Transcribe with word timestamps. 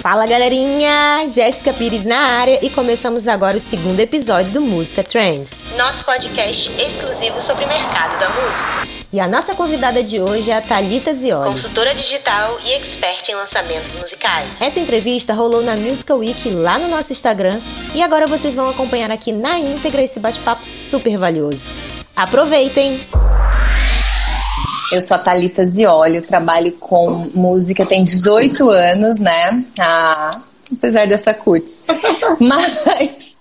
Fala 0.00 0.24
galerinha, 0.24 1.28
Jéssica 1.28 1.74
Pires 1.74 2.06
na 2.06 2.18
área 2.18 2.58
e 2.64 2.70
começamos 2.70 3.28
agora 3.28 3.58
o 3.58 3.60
segundo 3.60 4.00
episódio 4.00 4.54
do 4.54 4.62
Música 4.62 5.04
Trends. 5.04 5.76
Nosso 5.76 6.06
podcast 6.06 6.70
exclusivo 6.80 7.38
sobre 7.42 7.66
o 7.66 7.68
mercado 7.68 8.18
da 8.18 8.26
música. 8.30 9.04
E 9.12 9.20
a 9.20 9.28
nossa 9.28 9.54
convidada 9.54 10.02
de 10.02 10.18
hoje 10.18 10.50
é 10.50 10.56
a 10.56 10.62
Thalita 10.62 11.12
Zioli. 11.12 11.50
Consultora 11.52 11.94
digital 11.94 12.58
e 12.64 12.72
expert 12.72 13.28
em 13.28 13.34
lançamentos 13.34 13.94
musicais. 13.96 14.46
Essa 14.58 14.80
entrevista 14.80 15.34
rolou 15.34 15.60
na 15.62 15.76
Musical 15.76 16.16
Week 16.16 16.48
lá 16.48 16.78
no 16.78 16.88
nosso 16.88 17.12
Instagram 17.12 17.60
e 17.94 18.02
agora 18.02 18.26
vocês 18.26 18.54
vão 18.54 18.70
acompanhar 18.70 19.10
aqui 19.10 19.32
na 19.32 19.58
íntegra 19.58 20.00
esse 20.00 20.18
bate-papo 20.18 20.64
super 20.64 21.18
valioso. 21.18 21.68
Aproveitem! 22.16 22.98
Eu 24.92 25.00
sou 25.00 25.16
a 25.16 25.18
Thalita 25.18 25.66
Zioli, 25.66 26.16
eu 26.16 26.22
trabalho 26.22 26.72
com 26.72 27.30
música 27.34 27.86
tem 27.86 28.02
18 28.02 28.68
anos, 28.70 29.20
né? 29.20 29.64
Ah, 29.78 30.30
apesar 30.72 31.06
dessa 31.06 31.32
cutis. 31.32 31.80
Mas 32.40 33.34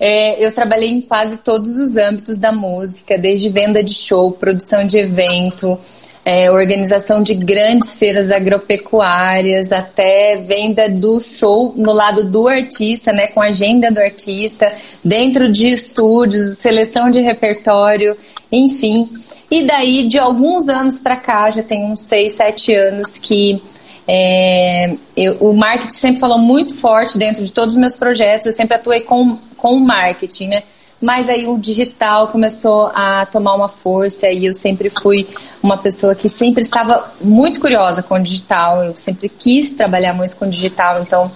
é, 0.00 0.44
eu 0.44 0.52
trabalhei 0.52 0.90
em 0.90 1.00
quase 1.00 1.36
todos 1.38 1.78
os 1.78 1.96
âmbitos 1.96 2.38
da 2.38 2.50
música, 2.50 3.16
desde 3.16 3.48
venda 3.50 3.84
de 3.84 3.94
show, 3.94 4.32
produção 4.32 4.84
de 4.84 4.98
evento, 4.98 5.78
é, 6.24 6.50
organização 6.50 7.22
de 7.22 7.34
grandes 7.34 7.98
feiras 7.98 8.30
agropecuárias, 8.30 9.70
até 9.70 10.36
venda 10.36 10.88
do 10.88 11.20
show 11.20 11.74
no 11.76 11.92
lado 11.92 12.30
do 12.30 12.48
artista, 12.48 13.12
né, 13.12 13.28
com 13.28 13.42
a 13.42 13.46
agenda 13.46 13.90
do 13.90 14.00
artista, 14.00 14.72
dentro 15.04 15.52
de 15.52 15.68
estúdios, 15.68 16.58
seleção 16.58 17.10
de 17.10 17.20
repertório, 17.20 18.16
enfim. 18.50 19.08
E 19.54 19.64
daí, 19.64 20.08
de 20.08 20.18
alguns 20.18 20.68
anos 20.68 20.98
para 20.98 21.16
cá, 21.16 21.48
já 21.48 21.62
tem 21.62 21.84
uns 21.84 22.00
6, 22.00 22.32
7 22.32 22.74
anos 22.74 23.18
que 23.18 23.62
é, 24.04 24.96
eu, 25.16 25.34
o 25.34 25.52
marketing 25.52 25.94
sempre 25.94 26.18
falou 26.18 26.38
muito 26.38 26.74
forte 26.74 27.16
dentro 27.16 27.44
de 27.44 27.52
todos 27.52 27.76
os 27.76 27.80
meus 27.80 27.94
projetos, 27.94 28.48
eu 28.48 28.52
sempre 28.52 28.74
atuei 28.74 29.02
com, 29.02 29.38
com 29.56 29.74
o 29.74 29.80
marketing, 29.80 30.48
né? 30.48 30.64
Mas 31.00 31.28
aí 31.28 31.46
o 31.46 31.56
digital 31.56 32.26
começou 32.26 32.86
a 32.86 33.26
tomar 33.26 33.54
uma 33.54 33.68
força 33.68 34.26
e 34.28 34.46
eu 34.46 34.52
sempre 34.52 34.90
fui 34.90 35.24
uma 35.62 35.78
pessoa 35.78 36.16
que 36.16 36.28
sempre 36.28 36.62
estava 36.62 37.14
muito 37.20 37.60
curiosa 37.60 38.02
com 38.02 38.16
o 38.16 38.20
digital, 38.20 38.82
eu 38.82 38.96
sempre 38.96 39.28
quis 39.28 39.70
trabalhar 39.70 40.14
muito 40.14 40.36
com 40.36 40.46
o 40.46 40.50
digital, 40.50 41.00
então 41.00 41.30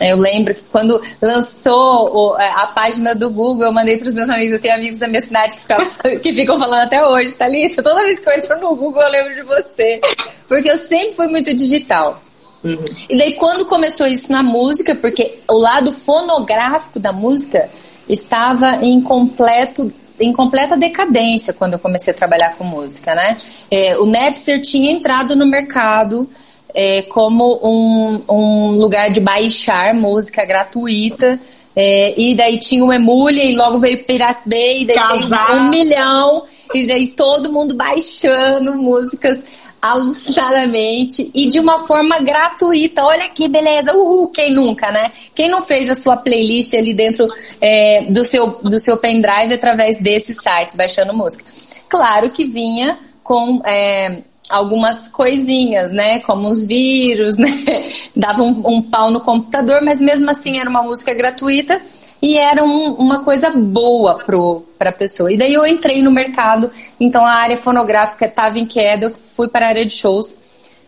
eu 0.00 0.16
lembro 0.16 0.54
que 0.54 0.62
quando 0.70 1.00
lançou 1.20 2.38
é, 2.38 2.48
a 2.48 2.66
página 2.68 3.14
do 3.14 3.30
Google, 3.30 3.66
eu 3.66 3.72
mandei 3.72 3.96
para 3.96 4.08
os 4.08 4.14
meus 4.14 4.28
amigos, 4.28 4.54
eu 4.54 4.60
tenho 4.60 4.74
amigos 4.74 4.98
da 4.98 5.08
minha 5.08 5.20
cidade 5.20 5.58
que, 5.58 5.62
ficam, 5.62 6.18
que 6.18 6.32
ficam 6.32 6.56
falando 6.58 6.82
até 6.82 7.04
hoje, 7.04 7.34
Thalita, 7.34 7.82
toda 7.82 8.02
vez 8.02 8.18
que 8.18 8.28
eu 8.28 8.34
entro 8.34 8.60
no 8.60 8.74
Google 8.74 9.02
eu 9.02 9.10
lembro 9.10 9.34
de 9.34 9.42
você. 9.42 10.00
Porque 10.48 10.70
eu 10.70 10.78
sempre 10.78 11.12
fui 11.12 11.26
muito 11.28 11.54
digital. 11.54 12.22
Uhum. 12.64 12.84
E 13.08 13.16
daí 13.16 13.34
quando 13.34 13.66
começou 13.66 14.06
isso 14.06 14.30
na 14.32 14.42
música, 14.42 14.94
porque 14.94 15.38
o 15.48 15.54
lado 15.54 15.92
fonográfico 15.92 17.00
da 17.00 17.12
música 17.12 17.68
estava 18.08 18.84
em 18.84 19.00
completo 19.00 19.92
em 20.20 20.32
completa 20.32 20.76
decadência 20.76 21.52
quando 21.52 21.72
eu 21.72 21.78
comecei 21.78 22.12
a 22.12 22.16
trabalhar 22.16 22.54
com 22.56 22.62
música, 22.62 23.14
né? 23.14 23.36
É, 23.70 23.98
o 23.98 24.06
Napster 24.06 24.60
tinha 24.60 24.92
entrado 24.92 25.34
no 25.34 25.44
mercado, 25.44 26.28
é, 26.74 27.02
como 27.02 27.58
um, 27.62 28.22
um 28.28 28.70
lugar 28.72 29.10
de 29.10 29.20
baixar 29.20 29.94
música 29.94 30.44
gratuita. 30.44 31.38
É, 31.74 32.20
e 32.20 32.36
daí 32.36 32.58
tinha 32.58 32.84
o 32.84 32.92
Emule 32.92 33.50
e 33.50 33.56
logo 33.56 33.78
veio 33.78 34.04
Pirate 34.04 34.42
Bay, 34.46 34.82
e 34.82 34.86
daí 34.86 34.96
Casar. 34.96 35.52
um 35.52 35.70
milhão, 35.70 36.42
e 36.74 36.86
daí 36.86 37.08
todo 37.08 37.50
mundo 37.50 37.74
baixando 37.74 38.74
músicas 38.74 39.38
alucinadamente 39.82 41.28
e 41.34 41.48
de 41.48 41.58
uma 41.58 41.80
forma 41.80 42.20
gratuita. 42.20 43.02
Olha 43.04 43.28
que 43.28 43.48
beleza, 43.48 43.92
uhul, 43.92 44.28
quem 44.28 44.54
nunca, 44.54 44.92
né? 44.92 45.10
Quem 45.34 45.48
não 45.48 45.62
fez 45.62 45.90
a 45.90 45.96
sua 45.96 46.16
playlist 46.16 46.74
ali 46.74 46.94
dentro 46.94 47.26
é, 47.60 48.04
do, 48.08 48.24
seu, 48.24 48.60
do 48.62 48.78
seu 48.78 48.96
pendrive 48.96 49.52
através 49.52 50.00
desses 50.00 50.36
sites, 50.36 50.76
baixando 50.76 51.12
música? 51.12 51.44
Claro 51.88 52.30
que 52.30 52.46
vinha 52.46 52.96
com 53.24 53.60
é, 53.64 54.22
algumas 54.52 55.08
coisinhas, 55.08 55.90
né? 55.90 56.20
Como 56.20 56.48
os 56.48 56.62
vírus, 56.62 57.36
né? 57.38 57.48
Dava 58.14 58.42
um, 58.42 58.62
um, 58.64 58.82
pau 58.82 59.10
no 59.10 59.20
computador, 59.20 59.82
mas 59.82 60.00
mesmo 60.00 60.30
assim 60.30 60.58
era 60.58 60.68
uma 60.68 60.82
música 60.82 61.14
gratuita 61.14 61.80
e 62.20 62.36
era 62.36 62.62
um, 62.62 62.92
uma 62.94 63.24
coisa 63.24 63.50
boa 63.50 64.16
para 64.78 64.90
a 64.90 64.92
pessoa. 64.92 65.32
E 65.32 65.36
daí 65.36 65.54
eu 65.54 65.66
entrei 65.66 66.02
no 66.02 66.10
mercado, 66.10 66.70
então 67.00 67.24
a 67.24 67.32
área 67.32 67.56
fonográfica 67.56 68.26
estava 68.26 68.58
em 68.58 68.66
queda, 68.66 69.06
eu 69.06 69.12
fui 69.36 69.48
para 69.48 69.66
a 69.66 69.68
área 69.70 69.84
de 69.84 69.92
shows. 69.92 70.34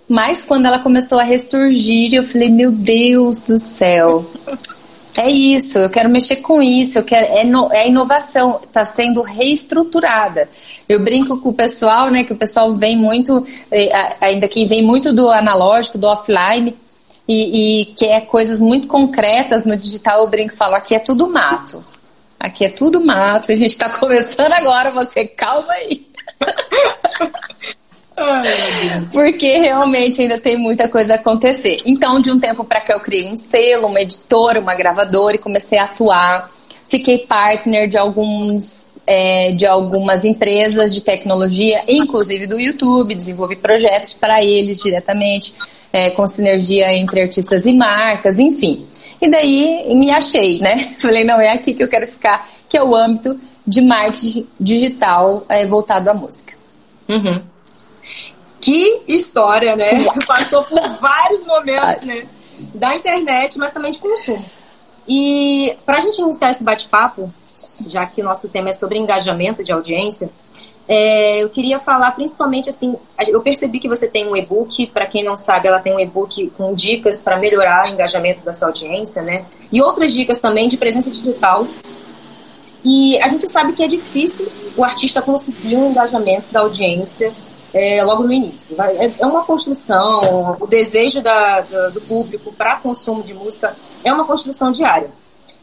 Mas 0.08 0.44
quando 0.44 0.66
ela 0.66 0.78
começou 0.78 1.19
a 1.19 1.24
ressurgir, 1.24 2.14
eu 2.14 2.24
falei, 2.24 2.50
meu 2.50 2.70
Deus 2.70 3.41
do 3.41 3.58
céu, 3.58 4.24
é 5.16 5.30
isso, 5.30 5.78
eu 5.78 5.91
quero 5.91 6.08
mexer 6.08 6.36
com 6.36 6.60
isso, 6.62 6.98
eu 6.98 7.04
quero, 7.04 7.26
é, 7.26 7.44
no, 7.44 7.72
é 7.72 7.88
inovação, 7.88 8.60
está 8.62 8.84
sendo 8.84 9.22
reestruturada. 9.22 10.48
Eu 10.88 11.02
brinco 11.02 11.38
com 11.41 11.50
o 11.50 11.54
pessoal, 11.54 12.10
né, 12.10 12.25
que 12.25 12.32
o 12.32 12.36
pessoal 12.36 12.75
vem 12.75 12.97
muito, 12.97 13.47
é, 13.70 14.16
ainda 14.20 14.48
quem 14.48 14.66
vem 14.66 14.82
muito 14.82 15.12
do 15.12 15.30
analógico, 15.30 15.98
do 15.98 16.06
offline, 16.08 16.76
e, 17.28 17.82
e 17.82 17.84
quer 17.86 18.26
coisas 18.26 18.60
muito 18.60 18.88
concretas 18.88 19.64
no 19.64 19.76
digital, 19.76 20.20
eu 20.20 20.28
brinco 20.28 20.53
e 20.53 20.56
falo, 20.56 20.74
aqui 20.74 20.94
é 20.94 20.98
tudo 20.98 21.30
mato. 21.30 21.82
Aqui 22.38 22.64
é 22.64 22.69
tudo 22.69 23.00
mato, 23.00 23.50
a 23.50 23.54
gente 23.54 23.70
está 23.70 23.88
começando 23.98 24.53
agora, 24.53 24.91
você 24.91 25.24
calma 25.24 25.72
aí. 25.72 26.06
Porque 29.12 29.58
realmente 29.58 30.22
ainda 30.22 30.38
tem 30.38 30.56
muita 30.56 30.88
coisa 30.88 31.14
a 31.14 31.16
acontecer. 31.16 31.78
Então, 31.84 32.20
de 32.20 32.30
um 32.30 32.38
tempo 32.38 32.64
para 32.64 32.80
cá, 32.80 32.94
eu 32.94 33.00
criei 33.00 33.26
um 33.26 33.36
selo, 33.36 33.88
uma 33.88 34.00
editora, 34.00 34.60
uma 34.60 34.75
gravadora 34.75 35.36
e 35.36 35.38
comecei 35.38 35.78
a 35.78 35.84
atuar. 35.84 36.50
Fiquei 36.88 37.19
partner 37.19 37.88
de 37.88 37.98
alguns 37.98 38.88
é, 39.06 39.53
de 39.53 39.66
algumas 39.66 40.24
empresas 40.24 40.94
de 40.94 41.03
tecnologia, 41.03 41.82
inclusive 41.88 42.47
do 42.47 42.58
YouTube, 42.58 43.14
desenvolvi 43.14 43.56
projetos 43.56 44.14
para 44.14 44.42
eles 44.42 44.78
diretamente, 44.78 45.54
é, 45.92 46.10
com 46.10 46.26
sinergia 46.26 46.86
entre 46.92 47.22
artistas 47.22 47.66
e 47.66 47.72
marcas, 47.72 48.38
enfim. 48.38 48.86
E 49.20 49.30
daí 49.30 49.94
me 49.94 50.10
achei, 50.10 50.58
né? 50.58 50.78
Falei, 51.00 51.24
não, 51.24 51.41
é 51.41 51.53
aqui 51.53 51.74
que 51.74 51.82
eu 51.82 51.88
quero 51.88 52.06
ficar, 52.06 52.48
que 52.69 52.76
é 52.76 52.82
o 52.82 52.94
âmbito 52.94 53.38
de 53.66 53.80
marketing 53.80 54.47
digital 54.58 55.44
é, 55.48 55.66
voltado 55.66 56.10
à 56.10 56.14
música. 56.14 56.54
Uhum. 57.08 57.41
Que 58.64 59.02
história, 59.06 59.76
né? 59.76 59.91
Passou 60.26 60.64
por 60.64 60.80
vários 60.98 61.44
momentos, 61.44 62.06
né? 62.06 62.26
Da 62.75 62.94
internet, 62.94 63.58
mas 63.58 63.72
também 63.72 63.92
de 63.92 63.98
consumo. 63.98 64.42
E 65.06 65.76
para 65.84 65.98
a 65.98 66.00
gente 66.00 66.22
iniciar 66.22 66.50
esse 66.50 66.64
bate-papo, 66.64 67.30
já 67.86 68.06
que 68.06 68.22
o 68.22 68.24
nosso 68.24 68.48
tema 68.48 68.70
é 68.70 68.72
sobre 68.72 68.98
engajamento 68.98 69.62
de 69.62 69.70
audiência, 69.70 70.30
é, 70.88 71.42
eu 71.42 71.50
queria 71.50 71.78
falar 71.78 72.12
principalmente 72.12 72.70
assim, 72.70 72.97
eu 73.28 73.42
percebi 73.42 73.78
que 73.80 73.88
você 73.88 74.08
tem 74.08 74.26
um 74.26 74.34
e-book, 74.34 74.86
para 74.86 75.06
quem 75.06 75.22
não 75.22 75.36
sabe, 75.36 75.69
ela 75.69 75.78
tem 75.78 75.94
um 75.94 76.00
e-book 76.00 76.50
com 76.56 76.72
dicas 76.74 77.20
para 77.20 77.36
melhorar 77.36 77.86
o 77.86 77.92
engajamento 77.92 78.41
da 78.47 78.53
sua 78.54 78.69
audiência, 78.69 79.20
né? 79.20 79.44
E 79.70 79.82
outras 79.82 80.10
dicas 80.14 80.41
também 80.41 80.69
de 80.69 80.78
presença 80.78 81.10
digital. 81.10 81.66
E 82.82 83.20
a 83.20 83.28
gente 83.28 83.47
sabe 83.47 83.74
que 83.74 83.82
é 83.82 83.88
difícil 83.88 84.50
o 84.74 84.82
artista 84.82 85.20
conseguir 85.20 85.76
um 85.76 85.91
engajamento 85.91 86.47
da 86.50 86.60
audiência 86.60 87.30
é, 87.74 88.02
logo 88.04 88.22
no 88.22 88.32
início. 88.32 88.80
É, 88.80 89.12
é 89.18 89.26
uma 89.26 89.44
construção, 89.44 90.56
o 90.60 90.66
desejo 90.66 91.20
da, 91.20 91.60
da, 91.60 91.88
do 91.90 92.00
público 92.00 92.52
para 92.52 92.76
consumo 92.76 93.22
de 93.22 93.34
música 93.34 93.76
é 94.04 94.12
uma 94.12 94.24
construção 94.24 94.70
diária. 94.70 95.10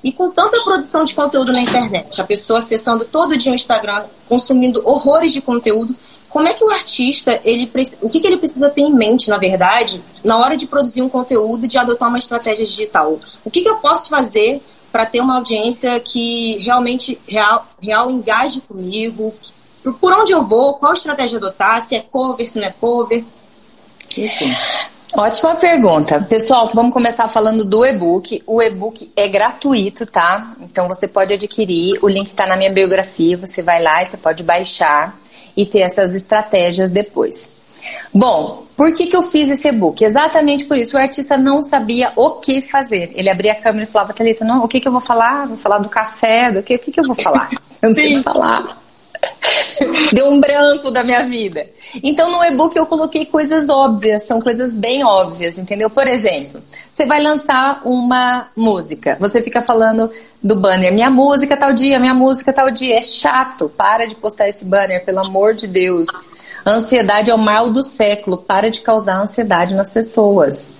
E 0.04 0.12
com 0.12 0.30
tanta 0.32 0.60
produção 0.62 1.04
de 1.04 1.14
conteúdo 1.16 1.54
na 1.54 1.62
internet, 1.62 2.20
a 2.20 2.24
pessoa 2.24 2.60
acessando 2.60 3.06
todo 3.06 3.38
dia 3.38 3.52
o 3.52 3.56
Instagram, 3.56 4.04
consumindo 4.28 4.82
horrores 4.84 5.32
de 5.32 5.42
conteúdo, 5.42 5.96
como 6.28 6.48
é 6.48 6.54
que 6.54 6.64
o 6.64 6.70
artista, 6.70 7.40
ele, 7.44 7.70
o 8.02 8.10
que, 8.10 8.20
que 8.20 8.28
ele 8.28 8.38
precisa 8.38 8.70
ter 8.70 8.82
em 8.82 8.94
mente, 8.94 9.30
na 9.30 9.38
verdade, 9.38 10.02
na 10.24 10.38
hora 10.38 10.56
de 10.58 10.66
produzir 10.66 11.02
um 11.02 11.10
conteúdo, 11.10 11.68
de 11.68 11.78
adotar 11.78 12.10
uma 12.10 12.18
estratégia 12.18 12.66
digital? 12.66 13.20
O 13.44 13.52
que, 13.52 13.62
que 13.62 13.70
eu 13.70 13.76
posso 13.78 14.10
fazer 14.10 14.62
para 14.92 15.06
ter 15.06 15.22
uma 15.22 15.36
audiência 15.36 16.00
que 16.00 16.58
realmente 16.60 17.20
real, 17.28 17.66
real 17.82 18.10
engaje 18.10 18.62
comigo, 18.62 19.34
por 20.00 20.14
onde 20.14 20.32
eu 20.32 20.44
vou, 20.44 20.76
qual 20.76 20.94
estratégia 20.94 21.38
adotar, 21.38 21.82
se 21.84 21.96
é 21.96 22.02
cover, 22.02 22.48
se 22.48 22.60
não 22.60 22.68
é 22.68 22.72
cover. 22.72 23.24
Enfim. 24.18 24.54
Ótima 25.18 25.56
pergunta. 25.56 26.22
Pessoal, 26.22 26.70
vamos 26.74 26.94
começar 26.94 27.28
falando 27.28 27.66
do 27.66 27.86
e-book. 27.86 28.42
O 28.48 28.62
e-book 28.62 29.12
é 29.16 29.28
gratuito, 29.28 30.06
tá? 30.06 30.54
Então 30.62 30.88
você 30.88 31.08
pode 31.08 31.34
adquirir. 31.34 32.00
O 32.02 32.08
link 32.08 32.28
está 32.28 32.46
na 32.46 32.56
minha 32.56 32.72
biografia. 32.72 33.36
Você 33.38 33.62
vai 33.62 33.82
lá 33.82 34.04
e 34.04 34.08
você 34.08 34.18
pode 34.18 34.44
baixar 34.44 35.18
e 35.56 35.66
ter 35.66 35.80
essas 35.80 36.14
estratégias 36.14 36.90
depois. 36.90 37.52
Bom, 38.14 38.66
por 38.78 38.94
que, 38.94 39.08
que 39.08 39.16
eu 39.16 39.24
fiz 39.24 39.50
esse 39.50 39.68
e-book? 39.68 40.02
Exatamente 40.02 40.66
por 40.66 40.78
isso. 40.78 40.96
O 40.96 41.00
artista 41.00 41.38
não 41.38 41.62
sabia 41.62 42.14
o 42.16 42.32
que 42.32 42.62
fazer. 42.62 43.12
Ele 43.14 43.30
abria 43.30 43.52
a 43.52 43.56
câmera 43.56 43.84
e 43.84 43.88
falava, 43.88 44.14
Thalita, 44.14 44.46
não, 44.46 44.64
o 44.64 44.68
que, 44.68 44.80
que 44.80 44.88
eu 44.88 44.92
vou 44.92 45.02
falar? 45.02 45.48
Vou 45.48 45.58
falar 45.58 45.80
do 45.80 45.90
café, 45.90 46.52
do 46.52 46.64
que? 46.64 46.76
O 46.76 46.80
que, 46.80 46.92
que 46.92 47.00
eu 47.00 47.04
vou 47.04 47.16
falar? 47.16 47.50
Eu 47.82 47.90
não 47.90 47.96
sei 47.96 48.22
falar. 48.24 48.78
Deu 50.14 50.28
um 50.28 50.40
branco 50.40 50.92
da 50.92 51.04
minha 51.04 51.22
vida. 51.26 51.68
Então 52.04 52.32
no 52.32 52.44
e-book 52.44 52.76
eu 52.76 52.86
coloquei 52.86 53.26
coisas 53.26 53.70
óbvias, 53.70 54.24
são 54.24 54.40
coisas 54.40 54.74
bem 54.74 55.04
óbvias, 55.04 55.58
entendeu? 55.58 55.90
Por 55.90 56.08
exemplo, 56.08 56.62
você 56.94 57.06
vai 57.06 57.22
lançar 57.22 57.82
uma 57.86 58.48
música, 58.56 59.18
você 59.20 59.42
fica 59.42 59.64
falando 59.64 60.10
do 60.44 60.56
banner, 60.56 60.94
minha 60.94 61.10
música 61.10 61.56
tal 61.56 61.74
dia, 61.74 62.00
minha 62.00 62.14
música 62.14 62.52
tal 62.52 62.72
dia. 62.72 62.98
É 62.98 63.02
chato, 63.02 63.70
para 63.70 64.06
de 64.06 64.16
postar 64.16 64.48
esse 64.48 64.66
banner, 64.66 65.04
pelo 65.06 65.20
amor 65.20 65.54
de 65.54 65.68
Deus. 65.68 66.08
Ansiedade 66.66 67.32
é 67.32 67.34
o 67.34 67.40
mal 67.40 67.72
do 67.72 67.82
século, 67.82 68.38
para 68.38 68.70
de 68.70 68.82
causar 68.82 69.20
ansiedade 69.22 69.74
nas 69.74 69.90
pessoas. 69.90 70.71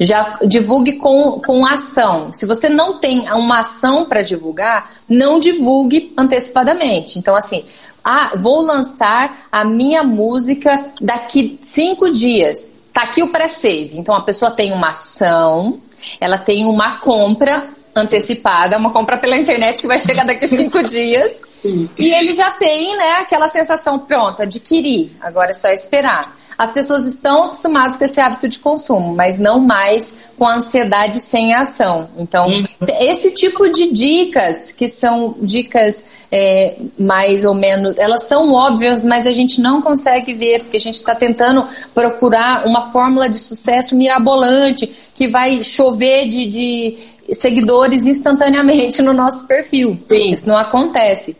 Já 0.00 0.38
divulgue 0.46 0.94
com, 0.94 1.40
com 1.44 1.66
ação. 1.66 2.32
Se 2.32 2.46
você 2.46 2.68
não 2.68 2.98
tem 2.98 3.30
uma 3.30 3.60
ação 3.60 4.06
para 4.06 4.22
divulgar, 4.22 4.90
não 5.06 5.38
divulgue 5.38 6.12
antecipadamente. 6.16 7.18
Então, 7.18 7.36
assim, 7.36 7.64
ah, 8.02 8.32
vou 8.36 8.62
lançar 8.62 9.46
a 9.52 9.64
minha 9.64 10.02
música 10.02 10.86
daqui 11.00 11.60
cinco 11.62 12.10
dias. 12.10 12.70
Tá 12.92 13.02
aqui 13.02 13.22
o 13.22 13.28
pré-save. 13.30 13.98
Então, 13.98 14.14
a 14.14 14.22
pessoa 14.22 14.50
tem 14.50 14.72
uma 14.72 14.88
ação, 14.90 15.78
ela 16.18 16.38
tem 16.38 16.64
uma 16.64 16.96
compra 16.96 17.68
antecipada, 17.94 18.78
uma 18.78 18.90
compra 18.90 19.18
pela 19.18 19.36
internet 19.36 19.80
que 19.80 19.86
vai 19.86 19.98
chegar 19.98 20.24
daqui 20.24 20.46
cinco 20.48 20.82
dias. 20.82 21.42
E 21.62 22.14
ele 22.14 22.34
já 22.34 22.50
tem, 22.52 22.96
né, 22.96 23.12
aquela 23.18 23.48
sensação 23.48 23.98
pronta, 23.98 24.44
adquirir. 24.44 25.12
Agora 25.20 25.50
é 25.50 25.54
só 25.54 25.68
esperar. 25.68 26.22
As 26.60 26.72
pessoas 26.72 27.06
estão 27.06 27.44
acostumadas 27.44 27.96
com 27.96 28.04
esse 28.04 28.20
hábito 28.20 28.46
de 28.46 28.58
consumo, 28.58 29.16
mas 29.16 29.38
não 29.38 29.58
mais 29.58 30.14
com 30.36 30.46
a 30.46 30.56
ansiedade 30.56 31.18
sem 31.18 31.54
ação. 31.54 32.06
Então, 32.18 32.48
uhum. 32.48 32.64
esse 33.00 33.30
tipo 33.30 33.66
de 33.70 33.90
dicas, 33.90 34.70
que 34.70 34.86
são 34.86 35.36
dicas 35.40 36.04
é, 36.30 36.76
mais 36.98 37.46
ou 37.46 37.54
menos, 37.54 37.96
elas 37.96 38.24
são 38.24 38.52
óbvias, 38.52 39.06
mas 39.06 39.26
a 39.26 39.32
gente 39.32 39.58
não 39.58 39.80
consegue 39.80 40.34
ver, 40.34 40.58
porque 40.58 40.76
a 40.76 40.80
gente 40.80 40.96
está 40.96 41.14
tentando 41.14 41.66
procurar 41.94 42.66
uma 42.66 42.82
fórmula 42.82 43.26
de 43.26 43.38
sucesso 43.38 43.96
mirabolante, 43.96 44.86
que 45.14 45.28
vai 45.28 45.62
chover 45.62 46.28
de, 46.28 46.44
de 46.44 46.98
seguidores 47.32 48.04
instantaneamente 48.04 49.00
no 49.00 49.14
nosso 49.14 49.46
perfil. 49.46 49.98
Sim. 50.06 50.30
Isso 50.30 50.46
não 50.46 50.58
acontece. 50.58 51.34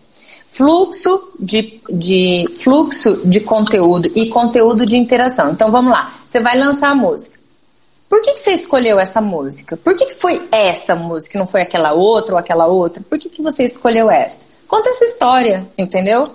Fluxo 0.50 1.31
de, 1.38 1.81
de, 1.88 2.44
fluxo 2.58 3.20
de 3.25 3.41
conteúdo 3.41 4.11
e 4.14 4.29
conteúdo 4.29 4.85
de 4.85 4.97
interação. 4.97 5.50
Então 5.52 5.70
vamos 5.70 5.93
lá. 5.93 6.12
Você 6.29 6.41
vai 6.41 6.58
lançar 6.58 6.91
a 6.91 6.94
música. 6.94 7.38
Por 8.08 8.20
que, 8.23 8.32
que 8.32 8.41
você 8.41 8.52
escolheu 8.55 8.99
essa 8.99 9.20
música? 9.20 9.76
Por 9.76 9.97
que, 9.97 10.06
que 10.06 10.14
foi 10.14 10.43
essa 10.50 10.97
música, 10.97 11.38
não 11.38 11.47
foi 11.47 11.62
aquela 11.62 11.93
outra 11.93 12.35
ou 12.35 12.38
aquela 12.41 12.67
outra? 12.67 13.00
Por 13.08 13.19
que, 13.19 13.29
que 13.29 13.41
você 13.41 13.62
escolheu 13.62 14.11
essa? 14.11 14.41
Conta 14.67 14.91
essa 14.91 15.05
história, 15.05 15.64
entendeu? 15.79 16.31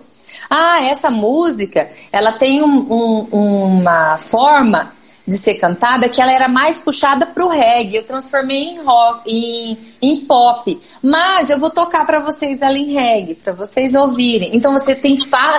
Ah, 0.49 0.81
essa 0.83 1.09
música, 1.09 1.89
ela 2.11 2.31
tem 2.31 2.63
um, 2.63 2.87
um, 2.89 3.19
uma 3.31 4.17
forma 4.17 4.93
de 5.27 5.37
ser 5.37 5.55
cantada 5.55 6.07
que 6.07 6.21
ela 6.21 6.31
era 6.31 6.47
mais 6.47 6.77
puxada 6.77 7.25
para 7.25 7.43
o 7.43 7.49
reggae. 7.49 7.97
Eu 7.97 8.03
transformei 8.03 8.63
em 8.63 8.83
rock, 8.83 9.29
em, 9.29 9.77
em 10.01 10.25
pop. 10.25 10.79
Mas 11.01 11.49
eu 11.49 11.59
vou 11.59 11.69
tocar 11.69 12.05
para 12.05 12.19
vocês 12.19 12.61
ela 12.61 12.77
em 12.77 12.93
reggae, 12.93 13.35
para 13.35 13.53
vocês 13.53 13.95
ouvirem. 13.95 14.55
Então 14.55 14.73
você 14.73 14.93
tem 14.93 15.17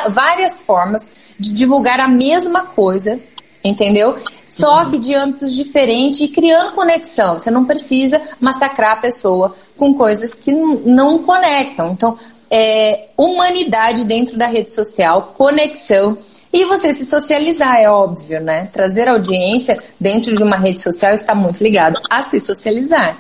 várias 0.09 0.63
formas 0.63 1.13
de 1.39 1.53
divulgar 1.53 1.99
a 2.01 2.09
mesma 2.09 2.63
coisa, 2.63 3.19
entendeu? 3.65 4.17
Só 4.47 4.85
uhum. 4.85 4.91
que 4.91 4.99
de 4.99 5.15
âmbitos 5.15 5.55
diferentes 5.55 6.21
e 6.21 6.29
criando 6.29 6.73
conexão. 6.73 7.39
Você 7.39 7.51
não 7.51 7.65
precisa 7.65 8.21
massacrar 8.41 8.93
a 8.93 9.01
pessoa 9.01 9.57
com 9.77 9.95
coisas 9.95 10.33
que 10.33 10.53
não 10.53 11.19
conectam. 11.19 11.91
Então, 11.93 12.17
é, 12.51 13.09
humanidade 13.17 14.05
dentro 14.05 14.39
da 14.39 14.47
rede 14.47 14.73
social, 14.73 15.35
conexão 15.37 16.17
e 16.57 16.65
você 16.65 16.93
se 16.95 17.05
socializar, 17.05 17.77
é 17.77 17.91
óbvio, 17.91 18.41
né? 18.41 18.67
Trazer 18.73 19.09
audiência 19.09 19.77
dentro 20.01 20.35
de 20.35 20.43
uma 20.43 20.57
rede 20.57 20.81
social 20.81 21.13
está 21.13 21.35
muito 21.35 21.63
ligado 21.63 22.01
a 22.09 22.23
se 22.23 22.41
socializar. 22.41 23.17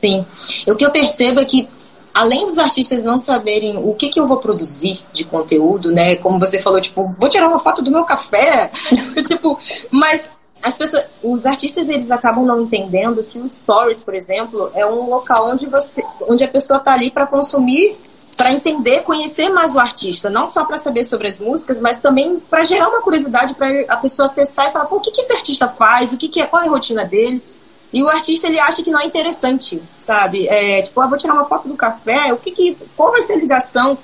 Sim. 0.00 0.24
O 0.66 0.74
que 0.74 0.86
eu 0.86 0.90
percebo 0.90 1.40
é 1.40 1.44
que 1.44 1.68
além 2.14 2.46
dos 2.46 2.58
artistas 2.58 3.04
não 3.04 3.18
saberem 3.18 3.76
o 3.76 3.92
que, 3.92 4.08
que 4.08 4.18
eu 4.18 4.26
vou 4.26 4.38
produzir 4.38 5.00
de 5.12 5.24
conteúdo, 5.24 5.92
né? 5.92 6.16
Como 6.16 6.38
você 6.38 6.62
falou, 6.62 6.80
tipo, 6.80 7.10
vou 7.18 7.28
tirar 7.28 7.46
uma 7.46 7.58
foto 7.58 7.82
do 7.82 7.90
meu 7.90 8.04
café, 8.04 8.70
tipo, 9.28 9.58
mas 9.90 10.26
as 10.62 10.78
pessoas, 10.78 11.04
os 11.22 11.44
artistas 11.44 11.90
eles 11.90 12.10
acabam 12.10 12.46
não 12.46 12.62
entendendo 12.62 13.22
que 13.22 13.38
o 13.38 13.50
stories, 13.50 14.02
por 14.02 14.14
exemplo, 14.14 14.70
é 14.74 14.86
um 14.86 15.10
local 15.10 15.50
onde 15.50 15.66
você, 15.66 16.02
onde 16.26 16.42
a 16.42 16.48
pessoa 16.48 16.78
está 16.78 16.94
ali 16.94 17.10
para 17.10 17.26
consumir 17.26 17.94
para 18.36 18.52
entender, 18.52 19.02
conhecer 19.02 19.48
mais 19.48 19.74
o 19.76 19.80
artista, 19.80 20.28
não 20.28 20.46
só 20.46 20.64
para 20.64 20.78
saber 20.78 21.04
sobre 21.04 21.28
as 21.28 21.38
músicas, 21.38 21.78
mas 21.78 21.98
também 21.98 22.38
para 22.38 22.64
gerar 22.64 22.88
uma 22.88 23.00
curiosidade 23.00 23.54
para 23.54 23.68
a 23.88 23.96
pessoa 23.96 24.26
acessar 24.26 24.68
e 24.68 24.72
falar, 24.72 24.86
pô, 24.86 24.96
o 24.96 25.00
que, 25.00 25.10
que 25.10 25.20
esse 25.20 25.32
artista 25.32 25.68
faz, 25.68 26.12
o 26.12 26.16
que, 26.16 26.28
que 26.28 26.40
é, 26.40 26.46
qual 26.46 26.62
é 26.62 26.66
a 26.66 26.70
rotina 26.70 27.04
dele. 27.04 27.42
E 27.92 28.02
o 28.02 28.08
artista 28.08 28.48
ele 28.48 28.58
acha 28.58 28.82
que 28.82 28.90
não 28.90 29.00
é 29.00 29.06
interessante, 29.06 29.80
sabe? 29.98 30.48
É, 30.48 30.82
tipo, 30.82 31.00
ah, 31.00 31.06
vou 31.06 31.16
tirar 31.16 31.34
uma 31.34 31.44
foto 31.44 31.68
do 31.68 31.76
café, 31.76 32.32
o 32.32 32.36
que 32.36 32.50
que 32.50 32.64
é 32.64 32.68
isso? 32.68 32.86
Qual 32.96 33.12
vai 33.12 33.22
ser 33.22 33.34
a 33.34 33.38
ligação? 33.38 33.96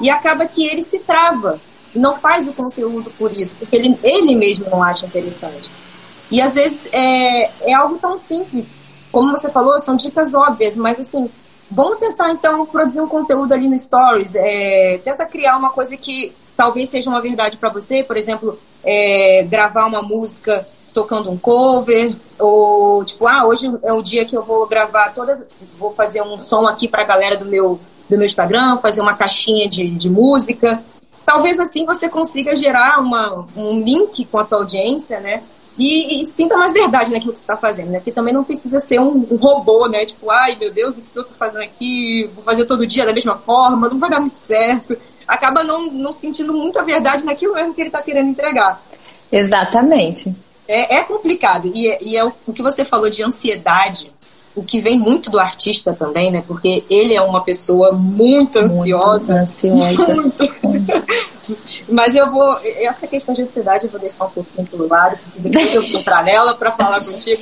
E 0.00 0.10
acaba 0.10 0.46
que 0.46 0.66
ele 0.66 0.82
se 0.82 0.98
trava, 0.98 1.60
não 1.94 2.18
faz 2.18 2.48
o 2.48 2.52
conteúdo 2.52 3.10
por 3.18 3.32
isso, 3.32 3.54
porque 3.56 3.76
ele, 3.76 3.96
ele 4.02 4.34
mesmo 4.34 4.68
não 4.68 4.82
acha 4.82 5.06
interessante. 5.06 5.70
E 6.30 6.40
às 6.40 6.54
vezes 6.54 6.88
é, 6.92 7.70
é 7.70 7.72
algo 7.72 7.98
tão 7.98 8.16
simples, 8.16 8.74
como 9.12 9.30
você 9.30 9.50
falou, 9.50 9.78
são 9.78 9.96
dicas 9.96 10.34
óbvias, 10.34 10.74
mas 10.74 10.98
assim, 10.98 11.30
Vamos 11.70 11.98
tentar, 11.98 12.30
então, 12.30 12.64
produzir 12.66 13.00
um 13.00 13.08
conteúdo 13.08 13.52
ali 13.52 13.68
no 13.68 13.78
Stories. 13.78 14.34
É, 14.36 15.00
tenta 15.02 15.26
criar 15.26 15.56
uma 15.56 15.70
coisa 15.70 15.96
que 15.96 16.32
talvez 16.56 16.90
seja 16.90 17.10
uma 17.10 17.20
verdade 17.20 17.56
para 17.56 17.68
você. 17.68 18.02
Por 18.02 18.16
exemplo, 18.16 18.58
é, 18.84 19.44
gravar 19.48 19.86
uma 19.86 20.02
música 20.02 20.66
tocando 20.94 21.30
um 21.30 21.36
cover. 21.36 22.14
Ou, 22.38 23.04
tipo, 23.04 23.26
ah, 23.26 23.44
hoje 23.44 23.70
é 23.82 23.92
o 23.92 24.02
dia 24.02 24.24
que 24.24 24.36
eu 24.36 24.42
vou 24.42 24.66
gravar 24.66 25.12
todas... 25.14 25.42
Vou 25.78 25.92
fazer 25.92 26.22
um 26.22 26.38
som 26.38 26.66
aqui 26.66 26.88
para 26.88 27.02
a 27.02 27.06
galera 27.06 27.36
do 27.36 27.44
meu, 27.44 27.80
do 28.08 28.16
meu 28.16 28.26
Instagram, 28.26 28.78
fazer 28.78 29.00
uma 29.00 29.14
caixinha 29.14 29.68
de, 29.68 29.90
de 29.90 30.08
música. 30.08 30.82
Talvez 31.24 31.58
assim 31.58 31.84
você 31.84 32.08
consiga 32.08 32.54
gerar 32.54 33.00
uma, 33.00 33.44
um 33.56 33.80
link 33.80 34.24
com 34.26 34.38
a 34.38 34.44
tua 34.44 34.58
audiência, 34.58 35.18
né? 35.18 35.42
E, 35.78 36.22
e, 36.22 36.26
sinta 36.26 36.56
mais 36.56 36.72
verdade 36.72 37.12
naquilo 37.12 37.32
que 37.32 37.38
você 37.38 37.44
está 37.44 37.56
fazendo, 37.56 37.90
né? 37.90 37.98
Porque 37.98 38.12
também 38.12 38.32
não 38.32 38.44
precisa 38.44 38.80
ser 38.80 38.98
um, 38.98 39.26
um, 39.30 39.36
robô, 39.36 39.86
né? 39.86 40.06
Tipo, 40.06 40.30
ai 40.30 40.56
meu 40.58 40.72
Deus, 40.72 40.96
o 40.96 41.00
que 41.00 41.18
eu 41.18 41.22
estou 41.22 41.36
fazendo 41.36 41.62
aqui? 41.62 42.30
Vou 42.34 42.42
fazer 42.42 42.64
todo 42.64 42.86
dia 42.86 43.04
da 43.04 43.12
mesma 43.12 43.36
forma, 43.36 43.88
não 43.88 43.98
vai 43.98 44.10
dar 44.10 44.20
muito 44.20 44.38
certo. 44.38 44.96
Acaba 45.28 45.62
não, 45.62 45.90
não 45.90 46.12
sentindo 46.12 46.52
muita 46.52 46.82
verdade 46.82 47.24
naquilo 47.24 47.54
mesmo 47.54 47.74
que 47.74 47.82
ele 47.82 47.88
está 47.88 48.00
querendo 48.00 48.30
entregar. 48.30 48.80
Exatamente. 49.30 50.34
É, 50.66 50.96
é 50.96 51.04
complicado. 51.04 51.70
E, 51.74 51.96
e 52.00 52.16
é 52.16 52.24
o, 52.24 52.32
o 52.46 52.52
que 52.52 52.62
você 52.62 52.84
falou 52.84 53.10
de 53.10 53.22
ansiedade 53.22 54.12
o 54.56 54.64
que 54.64 54.80
vem 54.80 54.98
muito 54.98 55.30
do 55.30 55.38
artista 55.38 55.92
também, 55.92 56.32
né? 56.32 56.42
Porque 56.46 56.82
ele 56.88 57.14
é 57.14 57.20
uma 57.20 57.44
pessoa 57.44 57.92
muito 57.92 58.58
ansiosa. 58.58 59.46
Muito 59.62 60.02
ansiosa. 60.02 60.56
Muito. 61.46 61.86
Mas 61.88 62.16
eu 62.16 62.28
vou. 62.30 62.58
Essa 62.64 63.06
questão 63.06 63.34
de 63.34 63.42
ansiedade 63.42 63.84
eu 63.84 63.90
vou 63.90 64.00
deixar 64.00 64.24
um 64.24 64.30
pouquinho 64.30 64.66
pelo 64.66 64.88
lado, 64.88 65.16
porque 65.16 65.48
depois 65.48 65.74
eu 65.74 65.82
vou 65.82 66.00
entrar 66.00 66.24
nela 66.24 66.54
para 66.54 66.72
falar 66.72 66.98
contigo. 66.98 67.40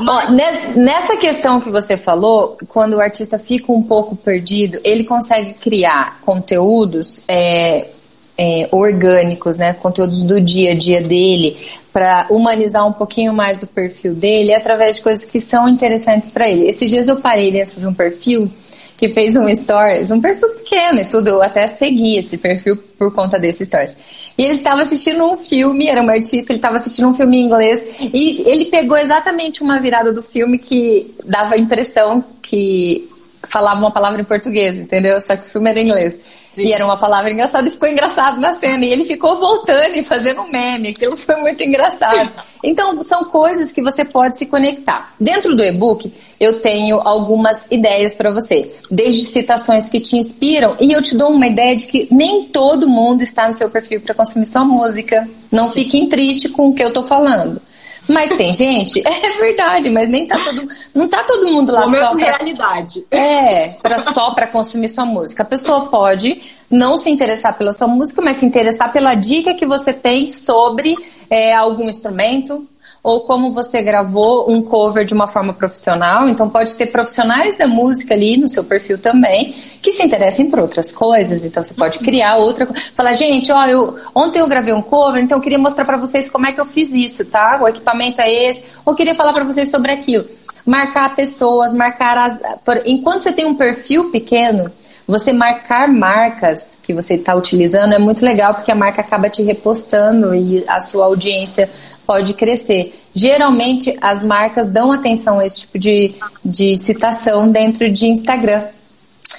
Mas... 0.00 0.30
nessa 0.74 1.16
questão 1.16 1.60
que 1.60 1.70
você 1.70 1.96
falou, 1.96 2.58
quando 2.68 2.94
o 2.94 3.00
artista 3.00 3.38
fica 3.38 3.70
um 3.70 3.82
pouco 3.82 4.16
perdido, 4.16 4.80
ele 4.82 5.04
consegue 5.04 5.54
criar 5.54 6.18
conteúdos. 6.20 7.22
É, 7.28 7.93
é, 8.36 8.68
orgânicos, 8.72 9.56
né, 9.56 9.72
conteúdos 9.72 10.22
do 10.22 10.40
dia 10.40 10.72
a 10.72 10.74
dia 10.74 11.00
dele, 11.00 11.56
para 11.92 12.26
humanizar 12.30 12.86
um 12.86 12.92
pouquinho 12.92 13.32
mais 13.32 13.62
o 13.62 13.66
perfil 13.66 14.14
dele 14.14 14.52
através 14.52 14.96
de 14.96 15.02
coisas 15.02 15.24
que 15.24 15.40
são 15.40 15.68
interessantes 15.68 16.30
para 16.30 16.48
ele. 16.48 16.68
Esses 16.68 16.90
dias 16.90 17.08
eu 17.08 17.16
parei 17.16 17.52
dentro 17.52 17.78
de 17.78 17.86
um 17.86 17.94
perfil 17.94 18.50
que 18.96 19.08
fez 19.08 19.34
um 19.36 19.54
stories, 19.54 20.10
um 20.10 20.20
perfil 20.20 20.48
pequeno 20.50 21.00
e 21.00 21.04
tudo, 21.06 21.28
eu 21.28 21.42
até 21.42 21.66
segui 21.66 22.16
esse 22.16 22.38
perfil 22.38 22.76
por 22.98 23.12
conta 23.12 23.38
desse 23.38 23.66
stories. 23.66 23.96
E 24.38 24.44
ele 24.44 24.54
estava 24.54 24.82
assistindo 24.82 25.24
um 25.24 25.36
filme, 25.36 25.88
era 25.88 26.00
um 26.00 26.08
artista, 26.08 26.52
ele 26.52 26.58
estava 26.58 26.76
assistindo 26.76 27.08
um 27.08 27.14
filme 27.14 27.38
em 27.38 27.44
inglês 27.44 27.84
e 28.00 28.42
ele 28.48 28.66
pegou 28.66 28.96
exatamente 28.96 29.62
uma 29.62 29.80
virada 29.80 30.12
do 30.12 30.22
filme 30.22 30.58
que 30.58 31.12
dava 31.24 31.54
a 31.54 31.58
impressão 31.58 32.24
que 32.40 33.08
falava 33.46 33.80
uma 33.80 33.90
palavra 33.90 34.20
em 34.20 34.24
português, 34.24 34.78
entendeu? 34.78 35.20
Só 35.20 35.36
que 35.36 35.46
o 35.46 35.48
filme 35.50 35.70
era 35.70 35.80
em 35.80 35.84
inglês. 35.84 36.20
Sim. 36.54 36.66
E 36.66 36.72
era 36.72 36.84
uma 36.84 36.96
palavra 36.96 37.30
engraçada 37.32 37.68
e 37.68 37.70
ficou 37.70 37.88
engraçado 37.88 38.40
na 38.40 38.52
cena. 38.52 38.84
E 38.84 38.92
ele 38.92 39.04
ficou 39.04 39.36
voltando 39.36 39.96
e 39.96 40.04
fazendo 40.04 40.42
um 40.42 40.50
meme. 40.50 40.88
Aquilo 40.88 41.16
foi 41.16 41.36
muito 41.36 41.62
engraçado. 41.62 42.30
Então, 42.62 43.02
são 43.02 43.24
coisas 43.24 43.72
que 43.72 43.82
você 43.82 44.04
pode 44.04 44.38
se 44.38 44.46
conectar. 44.46 45.12
Dentro 45.18 45.56
do 45.56 45.64
e-book, 45.64 46.12
eu 46.38 46.60
tenho 46.60 47.00
algumas 47.00 47.66
ideias 47.70 48.14
para 48.14 48.30
você. 48.30 48.72
Desde 48.90 49.24
citações 49.24 49.88
que 49.88 50.00
te 50.00 50.16
inspiram. 50.16 50.76
E 50.80 50.92
eu 50.92 51.02
te 51.02 51.16
dou 51.16 51.30
uma 51.30 51.46
ideia 51.46 51.76
de 51.76 51.86
que 51.86 52.08
nem 52.10 52.44
todo 52.44 52.88
mundo 52.88 53.22
está 53.22 53.48
no 53.48 53.54
seu 53.56 53.68
perfil 53.68 54.00
para 54.00 54.14
consumir 54.14 54.46
sua 54.46 54.64
música. 54.64 55.28
Não 55.50 55.70
fiquem 55.70 56.08
tristes 56.08 56.52
com 56.52 56.68
o 56.68 56.74
que 56.74 56.84
eu 56.84 56.92
tô 56.92 57.02
falando. 57.02 57.60
Mas 58.08 58.36
tem 58.36 58.52
gente, 58.52 59.02
é 59.06 59.38
verdade, 59.38 59.90
mas 59.90 60.08
nem 60.08 60.26
tá 60.26 60.36
todo, 60.38 60.68
não 60.94 61.08
tá 61.08 61.24
todo 61.24 61.46
mundo 61.46 61.72
lá 61.72 61.82
Momento 61.82 62.00
só 62.00 62.14
pra, 62.14 62.24
realidade. 62.24 63.04
é, 63.10 63.68
pra, 63.82 63.98
só 63.98 64.34
para 64.34 64.46
consumir 64.46 64.88
sua 64.88 65.04
música. 65.04 65.42
A 65.42 65.46
pessoa 65.46 65.82
pode 65.82 66.40
não 66.70 66.98
se 66.98 67.10
interessar 67.10 67.56
pela 67.56 67.72
sua 67.72 67.86
música, 67.86 68.20
mas 68.20 68.38
se 68.38 68.46
interessar 68.46 68.92
pela 68.92 69.14
dica 69.14 69.54
que 69.54 69.66
você 69.66 69.92
tem 69.92 70.30
sobre 70.30 70.94
é, 71.30 71.54
algum 71.54 71.88
instrumento, 71.88 72.66
ou 73.04 73.20
como 73.20 73.52
você 73.52 73.82
gravou 73.82 74.50
um 74.50 74.62
cover 74.62 75.04
de 75.04 75.12
uma 75.12 75.28
forma 75.28 75.52
profissional. 75.52 76.26
Então 76.26 76.48
pode 76.48 76.74
ter 76.74 76.86
profissionais 76.86 77.54
da 77.58 77.68
música 77.68 78.14
ali 78.14 78.38
no 78.38 78.48
seu 78.48 78.64
perfil 78.64 78.96
também 78.96 79.54
que 79.82 79.92
se 79.92 80.02
interessem 80.02 80.48
por 80.50 80.60
outras 80.60 80.90
coisas. 80.90 81.44
Então 81.44 81.62
você 81.62 81.74
pode 81.74 81.98
criar 81.98 82.36
outra 82.36 82.64
coisa. 82.64 82.82
Falar, 82.94 83.12
gente, 83.12 83.52
ó, 83.52 83.66
eu, 83.66 83.94
ontem 84.14 84.40
eu 84.40 84.48
gravei 84.48 84.72
um 84.72 84.80
cover, 84.80 85.22
então 85.22 85.36
eu 85.36 85.42
queria 85.42 85.58
mostrar 85.58 85.84
para 85.84 85.98
vocês 85.98 86.30
como 86.30 86.46
é 86.46 86.52
que 86.52 86.60
eu 86.60 86.64
fiz 86.64 86.94
isso, 86.94 87.26
tá? 87.26 87.60
O 87.62 87.68
equipamento 87.68 88.22
é 88.22 88.48
esse. 88.48 88.64
Ou 88.86 88.94
queria 88.94 89.14
falar 89.14 89.34
para 89.34 89.44
vocês 89.44 89.70
sobre 89.70 89.92
aquilo. 89.92 90.24
Marcar 90.64 91.14
pessoas, 91.14 91.74
marcar 91.74 92.16
as. 92.16 92.40
Por, 92.64 92.80
enquanto 92.86 93.20
você 93.20 93.32
tem 93.32 93.44
um 93.44 93.54
perfil 93.54 94.10
pequeno, 94.10 94.64
você 95.06 95.30
marcar 95.30 95.88
marcas 95.88 96.78
que 96.82 96.94
você 96.94 97.14
está 97.14 97.34
utilizando 97.34 97.92
é 97.92 97.98
muito 97.98 98.24
legal 98.24 98.54
porque 98.54 98.72
a 98.72 98.74
marca 98.74 99.02
acaba 99.02 99.28
te 99.28 99.42
repostando 99.42 100.34
e 100.34 100.64
a 100.66 100.80
sua 100.80 101.04
audiência 101.04 101.68
pode 102.06 102.34
crescer. 102.34 102.94
Geralmente, 103.14 103.96
as 104.00 104.22
marcas 104.22 104.68
dão 104.68 104.92
atenção 104.92 105.38
a 105.38 105.46
esse 105.46 105.60
tipo 105.60 105.78
de, 105.78 106.14
de 106.44 106.76
citação 106.76 107.50
dentro 107.50 107.90
de 107.90 108.08
Instagram. 108.08 108.64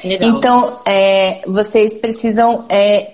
Legal. 0.03 0.29
Então, 0.29 0.79
é, 0.85 1.41
vocês 1.47 1.93
precisam 1.93 2.65
é, 2.69 3.13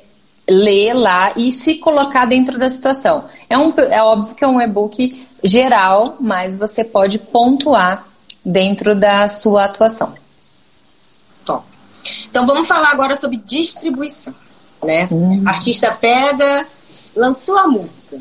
ler 0.49 0.93
lá 0.93 1.33
e 1.35 1.51
se 1.51 1.75
colocar 1.75 2.25
dentro 2.25 2.57
da 2.57 2.67
situação. 2.67 3.25
É, 3.49 3.57
um, 3.57 3.73
é 3.77 4.01
óbvio 4.03 4.35
que 4.35 4.43
é 4.43 4.47
um 4.47 4.59
e-book 4.59 5.27
geral, 5.43 6.17
mas 6.19 6.57
você 6.57 6.83
pode 6.83 7.19
pontuar 7.19 8.05
dentro 8.43 8.95
da 8.95 9.27
sua 9.27 9.65
atuação. 9.65 10.13
Top. 11.45 11.65
Então 12.29 12.45
vamos 12.45 12.67
falar 12.67 12.89
agora 12.89 13.15
sobre 13.15 13.37
distribuição, 13.37 14.33
né? 14.83 15.07
Hum. 15.11 15.43
Artista 15.45 15.91
pega, 15.91 16.65
lançou 17.15 17.57
a 17.57 17.67
música, 17.67 18.19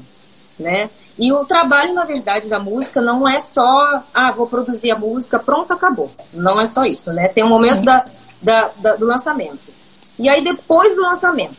né? 0.58 0.90
E 1.20 1.30
o 1.32 1.44
trabalho, 1.44 1.92
na 1.92 2.04
verdade, 2.06 2.48
da 2.48 2.58
música 2.58 2.98
não 3.00 3.28
é 3.28 3.38
só, 3.38 4.02
ah, 4.14 4.32
vou 4.32 4.46
produzir 4.46 4.90
a 4.90 4.98
música, 4.98 5.38
pronto, 5.38 5.70
acabou. 5.70 6.10
Não 6.32 6.58
é 6.58 6.66
só 6.66 6.82
isso, 6.86 7.12
né? 7.12 7.28
Tem 7.28 7.44
um 7.44 7.48
momento 7.48 7.82
da, 7.82 8.04
da, 8.40 8.70
da- 8.78 8.96
do 8.96 9.04
lançamento. 9.04 9.60
E 10.18 10.30
aí, 10.30 10.42
depois 10.42 10.94
do 10.94 11.02
lançamento, 11.02 11.54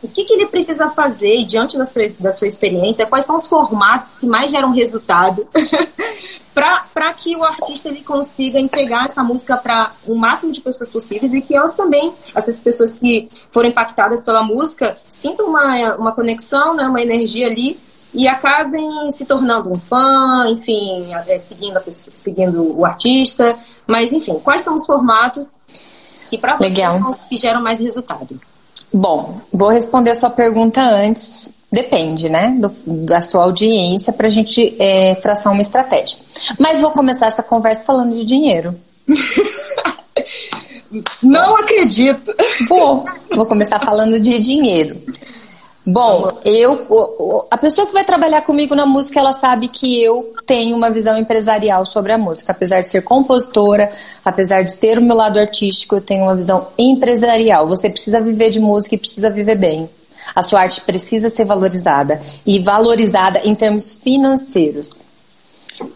o 0.00 0.06
que, 0.08 0.24
que 0.24 0.34
ele 0.34 0.46
precisa 0.46 0.90
fazer 0.90 1.44
diante 1.44 1.76
da 1.76 1.84
sua, 1.86 2.08
da 2.20 2.32
sua 2.32 2.46
experiência, 2.46 3.04
quais 3.04 3.24
são 3.24 3.36
os 3.36 3.46
formatos 3.46 4.12
que 4.14 4.26
mais 4.26 4.50
geram 4.50 4.70
resultado 4.70 5.44
para 6.54 7.12
que 7.14 7.34
o 7.34 7.42
artista 7.42 7.88
ele 7.88 8.02
consiga 8.04 8.60
entregar 8.60 9.06
essa 9.06 9.24
música 9.24 9.56
para 9.56 9.90
o 10.06 10.14
máximo 10.14 10.52
de 10.52 10.60
pessoas 10.60 10.88
possíveis 10.88 11.32
e 11.34 11.40
que 11.40 11.56
elas 11.56 11.74
também, 11.74 12.12
essas 12.34 12.60
pessoas 12.60 12.94
que 12.94 13.28
foram 13.50 13.70
impactadas 13.70 14.22
pela 14.22 14.42
música, 14.42 14.96
sintam 15.08 15.46
uma, 15.46 15.96
uma 15.96 16.12
conexão, 16.12 16.74
né, 16.74 16.86
uma 16.86 17.02
energia 17.02 17.46
ali 17.48 17.76
e 18.14 18.28
acabem 18.28 19.10
se 19.10 19.24
tornando 19.26 19.70
um 19.72 19.74
fã, 19.76 20.46
enfim, 20.50 21.06
é, 21.26 21.38
seguindo, 21.38 21.80
pessoa- 21.80 22.14
seguindo 22.16 22.78
o 22.78 22.84
artista. 22.84 23.56
Mas, 23.86 24.12
enfim, 24.12 24.38
quais 24.42 24.62
são 24.62 24.76
os 24.76 24.86
formatos 24.86 25.48
que 26.30 26.38
para 26.38 26.56
vocês 26.56 26.74
Legal. 26.74 26.98
são 26.98 27.10
os 27.10 27.16
que 27.28 27.36
geram 27.36 27.60
mais 27.60 27.80
resultado? 27.80 28.40
Bom, 28.92 29.40
vou 29.52 29.68
responder 29.70 30.10
a 30.10 30.14
sua 30.14 30.30
pergunta 30.30 30.80
antes. 30.80 31.52
Depende, 31.72 32.28
né, 32.28 32.54
do- 32.56 33.04
da 33.04 33.20
sua 33.20 33.42
audiência 33.42 34.12
para 34.12 34.28
a 34.28 34.30
gente 34.30 34.76
é, 34.78 35.16
traçar 35.16 35.52
uma 35.52 35.60
estratégia. 35.62 36.18
Mas 36.56 36.80
vou 36.80 36.92
começar 36.92 37.26
essa 37.26 37.42
conversa 37.42 37.84
falando 37.84 38.12
de 38.14 38.24
dinheiro. 38.24 38.74
Não 41.22 41.56
acredito! 41.56 42.32
Vou, 42.68 43.04
vou 43.34 43.46
começar 43.46 43.80
falando 43.80 44.20
de 44.20 44.38
dinheiro. 44.38 45.00
Bom, 45.86 46.28
eu, 46.46 47.46
a 47.50 47.58
pessoa 47.58 47.86
que 47.86 47.92
vai 47.92 48.04
trabalhar 48.04 48.40
comigo 48.42 48.74
na 48.74 48.86
música, 48.86 49.20
ela 49.20 49.34
sabe 49.34 49.68
que 49.68 50.02
eu 50.02 50.32
tenho 50.46 50.74
uma 50.74 50.90
visão 50.90 51.18
empresarial 51.18 51.84
sobre 51.84 52.10
a 52.10 52.16
música. 52.16 52.52
Apesar 52.52 52.80
de 52.80 52.90
ser 52.90 53.02
compositora, 53.02 53.92
apesar 54.24 54.62
de 54.62 54.76
ter 54.76 54.98
o 54.98 55.02
meu 55.02 55.14
lado 55.14 55.38
artístico, 55.38 55.96
eu 55.96 56.00
tenho 56.00 56.24
uma 56.24 56.34
visão 56.34 56.68
empresarial. 56.78 57.66
Você 57.68 57.90
precisa 57.90 58.18
viver 58.18 58.48
de 58.48 58.60
música 58.60 58.94
e 58.94 58.98
precisa 58.98 59.28
viver 59.28 59.58
bem. 59.58 59.90
A 60.34 60.42
sua 60.42 60.60
arte 60.60 60.80
precisa 60.80 61.28
ser 61.28 61.44
valorizada 61.44 62.18
e 62.46 62.58
valorizada 62.60 63.40
em 63.44 63.54
termos 63.54 63.94
financeiros. 63.94 65.02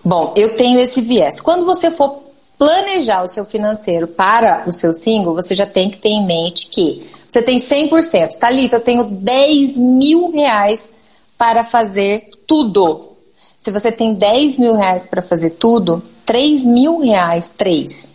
Bom, 0.05 0.35
eu 0.37 0.55
tenho 0.55 0.79
esse 0.81 1.01
viés. 1.01 1.41
Quando 1.41 1.65
você 1.65 1.91
for 1.91 2.28
planejar 2.59 3.23
o 3.23 3.29
seu 3.29 3.45
financeiro 3.45 4.09
para 4.09 4.65
o 4.67 4.73
seu 4.73 4.93
single, 4.93 5.35
você 5.35 5.55
já 5.55 5.67
tem 5.67 5.89
que 5.89 5.99
ter 5.99 6.09
em 6.09 6.27
mente 6.27 6.67
que 6.69 7.09
você 7.29 7.43
tem 7.43 7.59
100%. 7.59 8.37
Thalita, 8.39 8.77
eu 8.77 8.81
tenho 8.81 9.05
10 9.05 9.77
mil 9.77 10.31
reais 10.31 10.91
para 11.37 11.63
fazer 11.63 12.29
tudo. 12.47 13.13
Se 13.61 13.71
você 13.71 13.93
tem 13.93 14.15
10 14.15 14.59
mil 14.59 14.75
reais 14.75 15.07
para 15.07 15.23
fazer 15.23 15.51
tudo, 15.51 16.03
3 16.25 16.65
mil 16.65 17.01
reais, 17.01 17.53
3, 17.57 18.13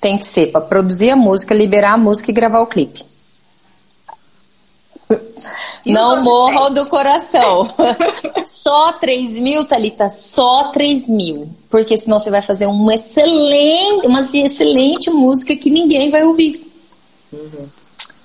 tem 0.00 0.16
que 0.18 0.24
ser 0.24 0.50
para 0.50 0.62
produzir 0.62 1.10
a 1.10 1.16
música, 1.16 1.54
liberar 1.54 1.94
a 1.94 1.98
música 1.98 2.30
e 2.30 2.34
gravar 2.34 2.60
o 2.60 2.66
clipe. 2.66 3.04
E 5.84 5.92
Não 5.92 6.22
morram 6.22 6.72
do 6.72 6.86
coração. 6.86 7.62
só 8.46 8.92
3 8.94 9.38
mil, 9.40 9.64
Thalita, 9.64 10.10
só 10.10 10.68
3 10.68 11.08
mil. 11.08 11.48
Porque 11.68 11.96
senão 11.96 12.18
você 12.18 12.30
vai 12.30 12.42
fazer 12.42 12.66
uma 12.66 12.94
excelente, 12.94 14.06
uma 14.06 14.20
excelente 14.20 15.10
música 15.10 15.56
que 15.56 15.70
ninguém 15.70 16.10
vai 16.10 16.24
ouvir. 16.24 16.66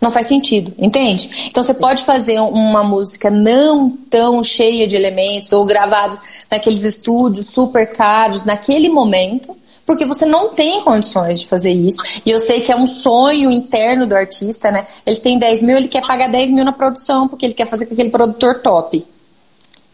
Não 0.02 0.12
faz 0.12 0.28
sentido, 0.28 0.74
entende? 0.78 1.48
Então 1.48 1.64
você 1.64 1.74
pode 1.74 2.04
fazer 2.04 2.40
uma 2.40 2.84
música 2.84 3.30
não 3.30 3.90
tão 3.90 4.44
cheia 4.44 4.86
de 4.88 4.96
elementos 4.96 5.52
ou 5.52 5.66
gravados 5.66 6.46
naqueles 6.52 6.84
estúdios 6.84 7.48
super 7.48 7.92
caros 7.92 8.46
naquele 8.46 8.90
momento, 8.90 9.56
porque 9.86 10.06
você 10.06 10.25
não 10.25 10.50
tem 10.50 10.82
condições 10.82 11.39
de 11.39 11.48
fazer 11.48 11.72
isso. 11.72 12.01
E 12.25 12.30
eu 12.32 12.39
sei 12.39 12.62
que 12.62 12.72
é 12.72 12.75
um 12.75 12.88
sonho 12.88 13.51
interno 13.51 14.08
do 14.08 14.15
artista, 14.15 14.72
né? 14.72 14.86
Ele 15.06 15.18
tem 15.18 15.38
10 15.38 15.62
mil, 15.62 15.77
ele 15.77 15.88
quer 15.88 16.01
pagar 16.06 16.27
10 16.30 16.50
mil 16.50 16.65
na 16.65 16.72
produção, 16.72 17.27
porque 17.27 17.46
ele 17.46 17.54
quer 17.54 17.68
fazer 17.68 17.86
com 17.86 17.94
aquele 17.94 18.10
produtor 18.10 18.62
top. 18.62 19.06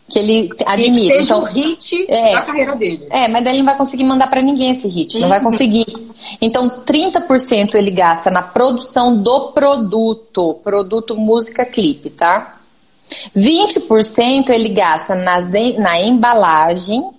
Que 0.10 0.20
ele 0.20 0.50
admira. 0.66 1.14
Que 1.16 1.24
seja 1.24 1.36
Então, 1.38 1.44
o 1.44 1.46
hit 1.54 2.06
É. 2.10 2.34
da 2.34 2.42
carreira 2.42 2.76
dele. 2.76 3.08
é, 3.10 3.28
mas 3.30 3.44
daí 3.46 3.54
ele 3.54 3.60
não 3.60 3.66
vai 3.68 3.78
conseguir 3.78 4.04
mandar 4.04 4.28
pra 4.30 4.42
ninguém 4.42 4.72
esse 4.72 4.86
hit, 4.88 5.18
não 5.20 5.30
vai 5.30 5.42
conseguir. 5.42 5.86
Então, 6.42 6.70
30% 6.86 7.76
ele 7.76 7.92
gasta 7.92 8.30
na 8.30 8.42
produção 8.42 9.16
do 9.18 9.52
produto, 9.52 10.56
produto 10.64 11.16
música 11.16 11.66
clipe, 11.66 12.10
tá? 12.10 12.58
20% 13.38 14.50
ele 14.50 14.70
gasta 14.70 15.16
nas, 15.16 15.50
na 15.78 16.00
embalagem, 16.02 17.10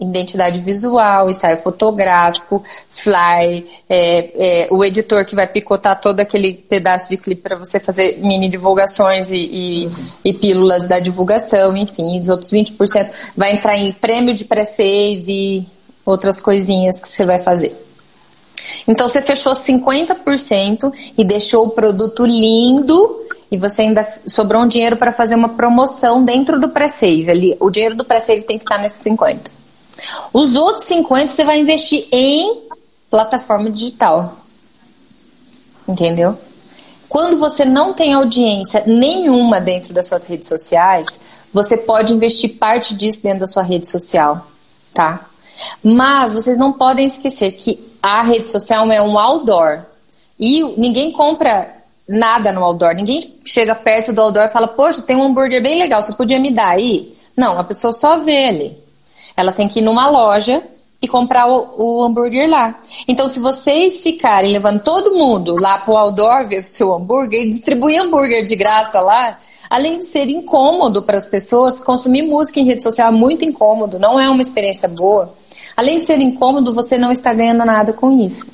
identidade 0.00 0.60
visual, 0.60 1.30
ensaio 1.30 1.58
fotográfico, 1.58 2.62
flyer, 2.90 3.64
é, 3.88 4.64
é, 4.64 4.68
o 4.70 4.84
editor 4.84 5.24
que 5.24 5.34
vai 5.34 5.46
picotar 5.46 6.00
todo 6.00 6.20
aquele 6.20 6.54
pedaço 6.54 7.08
de 7.08 7.16
clipe 7.16 7.42
para 7.42 7.56
você 7.56 7.78
fazer 7.78 8.18
mini 8.18 8.48
divulgações 8.48 9.30
e, 9.30 9.36
e, 9.36 9.88
e 10.24 10.34
pílulas 10.34 10.84
da 10.84 10.98
divulgação, 10.98 11.76
enfim, 11.76 12.18
os 12.18 12.28
outros 12.28 12.50
20% 12.50 13.10
vai 13.36 13.54
entrar 13.54 13.76
em 13.76 13.92
prêmio 13.92 14.34
de 14.34 14.44
pré-save, 14.44 15.66
outras 16.04 16.40
coisinhas 16.40 17.00
que 17.00 17.08
você 17.08 17.24
vai 17.24 17.38
fazer. 17.38 17.76
Então 18.86 19.08
você 19.08 19.20
fechou 19.20 19.54
50% 19.54 20.92
e 21.16 21.24
deixou 21.24 21.66
o 21.66 21.70
produto 21.70 22.24
lindo 22.24 23.22
e 23.50 23.58
você 23.58 23.82
ainda 23.82 24.06
sobrou 24.26 24.62
um 24.62 24.66
dinheiro 24.66 24.96
para 24.96 25.12
fazer 25.12 25.34
uma 25.34 25.50
promoção 25.50 26.24
dentro 26.24 26.58
do 26.60 26.70
pré-save. 26.70 27.56
O 27.60 27.70
dinheiro 27.70 27.94
do 27.94 28.04
pré-save 28.04 28.42
tem 28.42 28.56
que 28.56 28.64
estar 28.64 28.78
nesses 28.78 29.02
50. 29.02 29.61
Os 30.32 30.56
outros 30.56 30.86
50 30.86 31.28
você 31.28 31.44
vai 31.44 31.60
investir 31.60 32.06
em 32.10 32.62
plataforma 33.10 33.70
digital. 33.70 34.36
Entendeu? 35.86 36.36
Quando 37.08 37.38
você 37.38 37.64
não 37.64 37.92
tem 37.92 38.14
audiência 38.14 38.84
nenhuma 38.86 39.60
dentro 39.60 39.92
das 39.92 40.08
suas 40.08 40.26
redes 40.26 40.48
sociais, 40.48 41.20
você 41.52 41.76
pode 41.76 42.14
investir 42.14 42.56
parte 42.56 42.94
disso 42.94 43.22
dentro 43.22 43.40
da 43.40 43.46
sua 43.46 43.62
rede 43.62 43.86
social, 43.86 44.46
tá? 44.94 45.26
Mas 45.82 46.32
vocês 46.32 46.56
não 46.56 46.72
podem 46.72 47.04
esquecer 47.04 47.52
que 47.52 47.78
a 48.02 48.22
rede 48.22 48.48
social 48.48 48.90
é 48.90 49.02
um 49.02 49.18
outdoor. 49.18 49.82
E 50.40 50.62
ninguém 50.78 51.12
compra 51.12 51.82
nada 52.08 52.50
no 52.50 52.64
outdoor. 52.64 52.94
Ninguém 52.94 53.38
chega 53.44 53.74
perto 53.74 54.12
do 54.12 54.20
outdoor 54.20 54.46
e 54.46 54.50
fala, 54.50 54.66
poxa, 54.66 55.02
tem 55.02 55.16
um 55.16 55.24
hambúrguer 55.24 55.62
bem 55.62 55.78
legal, 55.78 56.00
você 56.00 56.14
podia 56.14 56.40
me 56.40 56.50
dar 56.50 56.70
aí? 56.70 57.14
Não, 57.36 57.58
a 57.58 57.64
pessoa 57.64 57.92
só 57.92 58.18
vê 58.18 58.46
ali. 58.46 58.76
Ela 59.36 59.52
tem 59.52 59.68
que 59.68 59.80
ir 59.80 59.82
numa 59.82 60.08
loja 60.08 60.62
e 61.00 61.08
comprar 61.08 61.48
o, 61.48 61.74
o 61.78 62.02
hambúrguer 62.04 62.48
lá. 62.48 62.78
Então, 63.08 63.28
se 63.28 63.40
vocês 63.40 64.02
ficarem 64.02 64.52
levando 64.52 64.82
todo 64.82 65.14
mundo 65.14 65.56
lá 65.60 65.78
pro 65.78 65.96
outdoor 65.96 66.46
ver 66.46 66.60
o 66.60 66.64
seu 66.64 66.94
hambúrguer 66.94 67.42
e 67.42 67.50
distribuir 67.50 68.00
hambúrguer 68.00 68.44
de 68.44 68.56
graça 68.56 69.00
lá, 69.00 69.38
Além 69.72 70.00
de 70.00 70.04
ser 70.04 70.28
incômodo 70.28 71.02
para 71.02 71.16
as 71.16 71.26
pessoas, 71.26 71.80
consumir 71.80 72.20
música 72.20 72.60
em 72.60 72.66
rede 72.66 72.82
social 72.82 73.08
é 73.08 73.10
muito 73.10 73.42
incômodo, 73.42 73.98
não 73.98 74.20
é 74.20 74.28
uma 74.28 74.42
experiência 74.42 74.86
boa. 74.86 75.32
Além 75.74 76.00
de 76.00 76.04
ser 76.04 76.20
incômodo, 76.20 76.74
você 76.74 76.98
não 76.98 77.10
está 77.10 77.32
ganhando 77.32 77.64
nada 77.64 77.90
com 77.90 78.12
isso. 78.20 78.44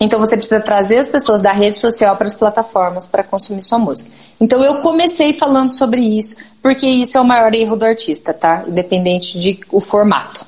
Então 0.00 0.18
você 0.18 0.36
precisa 0.36 0.60
trazer 0.60 0.98
as 0.98 1.10
pessoas 1.10 1.40
da 1.40 1.52
rede 1.52 1.78
social 1.78 2.16
para 2.16 2.26
as 2.26 2.34
plataformas 2.34 3.08
para 3.08 3.22
consumir 3.22 3.62
sua 3.62 3.78
música. 3.78 4.10
Então 4.40 4.62
eu 4.62 4.80
comecei 4.80 5.32
falando 5.32 5.70
sobre 5.70 6.00
isso, 6.00 6.36
porque 6.62 6.86
isso 6.88 7.16
é 7.18 7.20
o 7.20 7.24
maior 7.24 7.54
erro 7.54 7.76
do 7.76 7.84
artista, 7.84 8.32
tá? 8.32 8.64
Independente 8.66 9.38
de 9.38 9.58
o 9.70 9.80
formato. 9.80 10.46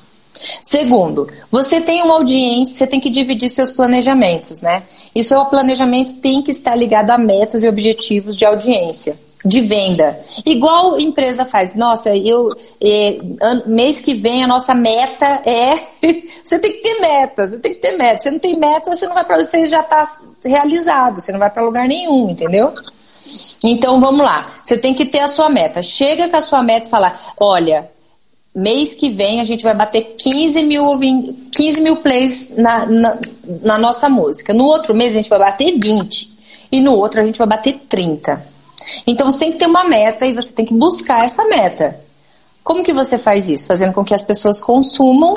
Segundo, 0.61 1.27
você 1.51 1.81
tem 1.81 2.01
uma 2.01 2.15
audiência, 2.15 2.75
você 2.75 2.87
tem 2.87 2.99
que 2.99 3.09
dividir 3.09 3.49
seus 3.49 3.71
planejamentos, 3.71 4.61
né? 4.61 4.83
E 5.13 5.23
seu 5.23 5.43
planejamento 5.45 6.13
tem 6.13 6.41
que 6.41 6.51
estar 6.51 6.75
ligado 6.75 7.11
a 7.11 7.17
metas 7.17 7.63
e 7.63 7.67
objetivos 7.67 8.35
de 8.35 8.45
audiência, 8.45 9.15
de 9.43 9.61
venda. 9.61 10.19
Igual 10.45 10.99
empresa 10.99 11.45
faz. 11.45 11.73
Nossa, 11.73 12.15
eu 12.15 12.49
é, 12.81 13.17
mês 13.65 14.01
que 14.01 14.13
vem 14.13 14.43
a 14.43 14.47
nossa 14.47 14.73
meta 14.73 15.41
é. 15.45 15.75
você 16.43 16.59
tem 16.59 16.73
que 16.73 16.81
ter 16.81 16.99
meta, 16.99 17.49
você 17.49 17.59
tem 17.59 17.73
que 17.73 17.79
ter 17.79 17.97
meta. 17.97 18.19
Você 18.19 18.31
não 18.31 18.39
tem 18.39 18.59
meta, 18.59 18.95
você 18.95 19.07
não 19.07 19.13
vai 19.13 19.25
para 19.25 19.43
você 19.43 19.65
já 19.65 19.81
está 19.81 20.03
realizado, 20.45 21.19
você 21.19 21.31
não 21.31 21.39
vai 21.39 21.49
para 21.49 21.63
lugar 21.63 21.87
nenhum, 21.87 22.29
entendeu? 22.29 22.73
Então 23.63 23.99
vamos 23.99 24.25
lá. 24.25 24.47
Você 24.63 24.77
tem 24.77 24.93
que 24.93 25.05
ter 25.05 25.19
a 25.19 25.27
sua 25.27 25.49
meta. 25.49 25.81
Chega 25.81 26.29
com 26.29 26.37
a 26.37 26.41
sua 26.41 26.63
meta 26.63 26.87
e 26.87 26.89
fala: 26.89 27.13
olha, 27.39 27.89
mês 28.53 28.93
que 28.93 29.09
vem 29.09 29.39
a 29.39 29.43
gente 29.43 29.63
vai 29.63 29.75
bater 29.75 30.15
15 30.17 30.63
mil, 30.63 30.83
15 31.51 31.81
mil 31.81 31.97
plays 31.97 32.51
na, 32.57 32.85
na, 32.85 33.17
na, 33.63 33.77
nossa 33.77 34.09
música. 34.09 34.53
No 34.53 34.65
outro 34.65 34.93
mês 34.93 35.13
a 35.13 35.15
gente 35.15 35.29
vai 35.29 35.39
bater 35.39 35.77
20. 35.77 36.31
E 36.71 36.81
no 36.81 36.95
outro 36.95 37.21
a 37.21 37.23
gente 37.23 37.37
vai 37.37 37.47
bater 37.47 37.73
30. 37.89 38.50
Então 39.05 39.29
você 39.29 39.39
tem 39.39 39.51
que 39.51 39.57
ter 39.57 39.67
uma 39.67 39.83
meta 39.83 40.25
e 40.25 40.33
você 40.33 40.53
tem 40.53 40.65
que 40.65 40.73
buscar 40.73 41.23
essa 41.23 41.43
meta. 41.45 41.99
Como 42.63 42.83
que 42.83 42.93
você 42.93 43.17
faz 43.17 43.49
isso? 43.49 43.67
Fazendo 43.67 43.93
com 43.93 44.03
que 44.03 44.13
as 44.13 44.23
pessoas 44.23 44.59
consumam 44.59 45.35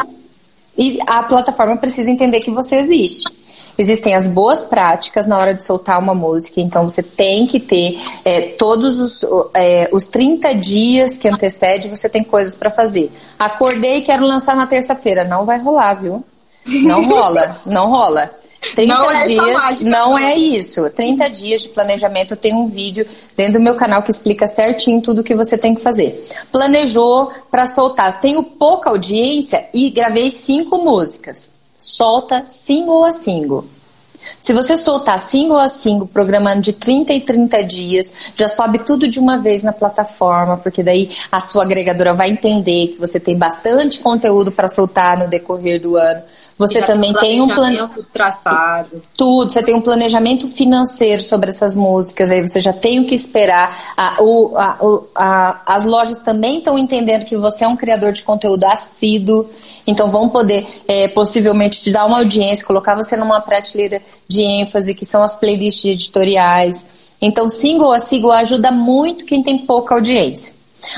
e 0.76 0.98
a 1.06 1.22
plataforma 1.22 1.76
precisa 1.76 2.10
entender 2.10 2.40
que 2.40 2.50
você 2.50 2.76
existe. 2.76 3.32
Existem 3.76 4.14
as 4.14 4.26
boas 4.28 4.62
práticas 4.62 5.26
na 5.26 5.36
hora 5.36 5.52
de 5.52 5.64
soltar 5.64 5.98
uma 5.98 6.14
música, 6.14 6.60
então 6.60 6.88
você 6.88 7.02
tem 7.02 7.44
que 7.44 7.58
ter 7.58 8.00
é, 8.24 8.40
todos 8.50 8.98
os, 8.98 9.26
é, 9.52 9.88
os 9.92 10.06
30 10.06 10.54
dias 10.54 11.18
que 11.18 11.26
antecede, 11.26 11.88
você 11.88 12.08
tem 12.08 12.22
coisas 12.22 12.54
para 12.54 12.70
fazer. 12.70 13.10
Acordei 13.36 13.96
e 13.96 14.02
quero 14.02 14.24
lançar 14.24 14.54
na 14.54 14.66
terça-feira. 14.66 15.24
Não 15.24 15.44
vai 15.44 15.58
rolar, 15.58 15.94
viu? 15.94 16.22
Não 16.66 17.02
rola, 17.02 17.60
não 17.66 17.90
rola. 17.90 18.30
30 18.74 18.94
não 18.94 19.10
é 19.10 19.26
dias, 19.26 19.52
mágica, 19.52 19.90
não 19.90 20.18
é 20.18 20.34
isso. 20.34 20.90
30 20.90 21.28
dias 21.28 21.62
de 21.62 21.68
planejamento, 21.68 22.32
eu 22.32 22.36
tenho 22.36 22.58
um 22.58 22.66
vídeo 22.66 23.06
dentro 23.36 23.54
do 23.54 23.60
meu 23.60 23.74
canal 23.74 24.02
que 24.02 24.10
explica 24.10 24.46
certinho 24.46 25.00
tudo 25.00 25.20
o 25.20 25.24
que 25.24 25.34
você 25.34 25.58
tem 25.58 25.74
que 25.74 25.80
fazer. 25.80 26.26
Planejou 26.50 27.30
para 27.50 27.66
soltar. 27.66 28.20
Tenho 28.20 28.42
pouca 28.42 28.90
audiência 28.90 29.66
e 29.74 29.90
gravei 29.90 30.30
cinco 30.30 30.78
músicas 30.78 31.54
solta 31.84 32.46
single 32.50 33.04
a 33.04 33.12
single. 33.12 33.64
Se 34.40 34.52
você 34.52 34.76
soltar 34.76 35.18
single 35.18 35.58
a 35.58 35.68
single, 35.68 36.06
programando 36.06 36.60
de 36.60 36.72
30 36.72 37.12
em 37.12 37.20
30 37.20 37.62
dias, 37.64 38.32
já 38.34 38.48
sobe 38.48 38.80
tudo 38.80 39.08
de 39.08 39.18
uma 39.18 39.38
vez 39.38 39.62
na 39.62 39.72
plataforma, 39.72 40.56
porque 40.56 40.82
daí 40.82 41.10
a 41.30 41.40
sua 41.40 41.64
agregadora 41.64 42.12
vai 42.12 42.30
entender 42.30 42.88
que 42.88 42.98
você 42.98 43.18
tem 43.18 43.36
bastante 43.36 44.00
conteúdo 44.00 44.52
para 44.52 44.68
soltar 44.68 45.18
no 45.18 45.28
decorrer 45.28 45.80
do 45.80 45.96
ano. 45.96 46.22
Você 46.56 46.80
também 46.82 47.12
tem 47.12 47.40
um 47.40 47.48
planejamento 47.48 48.06
traçado. 48.12 49.02
Tudo, 49.16 49.50
você 49.50 49.62
tem 49.62 49.74
um 49.74 49.80
planejamento 49.80 50.48
financeiro 50.48 51.24
sobre 51.24 51.50
essas 51.50 51.74
músicas, 51.74 52.30
aí 52.30 52.46
você 52.46 52.60
já 52.60 52.72
tem 52.72 53.00
o 53.00 53.06
que 53.06 53.14
esperar. 53.14 53.76
A, 53.96 54.22
o, 54.22 54.56
a, 54.56 54.76
o, 54.80 55.04
a, 55.16 55.60
as 55.66 55.84
lojas 55.84 56.18
também 56.18 56.58
estão 56.58 56.78
entendendo 56.78 57.24
que 57.24 57.36
você 57.36 57.64
é 57.64 57.68
um 57.68 57.76
criador 57.76 58.12
de 58.12 58.22
conteúdo 58.22 58.64
assíduo, 58.64 59.48
então 59.86 60.08
vão 60.08 60.28
poder 60.28 60.66
é, 60.88 61.08
possivelmente 61.08 61.82
te 61.82 61.90
dar 61.90 62.06
uma 62.06 62.18
audiência, 62.18 62.66
colocar 62.66 62.94
você 62.94 63.16
numa 63.16 63.40
prateleira 63.40 64.00
de 64.28 64.42
ênfase, 64.42 64.94
que 64.94 65.06
são 65.06 65.22
as 65.22 65.34
playlists 65.34 65.84
editoriais. 65.84 67.14
Então, 67.20 67.48
single 67.48 67.92
a 67.92 68.00
single 68.00 68.32
ajuda 68.32 68.70
muito 68.70 69.24
quem 69.24 69.42
tem 69.42 69.58
pouca 69.58 69.94
audiência. 69.94 70.54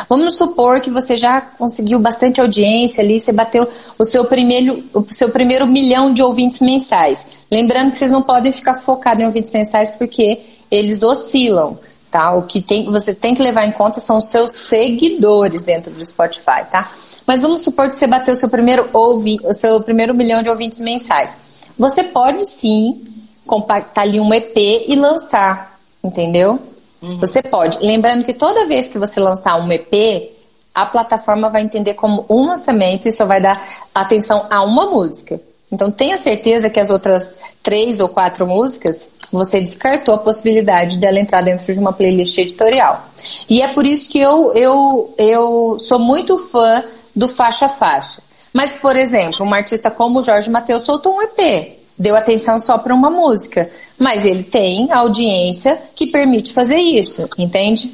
Vamos 0.09 0.37
supor 0.37 0.81
que 0.81 0.91
você 0.91 1.17
já 1.17 1.41
conseguiu 1.41 1.99
bastante 1.99 2.41
audiência 2.41 3.03
ali, 3.03 3.21
você 3.21 3.33
bateu 3.33 3.69
o 3.99 4.05
seu 4.05 4.25
primeiro, 4.25 4.83
o 4.93 5.05
seu 5.09 5.31
primeiro 5.31 5.67
milhão 5.67 6.13
de 6.13 6.23
ouvintes 6.23 6.61
mensais. 6.61 7.27
Lembrando 7.51 7.91
que 7.91 7.99
vocês 7.99 8.11
não 8.11 8.23
podem 8.23 8.53
ficar 8.53 8.75
focados 8.75 9.23
em 9.23 9.27
ouvintes 9.27 9.53
mensais 9.53 9.93
porque 9.93 10.41
eles 10.71 11.03
oscilam, 11.03 11.79
tá? 12.17 12.35
O 12.35 12.45
que 12.45 12.63
tem, 12.63 12.87
você 12.87 13.15
tem 13.15 13.35
que 13.35 13.43
levar 13.43 13.67
em 13.67 13.73
conta 13.73 14.01
são 14.01 14.17
os 14.17 14.31
seus 14.31 14.51
seguidores 14.53 15.63
dentro 15.63 15.93
do 15.93 16.05
Spotify, 16.05 16.65
tá? 16.71 16.91
Mas 17.27 17.43
vamos 17.43 17.61
supor 17.61 17.91
que 17.91 17.97
você 17.97 18.07
bateu 18.07 18.33
o 18.33 18.37
seu 18.37 18.49
primeiro 18.49 18.89
ouvi, 18.95 19.37
o 19.45 19.53
seu 19.53 19.83
primeiro 19.83 20.15
milhão 20.15 20.43
de 20.43 20.49
ouvintes 20.49 20.81
mensais. 20.81 21.31
Você 21.79 22.05
pode 22.05 22.47
sim 22.47 23.05
compactar 23.47 24.05
ali 24.05 24.19
um 24.19 24.33
EP 24.33 24.57
e 24.89 24.97
lançar, 24.97 25.79
entendeu? 26.03 26.59
Uhum. 27.03 27.19
Você 27.19 27.43
pode. 27.43 27.79
Lembrando 27.85 28.25
que 28.25 28.33
toda 28.33 28.67
vez 28.67 28.89
que 28.89 28.99
você 28.99 29.21
lançar 29.21 29.61
um 29.61 29.71
EP, 29.71 30.33
a 30.75 30.87
plataforma 30.87 31.51
vai 31.51 31.63
entender 31.63 31.93
como 31.95 32.25
um 32.31 32.47
lançamento 32.47 33.07
e 33.07 33.13
só 33.13 33.27
vai 33.27 33.43
dar 33.43 33.63
atenção 33.95 34.47
a 34.49 34.65
uma 34.65 34.87
música. 34.87 35.39
Então 35.71 35.91
tenha 35.91 36.17
certeza 36.17 36.71
que 36.71 36.81
as 36.81 36.89
outras 36.89 37.37
três 37.63 38.01
ou 38.01 38.09
quatro 38.09 38.47
músicas 38.47 39.11
você 39.33 39.61
descartou 39.61 40.15
a 40.15 40.19
possibilidade 40.19 40.99
dela 40.99 41.19
entrar 41.19 41.43
dentro 41.43 41.73
de 41.73 41.79
uma 41.79 41.93
playlist 41.93 42.37
editorial. 42.39 43.09
E 43.49 43.63
é 43.63 43.69
por 43.69 43.87
isso 43.87 44.11
que 44.11 44.19
eu, 44.19 44.53
eu, 44.55 45.15
eu 45.19 45.79
sou 45.81 45.99
muito 45.99 46.39
fã 46.39 46.83
do 47.15 47.29
faixa 47.29 47.69
faixa. 47.69 48.23
Mas, 48.53 48.77
por 48.77 48.97
exemplo, 48.97 49.45
uma 49.45 49.57
artista 49.57 49.91
como 49.91 50.21
o 50.21 50.23
Jorge 50.23 50.51
Mateus 50.51 50.85
soltou 50.85 51.17
um 51.17 51.23
EP 51.23 51.77
deu 51.99 52.15
atenção 52.15 52.61
só 52.61 52.77
para 52.79 52.95
uma 52.95 53.11
música. 53.11 53.71
Mas 53.99 54.27
ele 54.27 54.43
tem 54.43 54.93
audiência 54.93 55.79
que 55.95 56.07
permite 56.07 56.53
fazer 56.53 56.77
isso, 56.77 57.29
entende? 57.39 57.91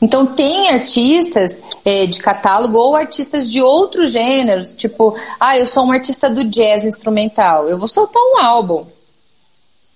Então 0.00 0.26
tem 0.26 0.68
artistas 0.68 1.56
é, 1.84 2.06
de 2.06 2.18
catálogo 2.18 2.76
ou 2.76 2.96
artistas 2.96 3.48
de 3.50 3.62
outros 3.62 4.10
gêneros, 4.10 4.72
tipo, 4.72 5.14
ah, 5.38 5.56
eu 5.56 5.66
sou 5.66 5.84
um 5.84 5.92
artista 5.92 6.28
do 6.28 6.42
jazz 6.42 6.84
instrumental, 6.84 7.68
eu 7.68 7.78
vou 7.78 7.86
soltar 7.86 8.20
um 8.20 8.40
álbum. 8.40 8.84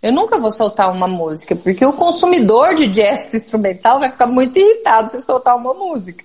Eu 0.02 0.12
nunca 0.12 0.38
vou 0.38 0.50
soltar 0.50 0.92
uma 0.92 1.08
música, 1.08 1.56
porque 1.56 1.84
o 1.84 1.92
consumidor 1.92 2.74
de 2.74 2.86
jazz 2.86 3.32
instrumental 3.34 3.98
vai 3.98 4.10
ficar 4.10 4.26
muito 4.26 4.58
irritado 4.58 5.10
se 5.10 5.20
soltar 5.22 5.56
uma 5.56 5.74
música. 5.74 6.24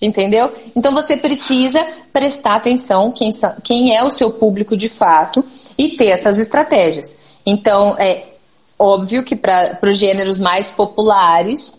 Entendeu? 0.00 0.52
Então 0.76 0.94
você 0.94 1.16
precisa 1.16 1.84
prestar 2.12 2.56
atenção 2.56 3.10
quem, 3.10 3.30
quem 3.64 3.96
é 3.96 4.04
o 4.04 4.10
seu 4.10 4.30
público 4.30 4.76
de 4.76 4.88
fato 4.88 5.44
e 5.76 5.96
ter 5.96 6.06
essas 6.06 6.38
estratégias. 6.38 7.16
Então, 7.44 7.96
é 7.98 8.24
óbvio 8.78 9.24
que 9.24 9.34
para 9.34 9.78
os 9.82 9.96
gêneros 9.96 10.38
mais 10.38 10.70
populares, 10.70 11.76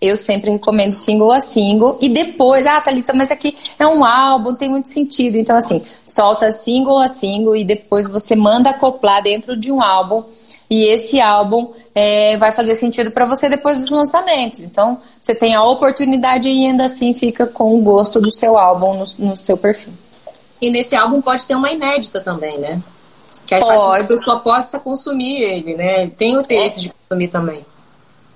eu 0.00 0.16
sempre 0.16 0.50
recomendo 0.50 0.94
single 0.94 1.30
a 1.30 1.40
single 1.40 1.98
e 2.00 2.08
depois, 2.08 2.66
ah, 2.66 2.80
Thalita, 2.80 3.12
mas 3.12 3.30
aqui 3.30 3.54
é 3.78 3.86
um 3.86 4.02
álbum, 4.02 4.54
tem 4.54 4.70
muito 4.70 4.88
sentido. 4.88 5.36
Então, 5.36 5.54
assim, 5.54 5.82
solta 6.06 6.50
single 6.50 6.98
a 6.98 7.08
single 7.08 7.54
e 7.54 7.64
depois 7.64 8.08
você 8.08 8.34
manda 8.34 8.70
acoplar 8.70 9.22
dentro 9.22 9.54
de 9.54 9.70
um 9.70 9.82
álbum 9.82 10.24
e 10.70 10.88
esse 10.88 11.20
álbum 11.20 11.72
é, 11.94 12.36
vai 12.36 12.52
fazer 12.52 12.76
sentido 12.76 13.10
para 13.10 13.26
você 13.26 13.48
depois 13.48 13.80
dos 13.80 13.90
lançamentos. 13.90 14.60
Então, 14.60 14.98
você 15.20 15.34
tem 15.34 15.54
a 15.54 15.64
oportunidade 15.64 16.48
e 16.48 16.66
ainda 16.66 16.84
assim 16.84 17.12
fica 17.12 17.46
com 17.46 17.76
o 17.76 17.82
gosto 17.82 18.20
do 18.20 18.32
seu 18.32 18.56
álbum 18.56 18.94
no, 18.94 19.04
no 19.18 19.36
seu 19.36 19.56
perfil. 19.56 19.92
E 20.60 20.70
nesse 20.70 20.94
álbum 20.94 21.20
pode 21.20 21.44
ter 21.44 21.56
uma 21.56 21.72
inédita 21.72 22.20
também, 22.20 22.58
né? 22.58 22.80
Que 23.46 23.54
aí 23.56 23.60
Pode. 23.60 24.06
que 24.06 24.12
a 24.12 24.16
pessoa 24.16 24.38
possa 24.38 24.78
consumir 24.78 25.42
ele, 25.42 25.74
né? 25.74 26.08
Tem 26.16 26.36
o 26.36 26.40
interesse 26.40 26.78
é. 26.78 26.82
de 26.82 26.92
consumir 26.92 27.28
também. 27.28 27.66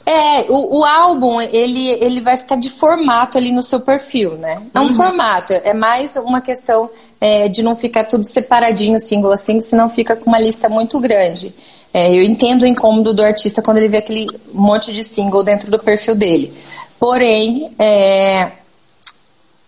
É, 0.06 0.42
o, 0.50 0.80
o, 0.80 0.84
álbum, 0.84 1.40
ele, 1.40 1.88
ele 1.88 2.20
vai 2.20 2.36
ficar 2.36 2.56
de 2.56 2.68
formato 2.68 3.38
ali 3.38 3.52
no 3.52 3.62
seu 3.62 3.80
perfil, 3.80 4.32
né? 4.32 4.60
É 4.74 4.80
um 4.80 4.88
uhum. 4.88 4.94
formato, 4.94 5.52
é 5.52 5.72
mais 5.72 6.16
uma 6.16 6.42
questão 6.42 6.90
é, 7.18 7.48
de 7.48 7.62
não 7.62 7.74
ficar 7.74 8.04
tudo 8.04 8.24
separadinho, 8.26 9.00
single 9.00 9.32
a 9.32 9.36
single, 9.36 9.62
senão 9.62 9.88
fica 9.88 10.14
com 10.14 10.28
uma 10.28 10.38
lista 10.38 10.68
muito 10.68 11.00
grande. 11.00 11.54
É, 11.94 12.10
eu 12.10 12.24
entendo 12.24 12.64
o 12.64 12.66
incômodo 12.66 13.14
do 13.14 13.22
artista 13.22 13.62
quando 13.62 13.78
ele 13.78 13.88
vê 13.88 13.98
aquele 13.98 14.26
monte 14.52 14.92
de 14.92 15.04
single 15.04 15.44
dentro 15.44 15.70
do 15.70 15.78
perfil 15.78 16.16
dele. 16.16 16.52
Porém, 16.98 17.70
é, 17.78 18.50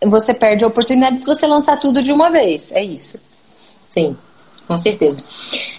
você 0.05 0.35
perde 0.35 0.65
a 0.65 0.69
oportunidade 0.69 1.21
se 1.21 1.27
você 1.27 1.47
lançar 1.47 1.79
tudo 1.79 2.03
de 2.03 2.11
uma 2.11 2.29
vez, 2.29 2.73
é 2.73 2.83
isso. 2.83 3.19
Sim 3.89 4.17
com 4.67 4.77
certeza. 4.77 5.23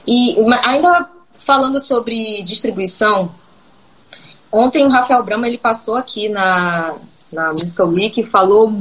E 0.08 0.36
ainda 0.64 1.10
falando 1.34 1.80
sobre 1.80 2.42
distribuição, 2.44 3.32
ontem 4.52 4.84
o 4.86 4.90
Rafael 4.90 5.24
Brama 5.24 5.48
ele 5.48 5.58
passou 5.58 5.96
aqui 5.96 6.30
na, 6.30 6.96
na 7.32 7.52
Musical 7.52 7.90
Week 7.90 8.20
e 8.20 8.26
falou 8.26 8.72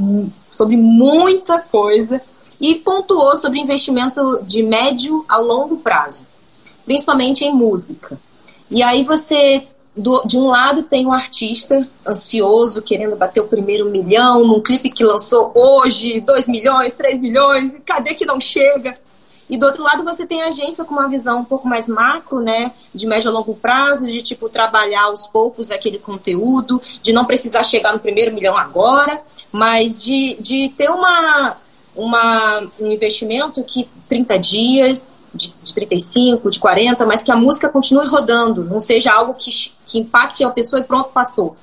sobre 0.51 0.77
muita 0.77 1.59
coisa 1.59 2.21
e 2.59 2.75
pontuou 2.75 3.35
sobre 3.35 3.59
investimento 3.59 4.43
de 4.43 4.63
médio 4.63 5.23
a 5.29 5.37
longo 5.37 5.77
prazo, 5.77 6.25
principalmente 6.87 7.43
em 7.43 7.53
música. 7.53 8.17
E 8.71 8.81
aí 8.81 9.03
você 9.03 9.67
do, 9.95 10.23
de 10.25 10.37
um 10.37 10.47
lado 10.47 10.83
tem 10.83 11.05
um 11.05 11.11
artista 11.11 11.85
ansioso, 12.07 12.81
querendo 12.81 13.15
bater 13.15 13.41
o 13.41 13.47
primeiro 13.47 13.89
milhão, 13.89 14.45
num 14.45 14.61
clipe 14.61 14.89
que 14.89 15.03
lançou 15.03 15.51
hoje, 15.53 16.21
2 16.21 16.47
milhões, 16.47 16.95
3 16.95 17.19
milhões, 17.19 17.75
e 17.75 17.81
cadê 17.81 18.13
que 18.13 18.25
não 18.25 18.39
chega? 18.39 18.97
E 19.49 19.57
do 19.57 19.65
outro 19.65 19.83
lado 19.83 20.03
você 20.03 20.25
tem 20.25 20.43
a 20.43 20.47
agência 20.47 20.83
com 20.83 20.93
uma 20.93 21.07
visão 21.07 21.39
um 21.39 21.45
pouco 21.45 21.67
mais 21.67 21.87
macro, 21.87 22.41
né? 22.41 22.71
De 22.93 23.05
médio 23.05 23.29
a 23.29 23.33
longo 23.33 23.55
prazo, 23.55 24.05
de 24.05 24.21
tipo 24.21 24.49
trabalhar 24.49 25.03
aos 25.03 25.25
poucos 25.27 25.71
aquele 25.71 25.97
conteúdo, 25.97 26.81
de 27.01 27.13
não 27.13 27.25
precisar 27.25 27.63
chegar 27.63 27.93
no 27.93 27.99
primeiro 27.99 28.33
milhão 28.33 28.57
agora, 28.57 29.21
mas 29.51 30.03
de, 30.03 30.35
de 30.41 30.69
ter 30.77 30.89
uma, 30.89 31.55
uma, 31.97 32.61
um 32.79 32.91
investimento 32.91 33.63
que 33.63 33.87
30 34.07 34.39
dias, 34.39 35.17
de, 35.33 35.53
de 35.63 35.73
35, 35.73 36.49
de 36.49 36.59
40, 36.59 37.05
mas 37.05 37.23
que 37.23 37.31
a 37.31 37.35
música 37.35 37.69
continue 37.69 38.07
rodando, 38.07 38.63
não 38.63 38.79
seja 38.79 39.11
algo 39.11 39.33
que, 39.33 39.51
que 39.85 39.99
impacte 39.99 40.43
a 40.43 40.49
pessoa 40.49 40.79
e 40.79 40.83
pronto, 40.83 41.09
passou. 41.09 41.55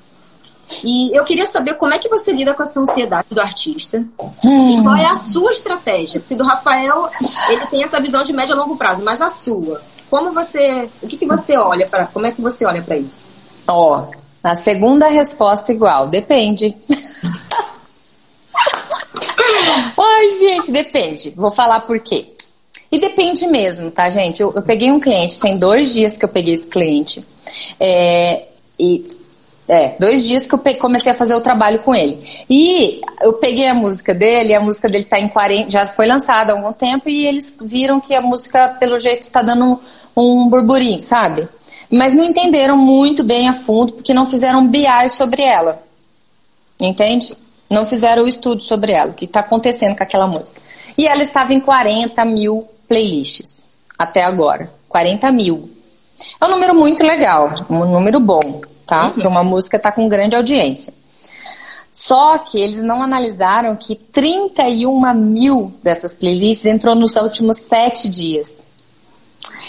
E 0.83 1.15
eu 1.17 1.25
queria 1.25 1.45
saber 1.45 1.75
como 1.75 1.93
é 1.93 1.99
que 1.99 2.09
você 2.09 2.33
lida 2.33 2.55
com 2.55 2.63
essa 2.63 2.81
ansiedade 2.81 3.29
do 3.31 3.41
artista 3.41 4.03
hum. 4.45 4.81
e 4.81 4.83
qual 4.83 4.97
é 4.97 5.07
a 5.07 5.19
sua 5.19 5.53
estratégia. 5.53 6.21
Porque 6.21 6.35
do 6.35 6.45
Rafael, 6.45 7.03
ele 7.49 7.67
tem 7.67 7.83
essa 7.83 8.01
visão 8.01 8.23
de 8.23 8.33
médio 8.33 8.55
a 8.55 8.59
longo 8.59 8.77
prazo, 8.77 9.05
mas 9.05 9.21
a 9.21 9.29
sua, 9.29 9.81
como 10.09 10.33
você, 10.33 10.89
o 11.03 11.07
que, 11.07 11.19
que 11.19 11.27
você 11.27 11.57
olha 11.57 11.87
para, 11.87 12.07
como 12.07 12.27
é 12.27 12.33
que 12.33 12.41
você 12.41 12.65
olha 12.65 12.81
para 12.81 12.97
isso? 12.97 13.27
Ó, 13.69 13.99
oh, 13.99 14.11
a 14.43 14.55
segunda 14.55 15.09
resposta 15.09 15.73
igual, 15.73 16.09
depende. 16.09 16.75
Ai, 19.99 20.31
gente, 20.39 20.71
depende. 20.71 21.31
Vou 21.31 21.51
falar 21.51 21.81
por 21.81 21.99
quê. 22.01 22.27
E 22.91 22.99
depende 22.99 23.47
mesmo, 23.47 23.91
tá, 23.91 24.09
gente? 24.09 24.41
Eu, 24.41 24.53
eu 24.55 24.63
peguei 24.63 24.91
um 24.91 25.01
cliente, 25.01 25.41
tem 25.41 25.59
dois 25.59 25.93
dias 25.93 26.17
que 26.17 26.25
eu 26.25 26.29
peguei 26.29 26.55
esse 26.55 26.69
cliente. 26.69 27.25
É, 27.81 28.45
e 28.79 29.03
é, 29.69 29.97
dois 29.99 30.27
dias 30.27 30.47
que 30.47 30.55
eu 30.55 30.61
comecei 30.79 31.11
a 31.11 31.15
fazer 31.15 31.35
o 31.35 31.41
trabalho 31.41 31.79
com 31.81 31.95
ele. 31.95 32.19
E 32.49 33.01
eu 33.21 33.33
peguei 33.35 33.67
a 33.67 33.75
música 33.75 34.15
dele, 34.15 34.55
a 34.55 34.61
música 34.61 34.89
dele 34.89 35.05
tá 35.05 35.19
em 35.19 35.29
40, 35.29 35.71
já 35.71 35.87
foi 35.87 36.07
lançada 36.07 36.53
há 36.53 36.57
algum 36.57 36.73
tempo, 36.73 37.09
e 37.09 37.27
eles 37.27 37.57
viram 37.61 38.01
que 38.01 38.15
a 38.15 38.21
música, 38.21 38.77
pelo 38.79 38.99
jeito, 38.99 39.29
tá 39.31 39.43
dando 39.43 39.81
um, 40.15 40.45
um 40.45 40.49
burburinho, 40.49 41.01
sabe? 41.01 41.49
Mas 41.91 42.15
não 42.15 42.25
entenderam 42.25 42.77
muito 42.77 43.25
bem 43.25 43.49
a 43.49 43.55
fundo, 43.55 43.93
porque 43.93 44.15
não 44.15 44.29
fizeram 44.29 44.67
BI 44.67 45.09
sobre 45.09 45.43
ela. 45.43 45.83
Entende? 46.81 47.37
Não 47.71 47.87
fizeram 47.87 48.25
o 48.25 48.29
estudo 48.29 48.63
sobre 48.63 48.93
ela, 48.93 49.11
o 49.11 49.15
que 49.15 49.25
está 49.25 49.41
acontecendo 49.41 49.97
com 49.97 50.03
aquela 50.03 50.27
música. 50.27 50.61
E 50.97 51.07
ela 51.07 51.23
estava 51.23 51.53
em 51.53 51.61
40 51.61 52.25
mil 52.25 52.69
playlists 52.87 53.71
até 53.99 54.23
agora. 54.23 54.71
40 54.89 55.33
mil. 55.33 55.69
É 56.41 56.45
um 56.45 56.51
número 56.51 56.75
muito 56.75 57.03
legal, 57.03 57.51
um 57.69 57.85
número 57.85 58.21
bom 58.21 58.63
tá? 58.87 59.07
Uhum. 59.07 59.13
Para 59.13 59.29
uma 59.29 59.45
música 59.45 59.79
tá 59.79 59.91
com 59.91 60.09
grande 60.09 60.37
audiência. 60.37 60.93
Só 61.91 62.39
que 62.39 62.61
eles 62.61 62.83
não 62.83 63.03
analisaram 63.03 63.77
que 63.77 63.95
31 63.95 65.15
mil 65.15 65.73
dessas 65.83 66.15
playlists 66.15 66.67
entrou 66.67 66.95
nos 66.95 67.17
últimos 67.17 67.59
sete 67.59 68.09
dias. 68.09 68.57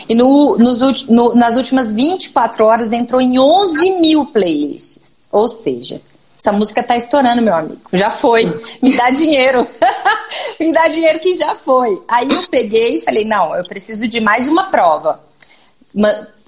E 0.10 0.16
no, 0.16 0.58
nos, 0.58 1.08
no, 1.08 1.36
nas 1.36 1.56
últimas 1.56 1.94
24 1.94 2.66
horas 2.66 2.92
entrou 2.92 3.22
em 3.22 3.38
11 3.38 4.02
mil 4.02 4.26
playlists. 4.26 5.02
Ou 5.32 5.48
seja, 5.48 6.02
essa 6.46 6.52
música 6.52 6.84
tá 6.84 6.96
estourando, 6.96 7.42
meu 7.42 7.56
amigo. 7.56 7.82
Já 7.92 8.12
foi. 8.12 8.46
Me 8.82 8.96
dá 8.96 9.10
dinheiro. 9.10 9.68
Me 10.60 10.72
dá 10.72 10.88
dinheiro 10.88 11.20
que 11.20 11.36
já 11.36 11.56
foi. 11.56 12.00
Aí 12.08 12.30
eu 12.30 12.48
peguei 12.50 12.98
e 12.98 13.02
falei, 13.02 13.26
não, 13.26 13.56
eu 13.56 13.64
preciso 13.64 14.08
de 14.08 14.22
mais 14.22 14.48
uma 14.48 14.66
prova 14.66 15.26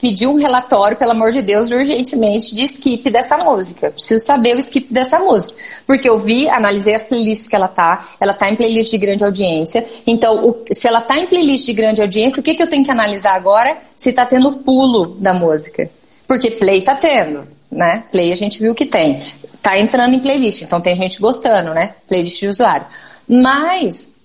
pedir 0.01 0.27
um 0.27 0.35
relatório, 0.35 0.97
pelo 0.97 1.11
amor 1.11 1.31
de 1.31 1.41
Deus, 1.41 1.71
urgentemente, 1.71 2.53
de 2.53 2.65
skip 2.65 3.09
dessa 3.09 3.37
música. 3.37 3.91
Preciso 3.91 4.23
saber 4.25 4.55
o 4.55 4.59
skip 4.59 4.93
dessa 4.93 5.17
música. 5.19 5.53
Porque 5.87 6.07
eu 6.07 6.19
vi, 6.19 6.49
analisei 6.49 6.93
as 6.93 7.03
playlists 7.03 7.47
que 7.47 7.55
ela 7.55 7.67
tá, 7.67 8.07
ela 8.19 8.33
tá 8.33 8.49
em 8.49 8.55
playlist 8.55 8.91
de 8.91 8.97
grande 8.97 9.23
audiência. 9.23 9.85
Então, 10.05 10.49
o, 10.49 10.65
se 10.71 10.87
ela 10.87 11.01
tá 11.01 11.17
em 11.17 11.25
playlist 11.25 11.65
de 11.65 11.73
grande 11.73 12.01
audiência, 12.01 12.39
o 12.41 12.43
que, 12.43 12.53
que 12.53 12.61
eu 12.61 12.69
tenho 12.69 12.83
que 12.83 12.91
analisar 12.91 13.35
agora? 13.35 13.77
Se 13.95 14.11
tá 14.11 14.25
tendo 14.25 14.51
pulo 14.57 15.15
da 15.19 15.33
música. 15.33 15.89
Porque 16.27 16.51
play 16.51 16.81
tá 16.81 16.95
tendo, 16.95 17.47
né? 17.71 18.03
Play 18.11 18.31
a 18.31 18.35
gente 18.35 18.59
viu 18.59 18.75
que 18.75 18.85
tem. 18.85 19.19
Tá 19.67 19.77
entrando 19.77 20.15
em 20.15 20.21
playlist, 20.21 20.61
então 20.61 20.79
tem 20.79 20.95
gente 20.95 21.19
gostando, 21.19 21.73
né? 21.73 21.93
Playlist 22.07 22.39
de 22.39 22.47
usuário. 22.47 22.85
Mas, 23.27 24.15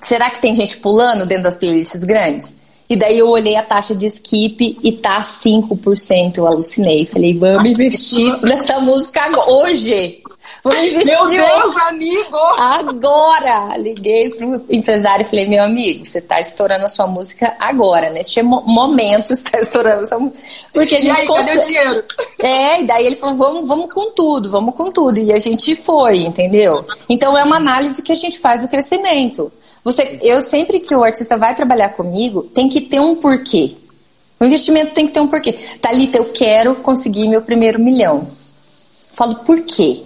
será 0.00 0.30
que 0.30 0.40
tem 0.40 0.52
gente 0.52 0.78
pulando 0.78 1.24
dentro 1.26 1.44
das 1.44 1.54
playlists 1.54 2.02
grandes? 2.02 2.56
E 2.90 2.96
daí 2.96 3.20
eu 3.20 3.28
olhei 3.28 3.54
a 3.54 3.62
taxa 3.62 3.94
de 3.94 4.08
skip 4.08 4.76
e 4.82 4.90
tá 4.90 5.20
5%. 5.20 6.38
Eu 6.38 6.48
alucinei. 6.48 7.06
Falei, 7.06 7.38
vamos 7.38 7.70
investir 7.70 8.36
nessa 8.42 8.80
música 8.80 9.20
hoje. 9.48 10.24
Meu 10.68 11.28
Deus, 11.28 11.76
amigo! 11.88 12.36
Agora! 12.56 13.76
Liguei 13.76 14.30
pro 14.30 14.64
empresário 14.68 15.24
e 15.24 15.28
falei, 15.28 15.48
meu 15.48 15.62
amigo, 15.62 16.04
você 16.04 16.20
tá 16.20 16.40
estourando 16.40 16.84
a 16.84 16.88
sua 16.88 17.06
música 17.06 17.54
agora, 17.58 18.10
neste 18.10 18.42
momento 18.42 19.28
você 19.34 19.42
tá 19.44 19.60
estourando 19.60 20.04
essa 20.04 20.18
música. 20.18 20.66
Porque 20.72 20.96
a 20.96 21.00
gente 21.00 21.26
consegue... 21.26 21.76
É, 22.40 22.80
e 22.82 22.86
daí 22.86 23.06
ele 23.06 23.16
falou, 23.16 23.36
vamos, 23.36 23.68
vamos 23.68 23.92
com 23.92 24.10
tudo, 24.12 24.50
vamos 24.50 24.74
com 24.74 24.90
tudo. 24.90 25.18
E 25.18 25.32
a 25.32 25.38
gente 25.38 25.74
foi, 25.74 26.18
entendeu? 26.18 26.84
Então 27.08 27.36
é 27.36 27.42
uma 27.42 27.56
análise 27.56 28.02
que 28.02 28.12
a 28.12 28.16
gente 28.16 28.38
faz 28.38 28.60
do 28.60 28.68
crescimento. 28.68 29.50
Você, 29.84 30.18
eu 30.22 30.42
sempre 30.42 30.80
que 30.80 30.94
o 30.94 31.02
artista 31.02 31.38
vai 31.38 31.54
trabalhar 31.54 31.90
comigo, 31.90 32.42
tem 32.42 32.68
que 32.68 32.82
ter 32.82 33.00
um 33.00 33.16
porquê. 33.16 33.74
O 34.40 34.44
investimento 34.44 34.92
tem 34.92 35.06
que 35.06 35.12
ter 35.12 35.20
um 35.20 35.26
porquê. 35.26 35.52
Thalita, 35.80 36.18
eu 36.18 36.26
quero 36.26 36.76
conseguir 36.76 37.26
meu 37.26 37.42
primeiro 37.42 37.80
milhão. 37.80 38.26
Falo, 39.14 39.36
por 39.36 39.62
quê? 39.62 40.02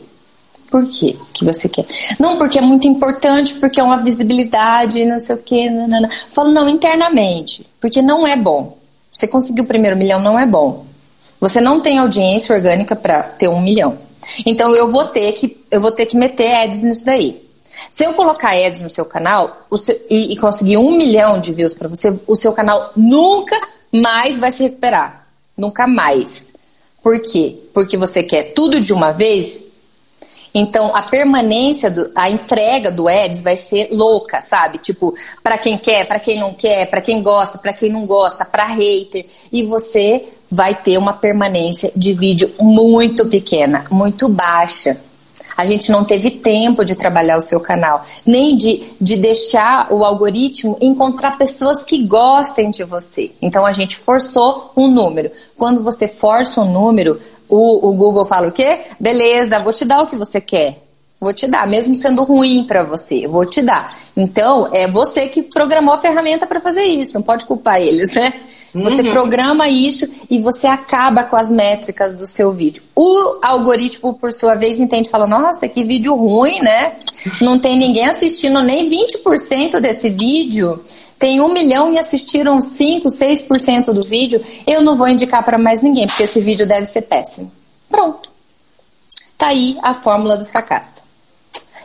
Por 0.72 0.88
quê 0.88 1.18
que 1.34 1.44
você 1.44 1.68
quer? 1.68 1.84
Não, 2.18 2.38
porque 2.38 2.58
é 2.58 2.62
muito 2.62 2.88
importante, 2.88 3.52
porque 3.56 3.78
é 3.78 3.84
uma 3.84 3.98
visibilidade, 3.98 5.04
não 5.04 5.20
sei 5.20 5.36
o 5.36 5.38
quê. 5.38 5.68
Não. 5.68 6.08
Falo, 6.32 6.50
não, 6.50 6.66
internamente. 6.66 7.66
Porque 7.78 8.00
não 8.00 8.26
é 8.26 8.34
bom. 8.36 8.78
Você 9.12 9.28
conseguir 9.28 9.60
o 9.60 9.66
primeiro 9.66 9.98
milhão 9.98 10.22
não 10.22 10.38
é 10.38 10.46
bom. 10.46 10.86
Você 11.38 11.60
não 11.60 11.80
tem 11.80 11.98
audiência 11.98 12.54
orgânica 12.54 12.96
para 12.96 13.22
ter 13.22 13.48
um 13.48 13.60
milhão. 13.60 13.98
Então 14.46 14.74
eu 14.74 14.90
vou 14.90 15.04
ter 15.04 15.32
que 15.32 15.60
eu 15.70 15.78
vou 15.78 15.92
ter 15.92 16.06
que 16.06 16.16
meter 16.16 16.54
ads 16.54 16.84
nisso 16.84 17.04
daí. 17.04 17.42
Se 17.90 18.04
eu 18.04 18.14
colocar 18.14 18.54
ads 18.54 18.80
no 18.80 18.90
seu 18.90 19.04
canal 19.04 19.66
seu, 19.76 20.00
e, 20.08 20.32
e, 20.32 20.36
conseguir 20.38 20.78
um 20.78 20.92
milhão 20.92 21.38
de 21.38 21.52
views 21.52 21.74
para 21.74 21.88
você, 21.88 22.18
o 22.26 22.36
seu 22.36 22.52
canal 22.52 22.92
nunca 22.96 23.60
mais 23.92 24.38
vai 24.38 24.50
se 24.50 24.62
recuperar. 24.62 25.26
Nunca 25.54 25.86
mais. 25.86 26.46
Por 27.02 27.20
quê? 27.20 27.58
Porque 27.74 27.98
você 27.98 28.22
quer 28.22 28.54
tudo 28.54 28.80
de 28.80 28.92
uma 28.94 29.10
vez. 29.10 29.71
Então 30.54 30.94
a 30.94 31.02
permanência, 31.02 31.90
do, 31.90 32.10
a 32.14 32.28
entrega 32.30 32.90
do 32.90 33.08
ads 33.08 33.42
vai 33.42 33.56
ser 33.56 33.88
louca, 33.90 34.40
sabe? 34.40 34.78
Tipo, 34.78 35.14
para 35.42 35.56
quem 35.56 35.78
quer, 35.78 36.06
para 36.06 36.18
quem 36.18 36.38
não 36.38 36.52
quer, 36.52 36.90
para 36.90 37.00
quem 37.00 37.22
gosta, 37.22 37.58
para 37.58 37.72
quem 37.72 37.90
não 37.90 38.04
gosta, 38.04 38.44
para 38.44 38.66
hater. 38.66 39.26
E 39.50 39.62
você 39.62 40.26
vai 40.50 40.74
ter 40.74 40.98
uma 40.98 41.14
permanência 41.14 41.90
de 41.96 42.12
vídeo 42.12 42.52
muito 42.60 43.26
pequena, 43.26 43.84
muito 43.90 44.28
baixa. 44.28 45.00
A 45.56 45.64
gente 45.64 45.90
não 45.90 46.04
teve 46.04 46.30
tempo 46.30 46.84
de 46.84 46.94
trabalhar 46.94 47.36
o 47.36 47.40
seu 47.40 47.60
canal, 47.60 48.02
nem 48.24 48.56
de, 48.56 48.82
de 49.00 49.16
deixar 49.16 49.92
o 49.92 50.04
algoritmo 50.04 50.78
encontrar 50.80 51.36
pessoas 51.36 51.82
que 51.82 52.04
gostem 52.04 52.70
de 52.70 52.84
você. 52.84 53.32
Então 53.40 53.66
a 53.66 53.72
gente 53.72 53.96
forçou 53.96 54.72
um 54.76 54.88
número. 54.88 55.30
Quando 55.56 55.82
você 55.82 56.08
força 56.08 56.60
um 56.62 56.72
número, 56.72 57.20
o, 57.54 57.90
o 57.90 57.92
Google 57.92 58.24
fala 58.24 58.48
o 58.48 58.52
quê? 58.52 58.80
Beleza, 58.98 59.58
vou 59.58 59.74
te 59.74 59.84
dar 59.84 60.02
o 60.02 60.06
que 60.06 60.16
você 60.16 60.40
quer. 60.40 60.78
Vou 61.20 61.34
te 61.34 61.46
dar, 61.46 61.68
mesmo 61.68 61.94
sendo 61.94 62.24
ruim 62.24 62.64
para 62.64 62.82
você, 62.82 63.28
vou 63.28 63.44
te 63.44 63.60
dar. 63.60 63.94
Então, 64.16 64.70
é 64.72 64.90
você 64.90 65.28
que 65.28 65.42
programou 65.42 65.94
a 65.94 65.98
ferramenta 65.98 66.46
para 66.46 66.60
fazer 66.60 66.82
isso, 66.82 67.14
não 67.14 67.22
pode 67.22 67.44
culpar 67.44 67.80
eles, 67.80 68.14
né? 68.14 68.32
Você 68.74 69.02
uhum. 69.02 69.12
programa 69.12 69.68
isso 69.68 70.08
e 70.30 70.40
você 70.40 70.66
acaba 70.66 71.24
com 71.24 71.36
as 71.36 71.50
métricas 71.50 72.14
do 72.14 72.26
seu 72.26 72.52
vídeo. 72.52 72.82
O 72.96 73.38
algoritmo, 73.42 74.14
por 74.14 74.32
sua 74.32 74.54
vez, 74.54 74.80
entende 74.80 75.08
e 75.08 75.10
fala: 75.10 75.26
nossa, 75.26 75.68
que 75.68 75.84
vídeo 75.84 76.14
ruim, 76.14 76.58
né? 76.60 76.94
Não 77.42 77.58
tem 77.58 77.78
ninguém 77.78 78.06
assistindo 78.06 78.62
nem 78.62 78.88
20% 78.88 79.78
desse 79.78 80.08
vídeo. 80.08 80.80
Tem 81.22 81.40
um 81.40 81.52
milhão 81.52 81.92
e 81.92 82.00
assistiram 82.00 82.60
5, 82.60 83.08
6% 83.08 83.92
do 83.92 84.02
vídeo. 84.02 84.44
Eu 84.66 84.82
não 84.82 84.96
vou 84.96 85.06
indicar 85.06 85.44
para 85.44 85.56
mais 85.56 85.80
ninguém, 85.80 86.04
porque 86.04 86.24
esse 86.24 86.40
vídeo 86.40 86.66
deve 86.66 86.86
ser 86.86 87.02
péssimo. 87.02 87.48
Pronto. 87.88 88.28
Tá 89.38 89.50
aí 89.50 89.78
a 89.82 89.94
fórmula 89.94 90.36
do 90.36 90.44
fracasso. 90.44 91.04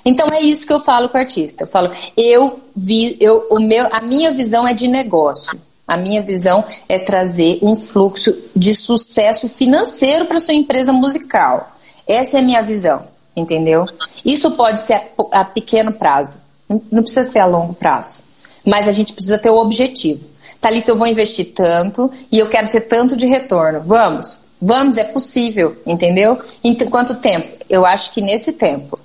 Então 0.04 0.26
é 0.32 0.42
isso 0.42 0.66
que 0.66 0.74
eu 0.74 0.80
falo 0.80 1.08
com 1.08 1.20
o 1.20 1.22
artista. 1.22 1.66
Eu 1.66 1.68
falo, 1.68 1.92
eu 2.18 2.60
vi, 2.76 3.16
eu, 3.20 3.46
o 3.52 3.60
meu, 3.60 3.88
a 3.92 4.04
minha 4.04 4.32
visão 4.32 4.68
é 4.68 4.74
de 4.74 4.88
negócio. 4.88 5.56
A 5.88 5.98
minha 5.98 6.24
visão 6.24 6.66
é 6.90 6.98
trazer 6.98 7.60
um 7.62 7.76
fluxo 7.76 8.36
de 8.56 8.74
sucesso 8.74 9.48
financeiro 9.48 10.26
para 10.26 10.40
sua 10.40 10.56
empresa 10.56 10.92
musical. 10.92 11.78
Essa 12.08 12.38
é 12.38 12.40
a 12.40 12.44
minha 12.44 12.64
visão, 12.64 13.06
entendeu? 13.36 13.86
Isso 14.26 14.50
pode 14.54 14.82
ser 14.82 14.96
a, 14.96 15.42
a 15.42 15.46
pequeno 15.46 15.94
prazo, 15.94 16.40
não 16.68 17.04
precisa 17.04 17.32
ser 17.32 17.38
a 17.38 17.46
longo 17.46 17.76
prazo. 17.76 18.26
Mas 18.68 18.88
a 18.88 18.92
gente 18.92 19.14
precisa 19.14 19.38
ter 19.38 19.50
o 19.50 19.58
objetivo. 19.58 20.28
Thalita, 20.60 20.92
eu 20.92 20.98
vou 20.98 21.08
investir 21.08 21.54
tanto 21.56 22.12
e 22.32 22.38
eu 22.38 22.50
quero 22.50 22.68
ter 22.70 22.82
tanto 22.82 23.16
de 23.16 23.26
retorno. 23.26 23.82
Vamos, 23.82 24.38
Vamos, 24.62 24.98
é 24.98 25.04
possível, 25.04 25.78
entendeu? 25.86 26.38
Em 26.64 26.76
quanto 26.76 27.16
tempo? 27.16 27.48
Eu 27.70 27.86
acho 27.86 28.12
que 28.12 28.22
nesse 28.22 28.52
tempo. 28.52 29.00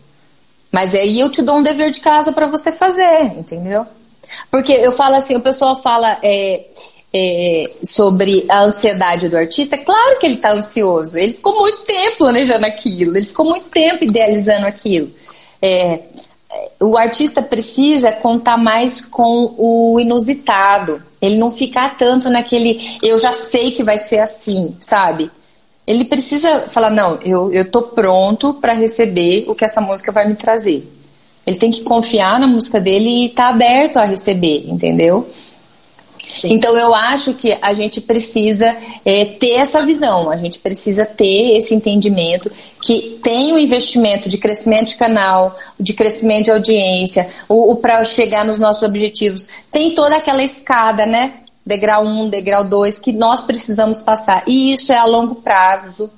Mas 0.71 0.95
aí 0.95 1.21
eu 1.21 1.31
te 1.31 1.43
dou 1.43 1.59
um 1.59 1.63
dever 1.63 1.91
de 1.91 2.01
casa 2.01 2.33
para 2.33 2.47
você 2.47 2.73
fazer, 2.73 3.25
entendeu? 3.37 3.87
Porque 4.51 4.73
eu 4.73 4.93
falo 4.93 5.17
assim, 5.17 5.37
o 5.37 5.41
pessoal 5.41 5.77
fala 5.77 6.19
é, 6.23 6.65
é, 7.13 7.65
sobre 7.85 8.47
a 8.49 8.63
ansiedade 8.63 9.29
do 9.29 9.37
artista. 9.37 9.77
Claro 9.77 10.19
que 10.19 10.25
ele 10.25 10.37
está 10.37 10.53
ansioso. 10.53 11.19
Ele 11.19 11.35
ficou 11.35 11.55
muito 11.55 11.83
tempo 11.83 12.19
planejando 12.19 12.65
aquilo. 12.65 13.15
Ele 13.15 13.27
ficou 13.27 13.45
muito 13.45 13.69
tempo 13.69 14.03
idealizando 14.05 14.67
aquilo. 14.67 15.11
É, 15.61 16.01
o 16.81 16.97
artista 16.97 17.43
precisa 17.43 18.13
contar 18.13 18.57
mais 18.57 19.01
com 19.01 19.55
o 19.57 19.99
inusitado. 20.01 21.03
Ele 21.21 21.37
não 21.37 21.51
ficar 21.51 21.97
tanto 21.97 22.29
naquele 22.29 22.99
eu 23.03 23.19
já 23.19 23.33
sei 23.33 23.71
que 23.71 23.83
vai 23.83 23.99
ser 23.99 24.19
assim, 24.19 24.77
sabe? 24.81 25.31
ele 25.87 26.05
precisa 26.05 26.69
falar, 26.69 26.91
não, 26.91 27.19
eu, 27.23 27.53
eu 27.53 27.71
tô 27.71 27.83
pronto 27.83 28.55
para 28.55 28.73
receber 28.73 29.45
o 29.49 29.55
que 29.55 29.65
essa 29.65 29.81
música 29.81 30.13
vai 30.13 30.29
me 30.29 30.35
trazer. 30.35 30.89
Ele 31.45 31.57
tem 31.57 31.71
que 31.71 31.83
confiar 31.83 32.39
na 32.39 32.47
música 32.47 32.81
dele 32.81 33.09
e 33.09 33.27
estar 33.27 33.49
tá 33.49 33.55
aberto 33.55 33.97
a 33.97 34.05
receber, 34.05 34.65
entendeu? 34.69 35.29
Então 36.45 36.77
eu 36.77 36.95
acho 36.95 37.35
que 37.35 37.57
a 37.61 37.73
gente 37.73 38.01
precisa 38.01 38.77
é, 39.05 39.25
ter 39.25 39.53
essa 39.53 39.85
visão, 39.85 40.31
a 40.31 40.37
gente 40.37 40.59
precisa 40.59 41.05
ter 41.05 41.57
esse 41.57 41.75
entendimento 41.75 42.51
que 42.83 43.19
tem 43.23 43.53
o 43.53 43.57
um 43.57 43.59
investimento 43.59 44.29
de 44.29 44.39
crescimento 44.39 44.89
de 44.89 44.97
canal, 44.97 45.57
de 45.79 45.93
crescimento 45.93 46.45
de 46.45 46.51
audiência, 46.51 47.29
o, 47.49 47.73
o 47.73 47.77
para 47.77 48.05
chegar 48.05 48.45
nos 48.45 48.59
nossos 48.59 48.83
objetivos, 48.83 49.49
tem 49.71 49.95
toda 49.95 50.17
aquela 50.17 50.43
escada, 50.43 51.07
né? 51.07 51.35
degrau 51.65 52.05
1, 52.05 52.29
degrau 52.29 52.65
2, 52.65 52.99
que 52.99 53.13
nós 53.13 53.41
precisamos 53.41 54.01
passar. 54.01 54.43
E 54.47 54.73
isso 54.73 54.93
é 54.93 54.99
a 54.99 55.05
longo 55.05 55.37
prazo, 55.37 56.11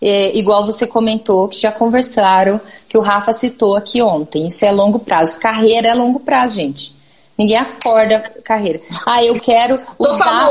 é, 0.00 0.36
igual 0.36 0.64
você 0.64 0.86
comentou, 0.86 1.48
que 1.48 1.60
já 1.60 1.70
conversaram, 1.70 2.60
que 2.88 2.96
o 2.96 3.00
Rafa 3.00 3.32
citou 3.32 3.76
aqui 3.76 4.02
ontem. 4.02 4.46
Isso 4.46 4.64
é 4.64 4.72
longo 4.72 4.98
prazo. 4.98 5.38
Carreira 5.38 5.88
é 5.88 5.94
longo 5.94 6.20
prazo, 6.20 6.56
gente. 6.56 7.01
Ninguém 7.38 7.56
acorda 7.56 8.20
carreira. 8.44 8.80
Ah, 9.06 9.22
eu 9.24 9.34
quero 9.40 9.74
usar. 9.98 10.50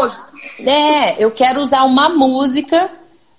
É, 0.60 1.24
eu 1.24 1.32
quero 1.32 1.62
usar 1.62 1.84
uma 1.84 2.10
música. 2.10 2.89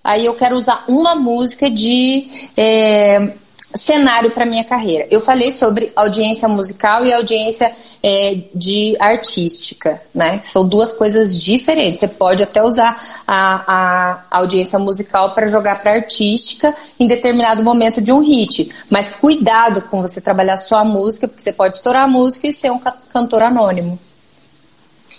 Aí 0.04 0.26
eu 0.26 0.34
quero 0.34 0.56
usar 0.56 0.84
uma 0.88 1.14
música 1.14 1.70
de 1.70 2.28
é, 2.56 3.34
cenário 3.76 4.30
para 4.32 4.44
minha 4.44 4.64
carreira. 4.64 5.06
Eu 5.10 5.20
falei 5.20 5.50
sobre 5.50 5.92
audiência 5.96 6.48
musical 6.48 7.06
e 7.06 7.12
audiência 7.12 7.72
é, 8.02 8.40
de 8.54 8.96
artística, 8.98 10.00
né? 10.14 10.40
São 10.42 10.66
duas 10.66 10.92
coisas 10.92 11.36
diferentes. 11.36 12.00
Você 12.00 12.08
pode 12.08 12.42
até 12.42 12.62
usar 12.62 13.00
a, 13.26 14.24
a 14.30 14.38
audiência 14.38 14.78
musical 14.78 15.34
para 15.34 15.46
jogar 15.46 15.80
para 15.82 15.92
artística 15.92 16.74
em 16.98 17.06
determinado 17.06 17.62
momento 17.62 18.00
de 18.00 18.12
um 18.12 18.20
hit, 18.20 18.70
mas 18.90 19.12
cuidado 19.12 19.82
com 19.82 20.02
você 20.02 20.20
trabalhar 20.20 20.56
só 20.56 20.76
a 20.76 20.84
música, 20.84 21.28
porque 21.28 21.42
você 21.42 21.52
pode 21.52 21.76
estourar 21.76 22.04
a 22.04 22.08
música 22.08 22.48
e 22.48 22.52
ser 22.52 22.70
um 22.70 22.80
cantor 23.12 23.42
anônimo. 23.42 23.98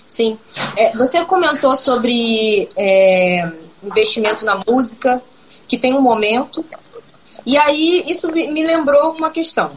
Sim. 0.07 0.37
É, 0.77 0.91
você 0.95 1.25
comentou 1.25 1.75
sobre 1.75 2.69
é, 2.77 3.49
investimento 3.83 4.45
na 4.45 4.59
música, 4.67 5.21
que 5.67 5.77
tem 5.77 5.95
um 5.95 6.01
momento 6.01 6.63
e 7.45 7.57
aí, 7.57 8.03
isso 8.07 8.31
me 8.31 8.63
lembrou 8.63 9.11
uma 9.11 9.29
questão. 9.29 9.69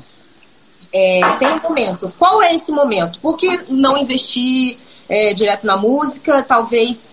É, 0.93 1.21
tem 1.39 1.49
um 1.49 1.61
momento. 1.61 2.13
Qual 2.19 2.43
é 2.43 2.55
esse 2.55 2.73
momento? 2.73 3.21
Por 3.21 3.37
que 3.37 3.61
não 3.69 3.99
investir 3.99 4.79
é, 5.09 5.35
direto 5.35 5.67
na 5.67 5.77
música? 5.77 6.43
Talvez 6.43 7.11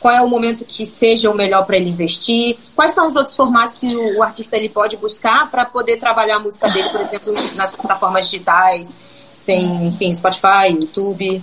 qual 0.00 0.14
é 0.14 0.22
o 0.22 0.28
momento 0.28 0.64
que 0.64 0.86
seja 0.86 1.30
o 1.30 1.34
melhor 1.34 1.66
para 1.66 1.76
ele 1.76 1.90
investir? 1.90 2.56
Quais 2.74 2.92
são 2.92 3.08
os 3.08 3.16
outros 3.16 3.34
formatos 3.34 3.76
que 3.76 3.96
o, 3.96 4.18
o 4.18 4.22
artista 4.22 4.56
ele 4.56 4.68
pode 4.68 4.96
buscar 4.96 5.50
para 5.50 5.64
poder 5.64 5.96
trabalhar 5.96 6.36
a 6.36 6.38
música 6.38 6.68
dele, 6.68 6.88
por 6.90 7.00
exemplo, 7.00 7.32
nas 7.56 7.72
plataformas 7.72 8.30
digitais? 8.30 8.96
Tem, 9.44 9.86
enfim, 9.86 10.14
Spotify, 10.14 10.70
YouTube. 10.70 11.42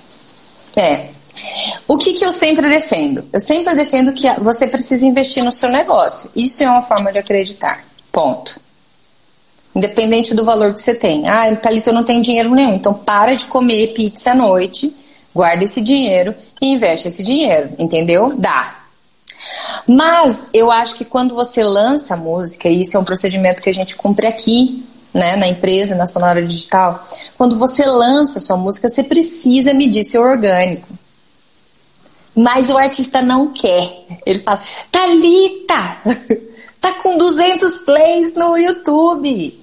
É. 0.78 1.10
O 1.88 1.98
que, 1.98 2.14
que 2.14 2.24
eu 2.24 2.32
sempre 2.32 2.70
defendo? 2.70 3.28
Eu 3.34 3.40
sempre 3.40 3.76
defendo 3.76 4.14
que 4.14 4.30
você 4.40 4.68
precisa 4.68 5.06
investir 5.06 5.44
no 5.44 5.52
seu 5.52 5.70
negócio. 5.70 6.30
Isso 6.36 6.64
é 6.64 6.70
uma 6.70 6.82
forma 6.82 7.12
de 7.12 7.18
acreditar. 7.18 7.84
Ponto. 8.14 8.62
Independente 9.76 10.36
do 10.36 10.46
valor 10.46 10.72
que 10.72 10.80
você 10.80 10.94
tem. 10.94 11.28
Ah, 11.28 11.54
Thalita, 11.56 11.90
eu 11.90 11.96
não 11.96 12.04
tenho 12.04 12.22
dinheiro 12.22 12.54
nenhum. 12.54 12.76
Então 12.76 12.94
para 12.94 13.34
de 13.34 13.46
comer 13.46 13.94
pizza 13.94 14.32
à 14.32 14.36
noite, 14.36 14.96
guarda 15.34 15.64
esse 15.64 15.82
dinheiro 15.82 16.36
e 16.62 16.68
investe 16.68 17.08
esse 17.08 17.24
dinheiro, 17.24 17.72
entendeu? 17.80 18.36
Dá. 18.38 18.82
Mas 19.88 20.46
eu 20.54 20.72
acho 20.72 20.96
que 20.96 21.04
quando 21.04 21.34
você 21.34 21.64
lança 21.64 22.14
a 22.14 22.18
música, 22.18 22.70
e 22.70 22.82
isso 22.82 22.96
é 22.96 23.00
um 23.00 23.04
procedimento 23.04 23.64
que 23.64 23.70
a 23.70 23.74
gente 23.74 23.96
cumpre 23.96 24.28
aqui, 24.28 24.86
né, 25.12 25.36
na 25.36 25.48
empresa, 25.48 25.96
na 25.96 26.06
Sonora 26.06 26.46
Digital, 26.46 27.04
quando 27.36 27.58
você 27.58 27.84
lança 27.84 28.38
a 28.38 28.42
sua 28.42 28.58
música, 28.58 28.90
você 28.90 29.04
precisa 29.04 29.74
medir 29.74 30.04
seu 30.04 30.22
orgânico. 30.22 30.88
Mas 32.36 32.70
o 32.70 32.78
artista 32.78 33.24
não 33.24 33.52
quer. 33.52 34.06
Ele 34.24 34.40
fala, 34.40 34.62
Thalita! 34.92 35.98
Tá 36.84 36.92
com 36.96 37.18
200 37.18 37.80
plays 37.80 38.34
no 38.34 38.58
YouTube. 38.58 39.58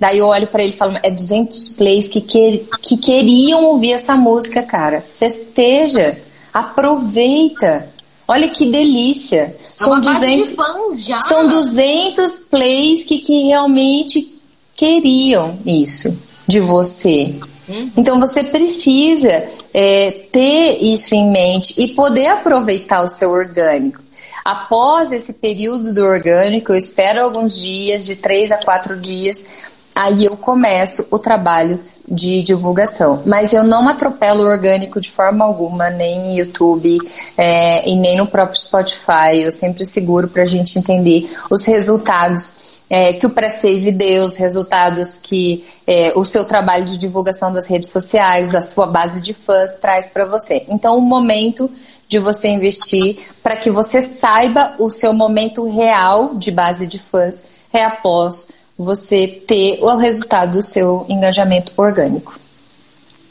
Daí 0.00 0.16
eu 0.16 0.24
olho 0.28 0.46
para 0.46 0.62
ele 0.62 0.72
e 0.72 0.76
falo, 0.76 0.98
é 1.02 1.10
200 1.10 1.68
plays 1.70 2.08
que, 2.08 2.22
que, 2.22 2.64
que 2.80 2.96
queriam 2.96 3.66
ouvir 3.66 3.92
essa 3.92 4.16
música, 4.16 4.62
cara. 4.62 5.02
Festeja, 5.02 6.18
aproveita. 6.54 7.86
Olha 8.26 8.48
que 8.48 8.64
delícia. 8.70 9.42
É 9.42 9.48
são, 9.52 10.00
200, 10.00 10.50
fãs 10.52 11.04
já. 11.04 11.20
são 11.20 11.48
200 11.48 12.38
plays 12.50 13.04
que, 13.04 13.18
que 13.18 13.48
realmente 13.48 14.34
queriam 14.74 15.58
isso 15.66 16.16
de 16.46 16.60
você. 16.60 17.34
Uhum. 17.68 17.90
Então 17.94 18.18
você 18.18 18.42
precisa 18.42 19.46
é, 19.74 20.12
ter 20.32 20.82
isso 20.82 21.14
em 21.14 21.30
mente 21.30 21.74
e 21.76 21.88
poder 21.88 22.28
aproveitar 22.28 23.04
o 23.04 23.08
seu 23.08 23.30
orgânico. 23.32 24.07
Após 24.44 25.12
esse 25.12 25.34
período 25.34 25.92
do 25.92 26.02
orgânico, 26.02 26.72
eu 26.72 26.76
espero 26.76 27.22
alguns 27.22 27.60
dias, 27.60 28.06
de 28.06 28.16
três 28.16 28.50
a 28.50 28.56
quatro 28.58 28.98
dias, 28.98 29.46
aí 29.94 30.24
eu 30.24 30.36
começo 30.36 31.06
o 31.10 31.18
trabalho 31.18 31.80
de 32.10 32.42
divulgação. 32.42 33.22
Mas 33.26 33.52
eu 33.52 33.62
não 33.62 33.88
atropelo 33.88 34.42
o 34.42 34.46
orgânico 34.46 35.00
de 35.00 35.10
forma 35.10 35.44
alguma, 35.44 35.90
nem 35.90 36.18
no 36.20 36.38
YouTube 36.38 36.98
é, 37.36 37.88
e 37.88 37.96
nem 37.96 38.16
no 38.16 38.26
próprio 38.26 38.58
Spotify. 38.58 39.42
Eu 39.42 39.52
sempre 39.52 39.84
seguro 39.84 40.28
para 40.28 40.42
a 40.42 40.46
gente 40.46 40.78
entender 40.78 41.28
os 41.50 41.64
resultados 41.66 42.82
é, 42.88 43.12
que 43.12 43.26
o 43.26 43.30
pré-save 43.30 43.90
deu, 43.92 44.24
os 44.24 44.36
resultados 44.36 45.18
que 45.18 45.64
é, 45.86 46.12
o 46.16 46.24
seu 46.24 46.44
trabalho 46.44 46.84
de 46.84 46.96
divulgação 46.96 47.52
das 47.52 47.66
redes 47.66 47.92
sociais, 47.92 48.54
a 48.54 48.62
sua 48.62 48.86
base 48.86 49.20
de 49.20 49.34
fãs 49.34 49.72
traz 49.72 50.08
para 50.08 50.24
você. 50.24 50.64
Então, 50.68 50.96
o 50.96 51.00
momento 51.00 51.70
de 52.08 52.18
você 52.18 52.48
investir 52.48 53.18
para 53.42 53.56
que 53.56 53.70
você 53.70 54.00
saiba 54.02 54.74
o 54.78 54.88
seu 54.88 55.12
momento 55.12 55.68
real 55.68 56.34
de 56.34 56.50
base 56.50 56.86
de 56.86 56.98
fãs 56.98 57.42
é 57.72 57.84
após 57.84 58.48
você 58.76 59.28
ter 59.46 59.78
o 59.82 59.96
resultado 59.96 60.52
do 60.52 60.62
seu 60.62 61.04
engajamento 61.08 61.72
orgânico. 61.76 62.38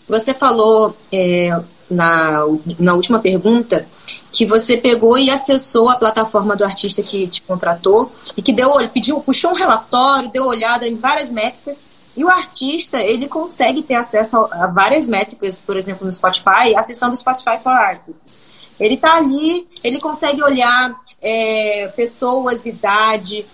Você 0.08 0.34
falou 0.34 0.96
é, 1.12 1.60
na, 1.90 2.46
na 2.80 2.94
última 2.94 3.20
pergunta 3.20 3.86
que 4.32 4.46
você 4.46 4.78
pegou 4.78 5.18
e 5.18 5.30
acessou 5.30 5.90
a 5.90 5.96
plataforma 5.96 6.56
do 6.56 6.64
artista 6.64 7.02
que 7.02 7.28
te 7.28 7.42
contratou 7.42 8.12
e 8.36 8.42
que 8.42 8.54
deu, 8.54 8.72
pediu, 8.94 9.20
puxou 9.22 9.52
um 9.52 9.56
relatório, 9.56 10.30
deu 10.30 10.46
olhada 10.46 10.88
em 10.88 10.96
várias 10.96 11.32
métricas 11.32 11.82
e 12.16 12.24
o 12.24 12.30
artista 12.30 13.00
ele 13.00 13.28
consegue 13.28 13.82
ter 13.82 13.96
acesso 13.96 14.48
a 14.52 14.68
várias 14.68 15.08
métricas, 15.08 15.60
por 15.60 15.78
exemplo, 15.78 16.06
no 16.06 16.14
Spotify, 16.14 16.76
acessando 16.76 17.14
o 17.14 17.18
Spotify 17.18 17.58
for 17.62 17.72
Artists. 17.72 18.47
Ele 18.80 18.96
está 18.96 19.16
ali, 19.16 19.68
ele 19.84 20.00
consegue 20.00 20.44
olhar 20.44 20.96
é, 21.22 21.88
pessoas, 21.96 22.66
idade, 22.66 23.46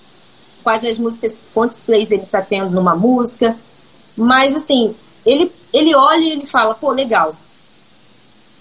quais 0.63 0.83
as 0.83 0.97
músicas, 0.97 1.39
quantos 1.53 1.81
plays 1.81 2.11
ele 2.11 2.23
está 2.23 2.41
tendo 2.41 2.71
numa 2.71 2.95
música. 2.95 3.55
Mas 4.15 4.55
assim, 4.55 4.95
ele, 5.25 5.51
ele 5.73 5.95
olha 5.95 6.23
e 6.23 6.31
ele 6.31 6.45
fala, 6.45 6.75
pô, 6.75 6.91
legal. 6.91 7.35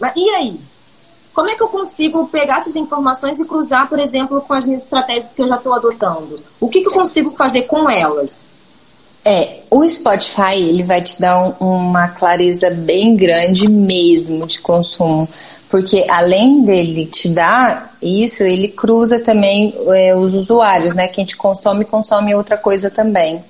Mas 0.01 0.13
e 0.17 0.29
aí? 0.31 0.61
Como 1.35 1.49
é 1.49 1.55
que 1.55 1.63
eu 1.63 1.69
consigo 1.69 2.29
pegar 2.29 2.59
essas 2.59 2.77
informações 2.77 3.41
e 3.41 3.47
cruzar, 3.47 3.89
por 3.89 3.99
exemplo, 3.99 4.41
com 4.43 4.53
as 4.53 4.67
minhas 4.67 4.85
estratégias 4.85 5.33
que 5.33 5.41
eu 5.41 5.49
já 5.49 5.57
estou 5.57 5.73
adotando? 5.73 6.39
O 6.61 6.69
que, 6.69 6.83
que 6.83 6.89
eu 6.89 6.93
consigo 6.93 7.31
fazer 7.31 7.63
com 7.63 7.89
elas? 7.89 8.49
É, 9.25 9.61
o 9.71 9.89
Spotify 9.89 10.57
ele 10.57 10.83
vai 10.83 11.01
te 11.01 11.19
dar 11.21 11.39
um, 11.39 11.53
uma 11.61 12.09
clareza 12.09 12.71
bem 12.71 13.17
grande 13.17 13.71
mesmo 13.71 14.47
de 14.47 14.61
consumo, 14.61 15.29
porque 15.73 16.05
além 16.07 16.63
dele 16.65 17.07
te 17.07 17.31
dar 17.31 17.97
isso, 18.03 18.43
ele 18.43 18.69
cruza 18.69 19.19
também 19.19 19.75
é, 19.89 20.15
os 20.15 20.35
usuários, 20.35 20.95
né? 20.95 21.09
Quem 21.09 21.25
te 21.25 21.35
consome, 21.35 21.87
consome 21.87 22.35
outra 22.35 22.59
coisa 22.59 22.91
também. 22.91 23.43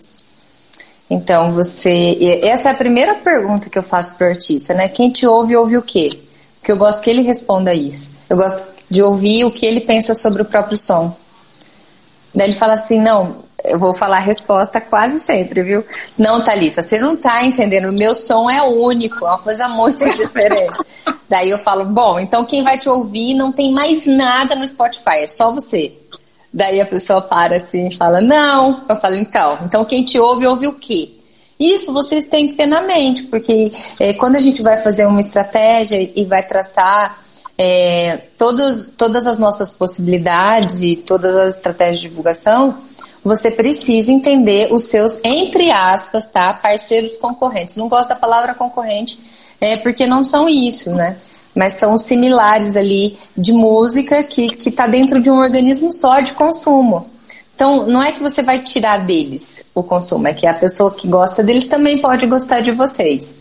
Então 1.11 1.53
você, 1.53 2.17
essa 2.45 2.69
é 2.69 2.73
a 2.73 2.77
primeira 2.77 3.17
pergunta 3.17 3.69
que 3.69 3.77
eu 3.77 3.83
faço 3.83 4.15
pro 4.15 4.29
artista, 4.29 4.73
né? 4.73 4.87
Quem 4.87 5.11
te 5.11 5.27
ouve, 5.27 5.57
ouve 5.57 5.77
o 5.77 5.83
quê? 5.83 6.11
Porque 6.61 6.71
eu 6.71 6.79
gosto 6.79 7.03
que 7.03 7.11
ele 7.11 7.23
responda 7.23 7.75
isso. 7.75 8.13
Eu 8.31 8.37
gosto 8.37 8.63
de 8.89 9.03
ouvir 9.03 9.45
o 9.45 9.51
que 9.51 9.67
ele 9.67 9.81
pensa 9.81 10.15
sobre 10.15 10.43
o 10.43 10.45
próprio 10.45 10.77
som. 10.77 11.13
Daí 12.33 12.51
ele 12.51 12.57
fala 12.57 12.75
assim: 12.75 13.01
não, 13.01 13.35
eu 13.65 13.79
vou 13.79 13.95
falar 13.95 14.17
a 14.17 14.21
resposta 14.21 14.81
quase 14.81 15.21
sempre, 15.21 15.63
viu? 15.63 15.85
Não, 16.19 16.43
Thalita, 16.43 16.83
você 16.83 16.99
não 16.99 17.17
tá 17.17 17.45
entendendo. 17.45 17.91
O 17.91 17.97
meu 17.97 18.15
som 18.15 18.51
é 18.51 18.63
único, 18.63 19.25
é 19.25 19.29
uma 19.29 19.39
coisa 19.39 19.69
muito 19.69 20.05
diferente. 20.15 20.77
Daí 21.29 21.51
eu 21.51 21.59
falo: 21.59 21.85
bom, 21.85 22.19
então 22.19 22.45
quem 22.45 22.63
vai 22.63 22.79
te 22.79 22.89
ouvir 22.89 23.35
não 23.35 23.53
tem 23.53 23.73
mais 23.73 24.07
nada 24.07 24.55
no 24.55 24.67
Spotify, 24.67 25.23
é 25.23 25.27
só 25.27 25.53
você. 25.53 25.93
Daí 26.53 26.81
a 26.81 26.87
pessoa 26.87 27.23
para 27.23 27.57
assim 27.57 27.89
e 27.89 27.97
fala: 27.97 28.21
não. 28.21 28.85
Eu 28.89 28.97
falo: 28.97 29.15
então, 29.15 29.59
então 29.65 29.85
quem 29.85 30.05
te 30.05 30.19
ouve, 30.19 30.47
ouve 30.47 30.67
o 30.67 30.75
quê? 30.75 31.11
Isso 31.59 31.93
vocês 31.93 32.27
têm 32.27 32.49
que 32.49 32.55
ter 32.55 32.67
na 32.67 32.83
mente, 32.83 33.23
porque 33.25 33.71
é, 34.01 34.13
quando 34.15 34.35
a 34.35 34.41
gente 34.41 34.63
vai 34.63 34.77
fazer 34.77 35.07
uma 35.07 35.21
estratégia 35.21 36.11
e 36.17 36.25
vai 36.25 36.43
traçar 36.43 37.17
é, 37.57 38.17
todos, 38.37 38.87
todas 38.97 39.27
as 39.27 39.39
nossas 39.39 39.71
possibilidades 39.71 40.81
todas 41.07 41.37
as 41.37 41.57
estratégias 41.57 42.01
de 42.01 42.09
divulgação, 42.09 42.77
você 43.25 43.51
precisa 43.51 44.13
entender 44.13 44.73
os 44.73 44.85
seus, 44.85 45.19
entre 45.23 45.71
aspas, 45.71 46.25
tá, 46.31 46.55
parceiros 46.55 47.17
concorrentes. 47.17 47.77
Não 47.77 47.89
gosto 47.89 48.09
da 48.09 48.17
palavra 48.17 48.55
concorrente, 48.55 49.19
é, 49.61 49.77
porque 49.77 50.07
não 50.07 50.25
são 50.25 50.49
isso, 50.49 50.91
né? 50.91 51.17
Mas 51.55 51.75
são 51.75 51.99
similares 51.99 52.77
ali 52.77 53.17
de 53.37 53.53
música 53.53 54.25
que 54.25 54.47
está 54.69 54.87
dentro 54.87 55.21
de 55.21 55.31
um 55.31 55.37
organismo 55.37 55.93
só 55.93 56.21
de 56.21 56.33
consumo. 56.33 57.07
Então, 57.55 57.87
não 57.87 58.03
é 58.03 58.11
que 58.13 58.21
você 58.21 58.43
vai 58.43 58.63
tirar 58.63 59.07
deles 59.07 59.65
o 59.75 59.83
consumo, 59.83 60.27
é 60.27 60.33
que 60.33 60.47
a 60.47 60.55
pessoa 60.55 60.91
que 60.91 61.07
gosta 61.07 61.43
deles 61.43 61.67
também 61.67 62.01
pode 62.01 62.27
gostar 62.27 62.61
de 62.61 62.73
vocês. 62.73 63.35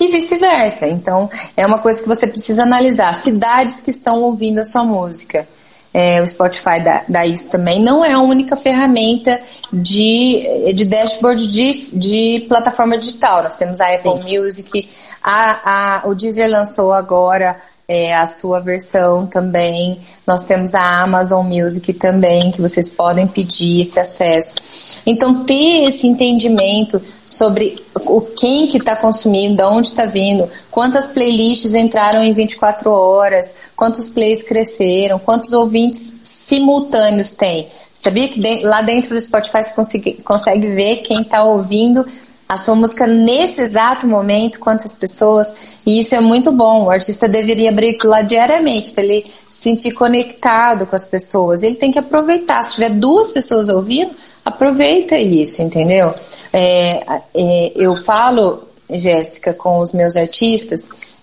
E 0.00 0.08
vice-versa. 0.08 0.88
Então, 0.88 1.30
é 1.56 1.64
uma 1.64 1.78
coisa 1.78 2.02
que 2.02 2.08
você 2.08 2.26
precisa 2.26 2.64
analisar. 2.64 3.14
Cidades 3.14 3.80
que 3.80 3.90
estão 3.90 4.22
ouvindo 4.22 4.58
a 4.58 4.64
sua 4.64 4.82
música. 4.82 5.46
É, 5.92 6.20
o 6.22 6.26
Spotify 6.26 6.82
dá, 6.84 7.04
dá, 7.08 7.26
isso 7.26 7.50
também. 7.50 7.80
Não 7.82 8.04
é 8.04 8.12
a 8.12 8.20
única 8.20 8.56
ferramenta 8.56 9.40
de, 9.72 10.72
de 10.74 10.84
dashboard 10.84 11.48
de, 11.48 11.90
de 11.92 12.46
plataforma 12.46 12.98
digital. 12.98 13.42
Nós 13.42 13.56
temos 13.56 13.80
a 13.80 13.94
Apple 13.94 14.22
Sim. 14.22 14.38
Music, 14.38 14.88
a, 15.22 16.00
a, 16.04 16.08
o 16.08 16.14
Deezer 16.14 16.48
lançou 16.48 16.92
agora 16.92 17.56
é, 17.90 18.14
a 18.14 18.26
sua 18.26 18.60
versão 18.60 19.26
também. 19.26 19.98
Nós 20.26 20.44
temos 20.44 20.74
a 20.74 21.00
Amazon 21.00 21.46
Music 21.46 21.94
também, 21.94 22.50
que 22.50 22.60
vocês 22.60 22.90
podem 22.90 23.26
pedir 23.26 23.80
esse 23.80 23.98
acesso. 23.98 25.00
Então, 25.06 25.44
ter 25.44 25.84
esse 25.84 26.06
entendimento 26.06 27.00
sobre 27.26 27.82
o 27.94 28.20
quem 28.20 28.68
que 28.68 28.76
está 28.76 28.94
consumindo, 28.94 29.56
de 29.56 29.62
onde 29.62 29.86
está 29.86 30.04
vindo, 30.04 30.46
quantas 30.70 31.06
playlists 31.06 31.74
entraram 31.74 32.22
em 32.22 32.34
24 32.34 32.90
horas, 32.90 33.54
quantos 33.74 34.10
plays 34.10 34.42
cresceram, 34.42 35.18
quantos 35.18 35.54
ouvintes 35.54 36.12
simultâneos 36.22 37.32
tem. 37.32 37.68
Sabia 37.94 38.28
que 38.28 38.38
de, 38.38 38.64
lá 38.64 38.82
dentro 38.82 39.14
do 39.14 39.20
Spotify 39.20 39.62
você 39.62 39.74
consegue, 39.74 40.12
consegue 40.22 40.66
ver 40.68 40.96
quem 40.98 41.22
está 41.22 41.42
ouvindo 41.42 42.04
a 42.48 42.56
sua 42.56 42.74
música 42.74 43.06
nesse 43.06 43.60
exato 43.60 44.06
momento, 44.06 44.58
quantas 44.58 44.94
pessoas, 44.94 45.52
e 45.86 45.98
isso 46.00 46.14
é 46.14 46.20
muito 46.20 46.50
bom. 46.50 46.84
O 46.84 46.90
artista 46.90 47.28
deveria 47.28 47.68
abrir 47.68 47.98
lá 48.04 48.22
diariamente 48.22 48.92
para 48.92 49.04
ele 49.04 49.24
se 49.48 49.62
sentir 49.62 49.92
conectado 49.92 50.86
com 50.86 50.96
as 50.96 51.06
pessoas. 51.06 51.62
Ele 51.62 51.74
tem 51.74 51.90
que 51.90 51.98
aproveitar. 51.98 52.62
Se 52.62 52.74
tiver 52.74 52.90
duas 52.90 53.32
pessoas 53.32 53.68
ouvindo, 53.68 54.10
aproveita 54.44 55.18
isso, 55.18 55.60
entendeu? 55.60 56.14
É, 56.50 57.20
é, 57.34 57.72
eu 57.76 57.94
falo, 57.94 58.62
Jéssica, 58.90 59.52
com 59.52 59.80
os 59.80 59.92
meus 59.92 60.16
artistas, 60.16 60.80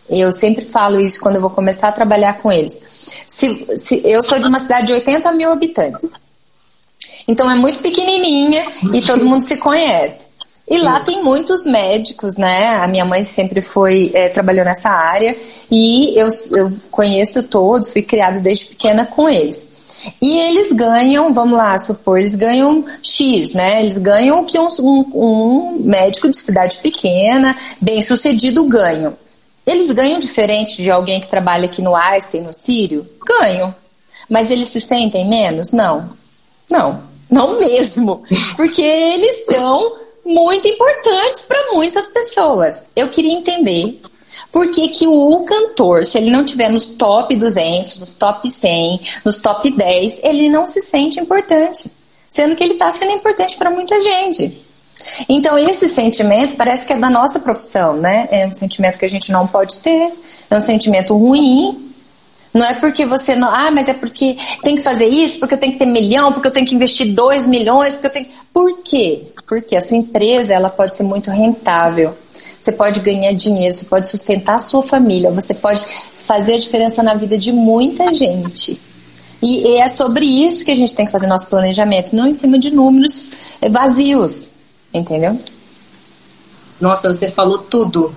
eu 0.08 0.32
sempre 0.32 0.64
falo 0.64 1.00
isso 1.00 1.20
quando 1.20 1.38
eu 1.38 1.42
vou 1.42 1.50
começar 1.50 1.88
a 1.88 1.92
trabalhar 1.92 2.38
com 2.38 2.52
eles. 2.52 2.80
Se, 3.28 3.66
se, 3.76 4.02
eu 4.06 4.22
sou 4.22 4.38
de 4.38 4.46
uma 4.46 4.60
cidade 4.60 4.88
de 4.88 4.94
80 4.94 5.32
mil 5.32 5.52
habitantes. 5.52 6.12
Então 7.28 7.50
é 7.50 7.56
muito 7.56 7.80
pequenininha 7.80 8.64
e 8.94 9.02
todo 9.02 9.26
mundo 9.26 9.42
se 9.42 9.58
conhece. 9.58 10.28
E 10.68 10.78
lá 10.80 11.00
tem 11.00 11.24
muitos 11.24 11.64
médicos, 11.64 12.38
né? 12.38 12.76
A 12.78 12.88
minha 12.88 13.06
mãe 13.06 13.24
sempre 13.24 13.62
foi, 13.62 14.12
é, 14.16 14.30
trabalhou 14.30 14.66
nessa 14.66 14.90
área 14.90 15.38
e 15.70 16.18
eu, 16.20 16.28
eu 16.52 16.74
conheço 16.90 17.44
todos, 17.44 17.92
fui 17.92 18.02
criada 18.02 18.40
desde 18.40 18.66
pequena 18.66 19.06
com 19.06 19.30
eles. 19.30 19.76
E 20.22 20.40
eles 20.40 20.72
ganham, 20.72 21.34
vamos 21.34 21.58
lá, 21.58 21.78
supor, 21.78 22.20
eles 22.20 22.36
ganham 22.36 22.84
X, 23.02 23.54
né? 23.54 23.82
Eles 23.82 24.00
ganham 24.00 24.42
o 24.42 24.46
que 24.46 24.58
um, 24.60 24.70
um, 24.80 25.06
um 25.14 25.80
médico 25.84 26.30
de 26.30 26.38
cidade 26.38 26.78
pequena, 26.78 27.56
bem 27.80 28.02
sucedido, 28.02 28.68
ganham. 28.68 29.14
Eles 29.66 29.92
ganham 29.92 30.20
diferente 30.20 30.82
de 30.82 30.92
alguém 30.92 31.20
que 31.20 31.28
trabalha 31.28 31.66
aqui 31.66 31.82
no 31.82 31.96
Einstein, 31.96 32.42
no 32.42 32.54
Sírio? 32.54 33.06
Ganham. 33.26 33.74
Mas 34.30 34.52
eles 34.52 34.70
se 34.70 34.80
sentem 34.80 35.28
menos? 35.28 35.72
Não. 35.72 36.12
Não. 36.70 37.04
Não 37.30 37.60
mesmo. 37.60 38.24
Porque 38.56 38.82
eles 38.82 39.46
são 39.46 40.05
muito 40.26 40.68
importantes 40.68 41.44
para 41.44 41.72
muitas 41.74 42.08
pessoas. 42.08 42.84
Eu 42.96 43.10
queria 43.10 43.34
entender 43.34 44.00
por 44.52 44.70
que, 44.72 44.90
que 44.90 45.08
o 45.08 45.40
cantor, 45.42 46.06
se 46.06 46.18
ele 46.18 46.32
não 46.32 46.44
tiver 46.44 46.70
nos 46.70 46.86
top 46.86 47.36
200, 47.36 48.00
nos 48.00 48.14
top 48.14 48.50
100, 48.50 49.00
nos 49.24 49.40
top 49.40 49.70
10, 49.70 50.20
ele 50.24 50.50
não 50.50 50.66
se 50.66 50.82
sente 50.82 51.20
importante, 51.20 51.90
sendo 52.28 52.56
que 52.56 52.64
ele 52.64 52.74
está 52.74 52.92
sendo 52.92 53.12
importante 53.12 53.56
para 53.58 53.70
muita 53.70 54.02
gente. 54.02 54.66
Então 55.28 55.58
esse 55.58 55.90
sentimento 55.90 56.56
parece 56.56 56.88
que 56.88 56.94
é 56.94 56.98
da 56.98 57.10
nossa 57.10 57.40
profissão, 57.40 57.96
né? 57.98 58.28
É 58.32 58.48
um 58.48 58.54
sentimento 58.54 58.98
que 58.98 59.06
a 59.06 59.10
gente 59.10 59.32
não 59.32 59.46
pode 59.46 59.80
ter, 59.80 60.12
é 60.50 60.58
um 60.58 60.62
sentimento 60.62 61.16
ruim. 61.16 61.85
Não 62.56 62.66
é 62.66 62.80
porque 62.80 63.06
você 63.06 63.36
não, 63.36 63.50
ah, 63.50 63.70
mas 63.70 63.90
é 63.90 63.94
porque 63.94 64.38
tem 64.62 64.78
que 64.78 64.82
fazer 64.82 65.08
isso, 65.08 65.40
porque 65.40 65.56
eu 65.56 65.58
tenho 65.58 65.74
que 65.74 65.80
ter 65.80 65.86
milhão, 65.86 66.32
porque 66.32 66.48
eu 66.48 66.54
tenho 66.54 66.66
que 66.66 66.74
investir 66.74 67.14
dois 67.14 67.46
milhões, 67.46 67.96
porque 67.96 68.08
eu 68.08 68.12
tenho. 68.12 68.28
Por 68.54 68.82
quê? 68.82 69.24
Porque 69.46 69.76
a 69.76 69.82
sua 69.82 69.98
empresa 69.98 70.54
ela 70.54 70.70
pode 70.70 70.96
ser 70.96 71.04
muito 71.04 71.30
rentável. 71.30 72.16
Você 72.62 72.72
pode 72.72 73.02
ganhar 73.02 73.34
dinheiro, 73.34 73.74
você 73.74 73.84
pode 73.84 74.08
sustentar 74.08 74.56
a 74.56 74.60
sua 74.60 74.82
família, 74.82 75.32
você 75.32 75.54
pode 75.54 75.86
fazer 76.18 76.54
a 76.54 76.58
diferença 76.58 77.04
na 77.04 77.14
vida 77.14 77.38
de 77.38 77.52
muita 77.52 78.16
gente. 78.16 78.80
E 79.44 79.78
é 79.78 79.90
sobre 79.90 80.26
isso 80.26 80.64
que 80.64 80.72
a 80.72 80.76
gente 80.76 80.96
tem 80.96 81.06
que 81.06 81.12
fazer 81.12 81.28
nosso 81.28 81.48
planejamento, 81.48 82.16
não 82.16 82.26
em 82.26 82.34
cima 82.34 82.58
de 82.58 82.74
números 82.74 83.32
vazios, 83.70 84.50
entendeu? 84.94 85.38
Nossa, 86.80 87.14
você 87.14 87.30
falou 87.30 87.58
tudo. 87.58 88.16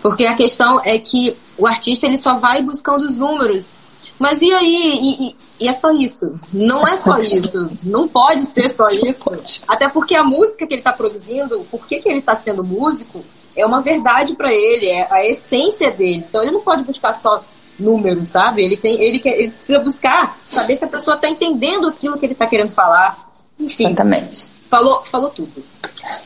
Porque 0.00 0.24
a 0.24 0.34
questão 0.34 0.80
é 0.82 0.98
que 0.98 1.36
o 1.58 1.66
artista 1.66 2.06
ele 2.06 2.18
só 2.18 2.36
vai 2.36 2.62
buscando 2.62 3.04
os 3.04 3.18
números. 3.18 3.76
Mas 4.18 4.40
e 4.40 4.52
aí? 4.52 4.98
E, 5.02 5.36
e 5.60 5.68
é 5.68 5.72
só 5.72 5.90
isso. 5.90 6.38
Não 6.52 6.86
é 6.86 6.96
só 6.96 7.18
isso. 7.20 7.70
Não 7.82 8.08
pode 8.08 8.42
ser 8.42 8.74
só 8.74 8.88
isso. 8.90 9.30
Até 9.68 9.88
porque 9.88 10.14
a 10.14 10.24
música 10.24 10.66
que 10.66 10.74
ele 10.74 10.80
está 10.80 10.92
produzindo, 10.92 11.60
por 11.70 11.86
que, 11.86 12.00
que 12.00 12.08
ele 12.08 12.18
está 12.18 12.34
sendo 12.34 12.64
músico, 12.64 13.24
é 13.54 13.64
uma 13.64 13.80
verdade 13.80 14.34
para 14.34 14.52
ele, 14.52 14.86
é 14.86 15.06
a 15.10 15.26
essência 15.26 15.90
dele. 15.90 16.24
Então 16.28 16.42
ele 16.42 16.52
não 16.52 16.60
pode 16.60 16.84
buscar 16.84 17.14
só 17.14 17.42
números, 17.78 18.30
sabe? 18.30 18.64
Ele, 18.64 18.76
tem, 18.76 19.00
ele, 19.02 19.18
quer, 19.18 19.38
ele 19.38 19.50
precisa 19.50 19.78
buscar 19.78 20.38
saber 20.46 20.76
se 20.76 20.84
a 20.84 20.88
pessoa 20.88 21.16
está 21.16 21.28
entendendo 21.28 21.88
aquilo 21.88 22.18
que 22.18 22.26
ele 22.26 22.32
está 22.32 22.46
querendo 22.46 22.72
falar. 22.72 23.30
Enfim, 23.58 23.86
Exatamente. 23.86 24.48
Falou, 24.70 25.02
falou 25.04 25.30
tudo. 25.30 25.62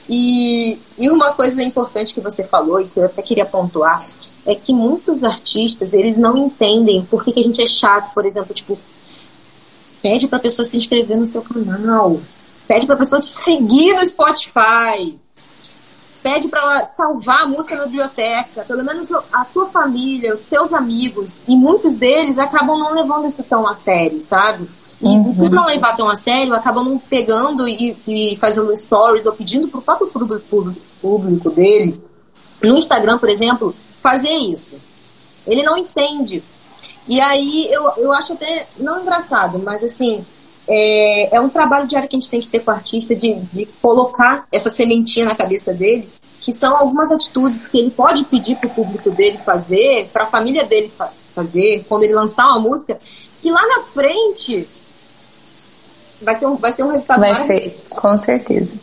E, 0.09 0.79
e 0.99 1.11
uma 1.11 1.33
coisa 1.33 1.63
importante 1.63 2.15
que 2.15 2.21
você 2.21 2.43
falou 2.43 2.81
e 2.81 2.87
que 2.87 2.99
eu 2.99 3.05
até 3.05 3.23
queria 3.23 3.45
pontuar 3.45 4.01
é 4.47 4.55
que 4.55 4.73
muitos 4.73 5.25
artistas, 5.25 5.93
eles 5.93 6.17
não 6.17 6.37
entendem 6.37 7.05
por 7.05 7.25
que, 7.25 7.33
que 7.33 7.41
a 7.41 7.43
gente 7.43 7.63
é 7.63 7.67
chato, 7.67 8.13
por 8.15 8.25
exemplo, 8.25 8.55
tipo, 8.55 8.79
Pede 10.03 10.29
pra 10.29 10.39
pessoa 10.39 10.65
se 10.65 10.77
inscrever 10.77 11.17
no 11.17 11.27
seu 11.27 11.43
canal. 11.43 12.19
Pede 12.67 12.87
pra 12.87 12.97
pessoa 12.97 13.21
te 13.21 13.31
seguir 13.31 13.95
no 13.95 14.09
Spotify. 14.09 15.19
Pede 16.23 16.49
para 16.49 16.61
ela 16.61 16.87
salvar 16.87 17.43
a 17.43 17.47
música 17.47 17.77
na 17.77 17.85
biblioteca. 17.87 18.65
Pelo 18.67 18.83
menos 18.83 19.11
a 19.13 19.45
tua 19.45 19.67
família, 19.67 20.35
os 20.35 20.47
teus 20.47 20.73
amigos. 20.73 21.39
E 21.47 21.57
muitos 21.57 21.97
deles 21.97 22.39
acabam 22.39 22.79
não 22.79 22.95
levando 22.95 23.29
isso 23.29 23.43
tão 23.43 23.67
a 23.67 23.75
sério, 23.75 24.21
sabe? 24.21 24.67
E 25.03 25.07
uhum. 25.07 25.35
por 25.35 25.51
não 25.51 25.67
levar 25.67 25.97
tão 25.97 26.09
a 26.09 26.17
sério, 26.17 26.55
acabam 26.55 26.85
não 26.85 26.99
pegando 26.99 27.67
e, 27.67 27.97
e 28.07 28.37
fazendo 28.37 28.77
stories 28.77 29.25
ou 29.25 29.33
pedindo 29.33 29.69
pro 29.69 29.81
próprio 29.81 30.09
público, 30.09 30.77
público 31.01 31.51
dele, 31.51 32.03
no 32.63 32.77
Instagram, 32.77 33.17
por 33.17 33.31
exemplo, 33.31 33.75
fazer 34.03 34.31
isso. 34.31 34.75
Ele 35.47 35.63
não 35.63 35.77
entende 35.77 36.43
e 37.11 37.21
aí 37.21 37.69
eu, 37.73 37.91
eu 37.97 38.13
acho 38.13 38.35
até, 38.35 38.67
não 38.79 39.03
engraçado, 39.03 39.59
mas 39.59 39.83
assim, 39.83 40.25
é, 40.69 41.35
é 41.37 41.41
um 41.41 41.49
trabalho 41.49 41.89
diário 41.89 42.09
que 42.09 42.15
a 42.15 42.21
gente 42.21 42.31
tem 42.31 42.41
que 42.41 42.47
ter 42.47 42.61
com 42.61 42.71
o 42.71 42.75
artista 42.75 43.15
de, 43.17 43.35
de 43.35 43.67
colocar 43.83 44.47
essa 44.53 44.71
sementinha 44.71 45.27
na 45.27 45.35
cabeça 45.35 45.73
dele, 45.73 46.09
que 46.41 46.53
são 46.55 46.77
algumas 46.77 47.11
atitudes 47.11 47.67
que 47.67 47.79
ele 47.79 47.91
pode 47.91 48.25
pedir 48.25 48.57
para 48.57 48.69
o 48.69 48.75
público 48.75 49.11
dele 49.11 49.39
fazer, 49.39 50.09
para 50.13 50.25
a 50.25 50.27
família 50.29 50.65
dele 50.65 50.89
fa 50.89 51.11
fazer, 51.35 51.85
quando 51.89 52.03
ele 52.03 52.13
lançar 52.13 52.45
uma 52.47 52.59
música, 52.59 52.99
que 53.41 53.51
lá 53.51 53.63
na 53.67 53.85
frente 53.85 54.69
vai 56.21 56.37
ser 56.37 56.47
um, 56.47 56.57
vai 56.57 56.73
ser 56.73 56.83
um 56.83 56.91
resultado 56.91 57.21
Vai 57.21 57.35
ser, 57.37 57.77
com 57.91 58.19
certeza. 58.19 58.77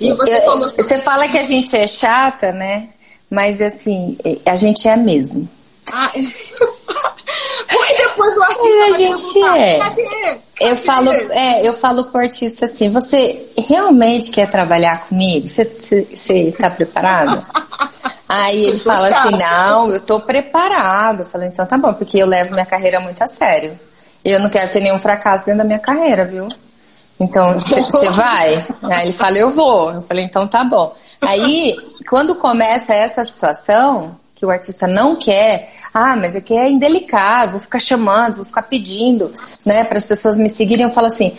E 0.00 0.12
você, 0.12 0.36
eu, 0.36 0.42
falou 0.42 0.68
sobre... 0.68 0.82
você 0.82 0.98
fala 0.98 1.28
que 1.28 1.38
a 1.38 1.44
gente 1.44 1.76
é 1.76 1.86
chata, 1.86 2.50
né? 2.50 2.88
Mas 3.32 3.62
assim, 3.62 4.18
a 4.44 4.54
gente 4.56 4.86
é 4.86 4.94
mesmo. 4.94 5.48
Ah, 5.90 6.10
Porque 7.72 7.94
depois 7.96 8.36
o 8.36 8.42
artista 8.42 8.84
a 8.84 8.92
gente 8.92 9.42
é. 9.42 9.78
Cadê? 9.78 10.38
Eu 10.60 10.76
falo, 10.76 11.10
é, 11.10 11.66
eu 11.66 11.72
falo 11.72 12.04
pro 12.04 12.20
artista 12.20 12.66
assim, 12.66 12.90
você 12.90 13.42
realmente 13.56 14.30
quer 14.30 14.46
trabalhar 14.50 15.06
comigo? 15.06 15.48
Você, 15.48 15.64
você, 15.64 16.52
tá 16.52 16.68
preparado? 16.68 17.42
Aí 18.28 18.66
ele 18.66 18.78
fala 18.78 19.08
assim, 19.08 19.34
não, 19.34 19.88
eu 19.88 20.00
tô 20.00 20.20
preparado. 20.20 21.20
Eu 21.20 21.26
falei, 21.26 21.48
então 21.48 21.64
tá 21.64 21.78
bom, 21.78 21.94
porque 21.94 22.18
eu 22.18 22.26
levo 22.26 22.52
minha 22.52 22.66
carreira 22.66 23.00
muito 23.00 23.22
a 23.22 23.26
sério. 23.26 23.80
E 24.22 24.30
eu 24.30 24.40
não 24.40 24.50
quero 24.50 24.70
ter 24.70 24.80
nenhum 24.80 25.00
fracasso 25.00 25.46
dentro 25.46 25.58
da 25.58 25.64
minha 25.64 25.78
carreira, 25.78 26.26
viu? 26.26 26.48
Então, 27.18 27.58
você 27.58 28.10
vai? 28.10 28.62
Aí 28.82 29.06
ele 29.06 29.12
fala, 29.12 29.38
eu 29.38 29.50
vou. 29.50 29.90
Eu 29.90 30.02
falei, 30.02 30.24
então 30.24 30.46
tá 30.46 30.64
bom. 30.64 30.94
Aí, 31.22 31.76
quando 32.08 32.34
começa 32.34 32.94
essa 32.94 33.24
situação, 33.24 34.16
que 34.34 34.44
o 34.44 34.50
artista 34.50 34.88
não 34.88 35.14
quer, 35.14 35.70
ah, 35.94 36.16
mas 36.16 36.34
aqui 36.34 36.56
é 36.56 36.68
indelicado, 36.68 37.52
vou 37.52 37.60
ficar 37.60 37.78
chamando, 37.78 38.36
vou 38.36 38.44
ficar 38.44 38.62
pedindo, 38.62 39.32
né, 39.64 39.84
para 39.84 39.98
as 39.98 40.04
pessoas 40.04 40.36
me 40.36 40.50
seguirem, 40.50 40.84
eu 40.84 40.90
falo 40.90 41.06
assim, 41.06 41.32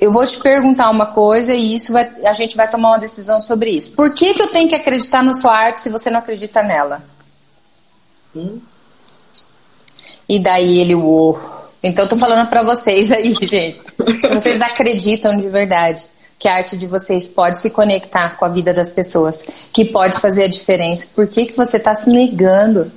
eu 0.00 0.10
vou 0.10 0.26
te 0.26 0.38
perguntar 0.40 0.90
uma 0.90 1.06
coisa 1.06 1.54
e 1.54 1.74
isso 1.74 1.92
vai, 1.92 2.10
a 2.24 2.32
gente 2.32 2.56
vai 2.56 2.68
tomar 2.68 2.90
uma 2.90 2.98
decisão 2.98 3.40
sobre 3.40 3.70
isso. 3.70 3.92
Por 3.92 4.12
que, 4.12 4.34
que 4.34 4.42
eu 4.42 4.50
tenho 4.50 4.68
que 4.68 4.74
acreditar 4.74 5.22
na 5.22 5.34
sua 5.34 5.52
arte 5.52 5.82
se 5.82 5.90
você 5.90 6.10
não 6.10 6.18
acredita 6.18 6.62
nela? 6.62 7.04
Hum. 8.34 8.60
E 10.28 10.40
daí 10.40 10.80
ele, 10.80 10.94
uou. 10.94 11.40
Então 11.82 12.04
eu 12.04 12.08
tô 12.08 12.16
falando 12.16 12.48
para 12.48 12.64
vocês 12.64 13.12
aí, 13.12 13.32
gente. 13.42 13.80
Se 14.20 14.28
vocês 14.28 14.60
acreditam 14.62 15.36
de 15.36 15.48
verdade 15.48 16.08
que 16.38 16.48
a 16.48 16.56
arte 16.56 16.76
de 16.76 16.86
vocês 16.86 17.28
pode 17.28 17.58
se 17.58 17.70
conectar 17.70 18.36
com 18.36 18.44
a 18.44 18.48
vida 18.48 18.72
das 18.72 18.90
pessoas, 18.90 19.68
que 19.72 19.84
pode 19.84 20.18
fazer 20.18 20.44
a 20.44 20.48
diferença, 20.48 21.08
por 21.14 21.26
que, 21.26 21.46
que 21.46 21.56
você 21.56 21.78
está 21.78 21.94
se 21.94 22.08
negando 22.08 22.90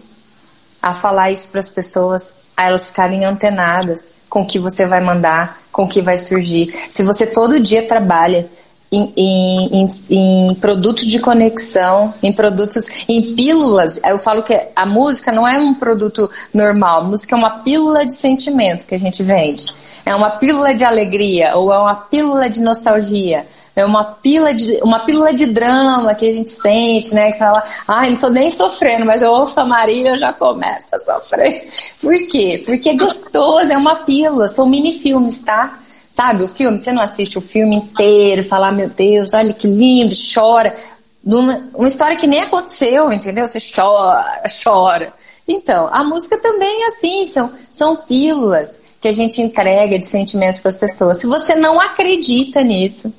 a 0.82 0.94
falar 0.94 1.32
isso 1.32 1.50
para 1.50 1.60
as 1.60 1.70
pessoas, 1.70 2.34
a 2.56 2.68
elas 2.68 2.88
ficarem 2.88 3.26
antenadas 3.26 4.06
com 4.30 4.42
o 4.42 4.46
que 4.46 4.60
você 4.60 4.86
vai 4.86 5.02
mandar, 5.02 5.58
com 5.72 5.84
o 5.84 5.88
que 5.88 6.02
vai 6.02 6.18
surgir? 6.18 6.72
Se 6.72 7.04
você 7.04 7.26
todo 7.26 7.60
dia 7.60 7.88
trabalha 7.88 8.50
em, 8.92 9.14
em, 9.16 9.88
em, 10.10 10.56
produtos 10.56 11.06
de 11.06 11.20
conexão, 11.20 12.14
em 12.24 12.34
produtos, 12.34 13.06
em 13.08 13.36
pílulas. 13.36 14.02
Eu 14.04 14.18
falo 14.18 14.42
que 14.42 14.60
a 14.76 14.86
música 14.86 15.32
não 15.32 15.48
é 15.48 15.60
um 15.60 15.74
produto 15.74 16.30
normal, 16.54 17.02
a 17.02 17.04
música 17.04 17.36
é 17.36 17.38
uma 17.38 17.60
pílula 17.60 18.06
de 18.06 18.14
sentimento 18.14 18.88
que 18.88 18.96
a 18.96 19.00
gente 19.00 19.22
vende. 19.22 19.68
É 20.06 20.16
uma 20.16 20.32
pílula 20.32 20.74
de 20.74 20.84
alegria 20.84 21.56
ou 21.56 21.72
é 21.72 21.78
uma 21.78 21.96
pílula 21.96 22.50
de 22.50 22.62
nostalgia. 22.62 23.46
É 23.76 23.86
uma 23.86 24.04
pílula 24.04 24.54
de, 24.54 24.80
uma 24.82 25.06
pílula 25.06 25.34
de 25.34 25.46
drama 25.46 26.16
que 26.16 26.28
a 26.28 26.32
gente 26.32 26.50
sente, 26.50 27.14
né? 27.14 27.30
Aquela, 27.30 27.64
ai, 27.88 28.10
não 28.10 28.18
tô 28.18 28.30
nem 28.30 28.50
sofrendo, 28.50 29.06
mas 29.06 29.22
eu 29.22 29.32
ouço 29.32 29.60
a 29.60 29.66
Maria 29.66 30.16
e 30.16 30.18
já 30.18 30.34
começo 30.34 30.88
a 30.94 31.00
sofrer. 31.00 31.70
Por 32.02 32.28
quê? 32.28 32.64
Porque 32.66 32.90
é 32.90 32.96
gostoso, 32.96 33.72
é 33.72 33.78
uma 33.78 33.98
pílula, 33.98 34.48
são 34.48 34.68
mini 34.68 34.98
filmes, 35.00 35.44
tá? 35.44 35.80
Sabe, 36.20 36.44
o 36.44 36.50
filme, 36.50 36.78
você 36.78 36.92
não 36.92 37.02
assiste 37.02 37.38
o 37.38 37.42
filme 37.42 37.78
inteiro, 37.78 38.44
falar, 38.44 38.74
meu 38.74 38.90
Deus, 38.90 39.34
olha 39.34 39.54
que 39.54 39.70
lindo, 39.70 40.14
chora. 40.34 40.76
Uma, 41.24 41.70
uma 41.74 41.88
história 41.88 42.18
que 42.18 42.28
nem 42.28 42.42
aconteceu, 42.42 43.10
entendeu? 43.10 43.48
Você 43.48 43.58
chora, 43.74 44.44
chora. 44.62 45.14
Então, 45.48 45.88
a 45.90 46.04
música 46.04 46.38
também 46.38 46.84
é 46.84 46.88
assim, 46.88 47.26
são, 47.26 47.50
são 47.72 47.96
pílulas 47.96 48.76
que 49.00 49.08
a 49.08 49.14
gente 49.14 49.42
entrega 49.42 49.98
de 49.98 50.06
sentimentos 50.06 50.60
para 50.60 50.68
as 50.68 50.76
pessoas. 50.76 51.20
Se 51.20 51.26
você 51.26 51.56
não 51.56 51.80
acredita 51.80 52.62
nisso, 52.64 53.14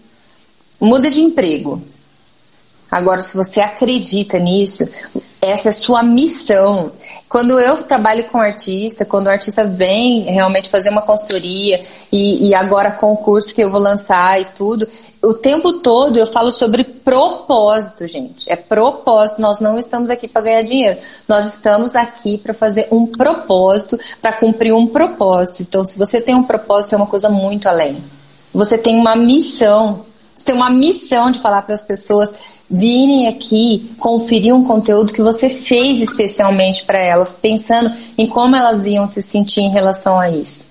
muda 0.78 1.08
de 1.08 1.22
emprego. 1.22 1.82
Agora, 2.90 3.22
se 3.22 3.34
você 3.34 3.62
acredita 3.62 4.38
nisso, 4.38 4.86
essa 5.40 5.70
é 5.70 5.72
sua 5.72 6.02
missão. 6.02 6.92
Quando 7.28 7.58
eu 7.58 7.82
trabalho 7.82 8.28
com 8.28 8.38
artista, 8.38 9.04
quando 9.04 9.26
o 9.26 9.30
artista 9.30 9.64
vem 9.64 10.22
realmente 10.22 10.68
fazer 10.68 10.90
uma 10.90 11.02
consultoria 11.02 11.80
e, 12.12 12.48
e 12.48 12.54
agora 12.54 12.92
concurso 12.92 13.54
que 13.54 13.62
eu 13.62 13.70
vou 13.70 13.80
lançar 13.80 14.40
e 14.40 14.44
tudo, 14.44 14.86
o 15.22 15.34
tempo 15.34 15.80
todo 15.80 16.18
eu 16.18 16.26
falo 16.26 16.52
sobre 16.52 16.84
propósito, 16.84 18.06
gente. 18.06 18.50
É 18.50 18.56
propósito. 18.56 19.40
Nós 19.40 19.60
não 19.60 19.78
estamos 19.78 20.10
aqui 20.10 20.28
para 20.28 20.42
ganhar 20.42 20.62
dinheiro. 20.62 20.98
Nós 21.26 21.46
estamos 21.46 21.96
aqui 21.96 22.36
para 22.36 22.52
fazer 22.52 22.88
um 22.90 23.06
propósito, 23.06 23.98
para 24.20 24.36
cumprir 24.36 24.72
um 24.74 24.86
propósito. 24.86 25.62
Então, 25.62 25.84
se 25.84 25.98
você 25.98 26.20
tem 26.20 26.34
um 26.34 26.42
propósito, 26.42 26.94
é 26.94 26.96
uma 26.96 27.06
coisa 27.06 27.28
muito 27.30 27.68
além. 27.68 28.02
Você 28.52 28.76
tem 28.76 28.96
uma 28.96 29.16
missão. 29.16 30.04
Você 30.34 30.44
tem 30.44 30.54
uma 30.54 30.70
missão 30.70 31.30
de 31.30 31.38
falar 31.38 31.62
para 31.62 31.74
as 31.74 31.82
pessoas 31.82 32.32
virem 32.70 33.26
aqui 33.26 33.90
conferir 33.98 34.54
um 34.54 34.64
conteúdo 34.64 35.12
que 35.12 35.20
você 35.20 35.50
fez 35.50 35.98
especialmente 35.98 36.84
para 36.84 36.98
elas, 36.98 37.34
pensando 37.34 37.92
em 38.16 38.26
como 38.28 38.54
elas 38.54 38.86
iam 38.86 39.06
se 39.06 39.20
sentir 39.22 39.62
em 39.62 39.70
relação 39.70 40.20
a 40.20 40.30
isso. 40.30 40.70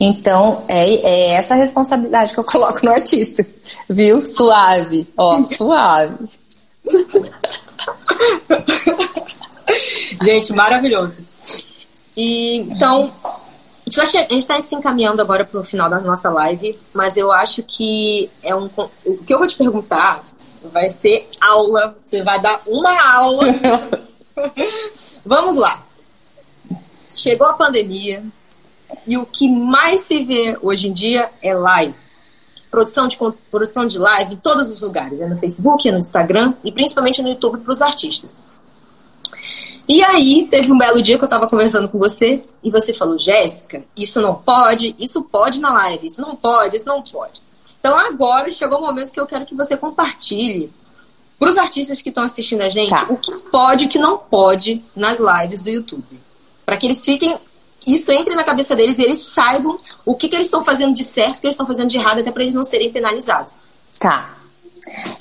Então, 0.00 0.62
é, 0.68 0.94
é 0.94 1.34
essa 1.34 1.54
responsabilidade 1.54 2.32
que 2.32 2.40
eu 2.40 2.44
coloco 2.48 2.78
no 2.84 2.92
artista, 2.92 3.46
viu? 3.88 4.24
Suave, 4.24 5.06
ó, 5.16 5.42
suave. 5.44 6.14
Gente, 10.22 10.52
maravilhoso. 10.52 11.22
E, 12.16 12.56
então, 12.56 13.10
a 13.86 14.04
gente 14.04 14.34
está 14.36 14.58
se 14.60 14.74
encaminhando 14.74 15.20
agora 15.20 15.44
para 15.44 15.60
o 15.60 15.64
final 15.64 15.90
da 15.90 16.00
nossa 16.00 16.30
live, 16.30 16.78
mas 16.94 17.16
eu 17.16 17.30
acho 17.30 17.62
que 17.62 18.30
é 18.42 18.54
um. 18.54 18.70
O 19.04 19.18
que 19.18 19.32
eu 19.32 19.38
vou 19.38 19.46
te 19.46 19.56
perguntar 19.56 20.22
vai 20.72 20.90
ser 20.90 21.28
aula. 21.40 21.94
Você 22.02 22.22
vai 22.22 22.40
dar 22.40 22.60
uma 22.66 23.14
aula. 23.14 23.46
Vamos 25.24 25.56
lá. 25.56 25.82
Chegou 27.14 27.46
a 27.46 27.54
pandemia 27.54 28.22
e 29.06 29.16
o 29.16 29.26
que 29.26 29.48
mais 29.48 30.02
se 30.02 30.22
vê 30.24 30.56
hoje 30.60 30.88
em 30.88 30.92
dia 30.92 31.30
é 31.42 31.54
live. 31.54 31.94
Produção 32.70 33.08
de, 33.08 33.16
produção 33.50 33.86
de 33.86 33.98
live 33.98 34.34
em 34.34 34.36
todos 34.36 34.70
os 34.70 34.82
lugares. 34.82 35.20
É 35.20 35.26
no 35.26 35.38
Facebook, 35.38 35.88
é 35.88 35.92
no 35.92 35.98
Instagram 35.98 36.54
e 36.62 36.70
principalmente 36.70 37.22
no 37.22 37.28
YouTube 37.28 37.58
para 37.58 37.72
os 37.72 37.80
artistas. 37.80 38.44
E 39.88 40.02
aí, 40.02 40.48
teve 40.50 40.72
um 40.72 40.78
belo 40.78 41.00
dia 41.00 41.16
que 41.16 41.22
eu 41.22 41.26
estava 41.26 41.48
conversando 41.48 41.88
com 41.88 41.96
você 41.96 42.44
e 42.62 42.70
você 42.70 42.92
falou, 42.92 43.16
Jéssica, 43.18 43.84
isso 43.96 44.20
não 44.20 44.34
pode, 44.34 44.96
isso 44.98 45.22
pode 45.24 45.60
na 45.60 45.72
live, 45.72 46.08
isso 46.08 46.20
não 46.20 46.34
pode, 46.34 46.76
isso 46.76 46.88
não 46.88 47.00
pode. 47.02 47.40
Então 47.80 47.98
agora 47.98 48.50
chegou 48.50 48.78
o 48.78 48.82
momento 48.82 49.12
que 49.12 49.20
eu 49.20 49.26
quero 49.26 49.46
que 49.46 49.54
você 49.54 49.76
compartilhe 49.76 50.70
para 51.38 51.50
os 51.50 51.58
artistas 51.58 52.00
que 52.00 52.08
estão 52.08 52.24
assistindo 52.24 52.62
a 52.62 52.68
gente 52.68 52.90
tá. 52.90 53.06
o 53.08 53.16
que 53.16 53.32
pode 53.50 53.84
e 53.84 53.86
o 53.86 53.90
que 53.90 53.98
não 53.98 54.16
pode 54.18 54.82
nas 54.94 55.18
lives 55.18 55.62
do 55.62 55.70
YouTube. 55.70 56.18
Para 56.64 56.76
que 56.76 56.86
eles 56.86 57.04
fiquem, 57.04 57.36
isso 57.86 58.10
entre 58.10 58.34
na 58.34 58.42
cabeça 58.42 58.74
deles 58.74 58.98
e 58.98 59.02
eles 59.02 59.18
saibam 59.18 59.78
o 60.04 60.14
que, 60.14 60.28
que 60.28 60.34
eles 60.34 60.46
estão 60.46 60.64
fazendo 60.64 60.94
de 60.94 61.04
certo, 61.04 61.36
o 61.36 61.40
que 61.40 61.46
eles 61.46 61.54
estão 61.54 61.66
fazendo 61.66 61.88
de 61.88 61.96
errado, 61.96 62.20
até 62.20 62.32
para 62.32 62.42
eles 62.42 62.54
não 62.54 62.62
serem 62.62 62.90
penalizados. 62.90 63.64
Tá. 64.00 64.30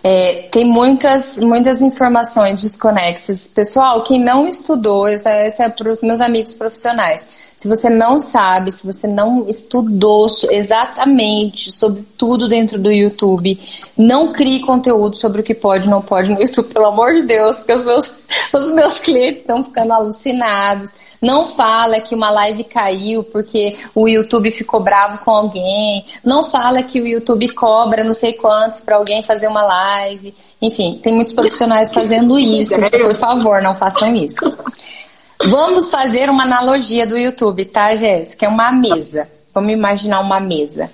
É, 0.04 0.44
tem 0.52 0.66
muitas, 0.66 1.38
muitas 1.40 1.82
informações 1.82 2.62
desconexas. 2.62 3.48
Pessoal, 3.48 4.04
quem 4.04 4.24
não 4.24 4.48
estudou, 4.48 5.08
essa, 5.08 5.30
essa 5.30 5.64
é 5.64 5.70
para 5.70 5.92
os 5.92 6.02
meus 6.02 6.22
amigos 6.22 6.54
profissionais 6.54 7.24
se 7.58 7.70
você 7.70 7.90
não 7.90 8.20
sabe, 8.20 8.72
se 8.72 8.86
você 8.86 9.08
não 9.08 9.48
estudou 9.48 10.28
exatamente 10.52 11.72
sobre 11.72 12.04
tudo 12.18 12.50
dentro 12.50 12.78
do 12.78 12.92
YouTube, 12.92 13.58
não 13.98 14.34
crie 14.34 14.60
conteúdo 14.60 15.16
sobre 15.16 15.42
o 15.42 15.44
que 15.44 15.56
pode 15.56 15.88
e 15.88 15.90
não 15.90 16.02
pode 16.02 16.30
no 16.30 16.42
YouTube, 16.42 16.74
pelo 16.74 16.88
amor 16.88 17.14
de 17.14 17.24
Deus, 17.24 17.56
porque 17.56 17.74
os 17.74 17.84
meus, 17.84 18.18
os 18.54 18.70
meus 18.72 19.00
clientes 19.00 19.42
estão 19.42 19.64
ficando 19.64 19.94
alucinados. 19.94 21.16
Não 21.22 21.48
fala 21.48 22.02
que 22.02 22.14
uma 22.14 22.30
live 22.30 22.66
caiu 22.66 23.24
porque 23.24 23.74
o 23.96 24.08
YouTube 24.08 24.52
ficou 24.52 24.82
bravo 24.82 25.20
com 25.20 25.32
alguém. 25.32 26.04
Não 26.24 26.44
fala 26.44 26.84
que 26.84 27.00
o 27.00 27.08
YouTube 27.08 27.50
cobra 27.50 28.04
não 28.04 28.14
sei 28.14 28.34
quantos 28.34 28.82
para 28.82 28.98
alguém 28.98 29.24
fazer 29.24 29.48
uma 29.48 29.64
live. 29.64 30.34
Enfim, 30.62 31.00
tem 31.02 31.14
muitos 31.14 31.34
profissionais 31.34 31.94
fazendo 31.94 32.38
isso. 32.40 32.76
Por 32.92 33.16
favor, 33.16 33.62
não 33.62 33.74
façam 33.74 34.14
isso. 34.14 34.40
Vamos 35.44 35.92
fazer 35.92 36.30
uma 36.30 36.44
analogia 36.44 37.06
do 37.06 37.18
YouTube, 37.18 37.66
tá, 37.66 37.94
Jéssica? 37.96 38.46
É 38.46 38.50
uma 38.50 38.72
mesa. 38.72 39.30
Vamos 39.54 39.74
imaginar 39.74 40.22
uma 40.22 40.40
mesa. 40.40 40.90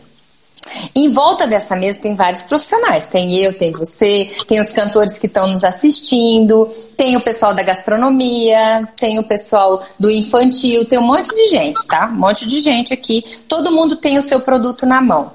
Em 0.94 1.10
volta 1.10 1.48
dessa 1.48 1.76
mesa 1.76 2.00
tem 2.00 2.16
vários 2.16 2.44
profissionais. 2.44 3.06
Tem 3.06 3.36
eu, 3.38 3.54
tem 3.54 3.72
você, 3.72 4.30
tem 4.48 4.60
os 4.60 4.72
cantores 4.72 5.18
que 5.18 5.28
estão 5.28 5.48
nos 5.48 5.64
assistindo, 5.64 6.68
tem 6.98 7.16
o 7.16 7.24
pessoal 7.24 7.54
da 7.54 7.64
gastronomia, 7.64 8.82
tem 9.00 9.20
o 9.20 9.24
pessoal 9.24 9.82
do 10.00 10.10
infantil, 10.10 10.86
tem 10.86 11.00
um 11.00 11.06
monte 11.06 11.34
de 11.34 11.48
gente, 11.48 11.86
tá? 11.88 12.08
Um 12.08 12.20
monte 12.20 12.48
de 12.48 12.62
gente 12.62 12.94
aqui. 12.94 13.24
Todo 13.48 13.72
mundo 13.72 13.96
tem 13.96 14.18
o 14.18 14.24
seu 14.24 14.40
produto 14.42 14.86
na 14.86 15.02
mão. 15.02 15.32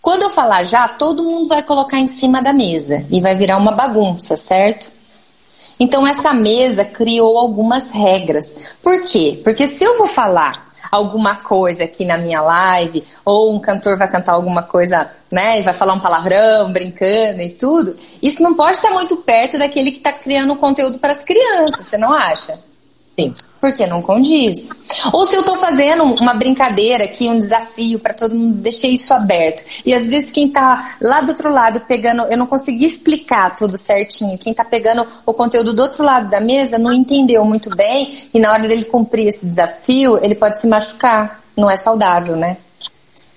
Quando 0.00 0.22
eu 0.22 0.30
falar 0.30 0.64
já, 0.64 0.88
todo 0.88 1.24
mundo 1.24 1.48
vai 1.48 1.62
colocar 1.62 1.98
em 1.98 2.06
cima 2.06 2.40
da 2.40 2.52
mesa 2.52 3.04
e 3.10 3.20
vai 3.20 3.34
virar 3.34 3.56
uma 3.56 3.72
bagunça, 3.72 4.36
certo? 4.36 4.95
Então 5.78 6.06
essa 6.06 6.32
mesa 6.32 6.84
criou 6.84 7.36
algumas 7.38 7.90
regras. 7.90 8.74
Por 8.82 9.02
quê? 9.04 9.40
Porque 9.44 9.66
se 9.66 9.84
eu 9.84 9.98
vou 9.98 10.06
falar 10.06 10.66
alguma 10.90 11.34
coisa 11.34 11.84
aqui 11.84 12.04
na 12.04 12.16
minha 12.16 12.40
live, 12.40 13.04
ou 13.24 13.54
um 13.54 13.60
cantor 13.60 13.96
vai 13.96 14.08
cantar 14.08 14.32
alguma 14.32 14.62
coisa, 14.62 15.10
né, 15.30 15.60
e 15.60 15.62
vai 15.62 15.74
falar 15.74 15.94
um 15.94 16.00
palavrão, 16.00 16.72
brincando 16.72 17.42
e 17.42 17.50
tudo, 17.50 17.96
isso 18.22 18.42
não 18.42 18.54
pode 18.54 18.76
estar 18.76 18.90
muito 18.90 19.16
perto 19.16 19.58
daquele 19.58 19.90
que 19.90 19.98
está 19.98 20.12
criando 20.12 20.54
conteúdo 20.56 20.98
para 20.98 21.12
as 21.12 21.22
crianças, 21.22 21.86
você 21.86 21.98
não 21.98 22.12
acha? 22.12 22.58
Sim. 23.18 23.34
Porque 23.58 23.86
não 23.86 24.02
condiz. 24.02 24.68
Ou 25.10 25.24
se 25.24 25.34
eu 25.34 25.42
tô 25.42 25.56
fazendo 25.56 26.04
uma 26.20 26.34
brincadeira 26.34 27.04
aqui, 27.04 27.26
um 27.28 27.38
desafio 27.38 27.98
para 27.98 28.12
todo 28.12 28.34
mundo, 28.34 28.58
deixei 28.58 28.92
isso 28.92 29.14
aberto. 29.14 29.64
E 29.84 29.94
às 29.94 30.06
vezes 30.06 30.30
quem 30.30 30.48
tá 30.48 30.96
lá 31.00 31.22
do 31.22 31.30
outro 31.30 31.50
lado 31.50 31.80
pegando, 31.80 32.22
eu 32.24 32.36
não 32.36 32.46
consegui 32.46 32.84
explicar 32.84 33.56
tudo 33.56 33.78
certinho. 33.78 34.36
Quem 34.36 34.52
tá 34.52 34.64
pegando 34.64 35.06
o 35.24 35.32
conteúdo 35.32 35.72
do 35.72 35.80
outro 35.80 36.04
lado 36.04 36.28
da 36.28 36.40
mesa 36.40 36.78
não 36.78 36.92
entendeu 36.92 37.44
muito 37.44 37.74
bem 37.74 38.12
e 38.34 38.38
na 38.38 38.52
hora 38.52 38.68
dele 38.68 38.84
cumprir 38.84 39.26
esse 39.26 39.46
desafio, 39.46 40.18
ele 40.22 40.34
pode 40.34 40.60
se 40.60 40.66
machucar. 40.66 41.42
Não 41.56 41.70
é 41.70 41.76
saudável, 41.76 42.36
né? 42.36 42.58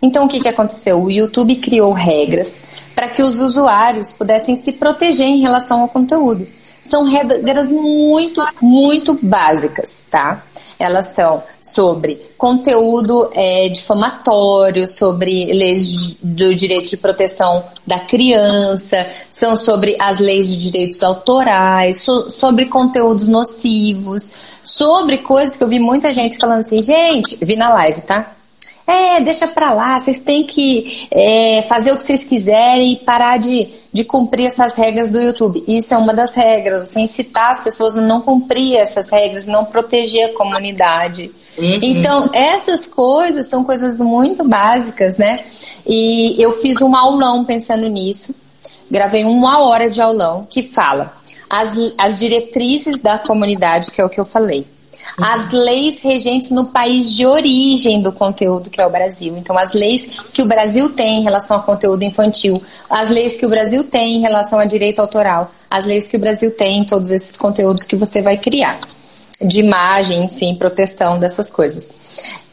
Então 0.02 0.26
o 0.26 0.28
que, 0.28 0.40
que 0.40 0.50
aconteceu? 0.50 1.02
O 1.02 1.10
YouTube 1.10 1.56
criou 1.56 1.94
regras 1.94 2.54
para 2.94 3.08
que 3.08 3.24
os 3.24 3.40
usuários 3.40 4.12
pudessem 4.12 4.60
se 4.60 4.74
proteger 4.74 5.28
em 5.28 5.40
relação 5.40 5.80
ao 5.80 5.88
conteúdo 5.88 6.46
são 6.82 7.04
regras 7.04 7.70
muito, 7.70 8.44
muito 8.62 9.18
básicas, 9.22 10.04
tá? 10.10 10.44
Elas 10.78 11.08
são 11.08 11.44
sobre 11.62 12.16
conteúdo 12.38 13.30
é, 13.34 13.70
difamatório, 13.70 14.88
sobre 14.88 15.46
leis 15.46 16.16
do 16.22 16.56
direito 16.56 16.90
de 16.90 16.98
proteção 16.98 17.64
da 17.86 18.00
criança, 18.00 19.06
são 19.32 19.56
sobre 19.58 19.96
as 20.00 20.20
leis 20.20 20.50
de 20.50 20.72
direitos 20.72 21.04
autorais, 21.04 22.02
so, 22.02 22.32
sobre 22.32 22.66
conteúdos 22.66 23.28
nocivos, 23.28 24.32
sobre 24.64 25.20
coisas 25.20 25.58
que 25.58 25.64
eu 25.64 25.68
vi 25.68 25.80
muita 25.80 26.12
gente 26.14 26.38
falando 26.38 26.62
assim, 26.62 26.82
gente, 26.82 27.44
vi 27.44 27.56
na 27.56 27.70
live, 27.70 28.02
tá? 28.02 28.39
É, 28.90 29.22
deixa 29.22 29.48
pra 29.48 29.72
lá, 29.72 30.00
vocês 30.00 30.18
têm 30.18 30.44
que 30.44 31.08
é, 31.12 31.64
fazer 31.70 31.92
o 31.92 31.98
que 31.98 32.02
vocês 32.04 32.24
quiserem 32.24 32.94
e 32.94 32.96
parar 32.96 33.38
de, 33.38 33.70
de 33.94 34.04
cumprir 34.04 34.48
essas 34.48 34.76
regras 34.76 35.12
do 35.12 35.20
YouTube. 35.20 35.64
Isso 35.68 35.94
é 35.94 35.98
uma 35.98 36.12
das 36.12 36.34
regras, 36.34 36.90
você 36.90 37.00
incitar 37.00 37.52
as 37.52 37.62
pessoas 37.62 37.96
a 37.96 38.02
não 38.02 38.20
cumprir 38.20 38.78
essas 38.78 39.12
regras, 39.12 39.46
não 39.46 39.64
proteger 39.64 40.32
a 40.32 40.34
comunidade. 40.34 41.30
Uhum. 41.56 41.80
Então, 41.84 42.32
essas 42.34 42.88
coisas 42.88 43.48
são 43.48 43.64
coisas 43.64 44.00
muito 44.00 44.44
básicas, 44.44 45.20
né? 45.20 45.42
E 45.86 46.42
eu 46.42 46.52
fiz 46.54 46.82
um 46.82 46.96
aulão 46.96 47.46
pensando 47.46 47.88
nisso. 47.88 48.34
Gravei 48.90 49.24
uma 49.24 49.60
hora 49.60 49.88
de 49.88 50.02
aulão 50.02 50.48
que 50.50 50.64
fala 50.64 51.14
as, 51.48 51.74
as 51.96 52.18
diretrizes 52.18 52.98
da 52.98 53.20
comunidade, 53.20 53.92
que 53.92 54.02
é 54.02 54.06
o 54.06 54.10
que 54.10 54.20
eu 54.20 54.26
falei 54.26 54.66
as 55.18 55.52
leis 55.52 56.02
regentes 56.02 56.52
no 56.52 56.66
país 56.66 57.12
de 57.12 57.26
origem 57.26 58.02
do 58.02 58.12
conteúdo, 58.12 58.70
que 58.70 58.82
é 58.82 58.86
o 58.86 58.90
Brasil. 58.90 59.36
Então, 59.38 59.58
as 59.58 59.74
leis 59.74 60.22
que 60.34 60.42
o 60.42 60.46
Brasil 60.46 60.90
tem 60.90 61.20
em 61.20 61.24
relação 61.24 61.58
ao 61.58 61.64
conteúdo 61.64 62.04
infantil, 62.04 62.62
as 62.90 63.10
leis 63.10 63.36
que 63.36 63.46
o 63.46 63.50
Brasil 63.50 63.84
tem 63.84 64.18
em 64.18 64.22
relação 64.22 64.60
a 64.60 64.66
direito 64.66 65.00
autoral, 65.00 65.52
as 65.70 65.86
leis 65.86 66.08
que 66.08 66.18
o 66.18 66.20
Brasil 66.20 66.56
tem 66.56 66.80
em 66.80 66.84
todos 66.84 67.12
esses 67.12 67.38
conteúdos 67.38 67.86
que 67.86 67.96
você 67.96 68.22
vai 68.22 68.38
criar. 68.38 68.80
De 69.42 69.62
imagem, 69.62 70.26
enfim, 70.26 70.54
proteção 70.56 71.18
dessas 71.18 71.50
coisas. 71.50 71.96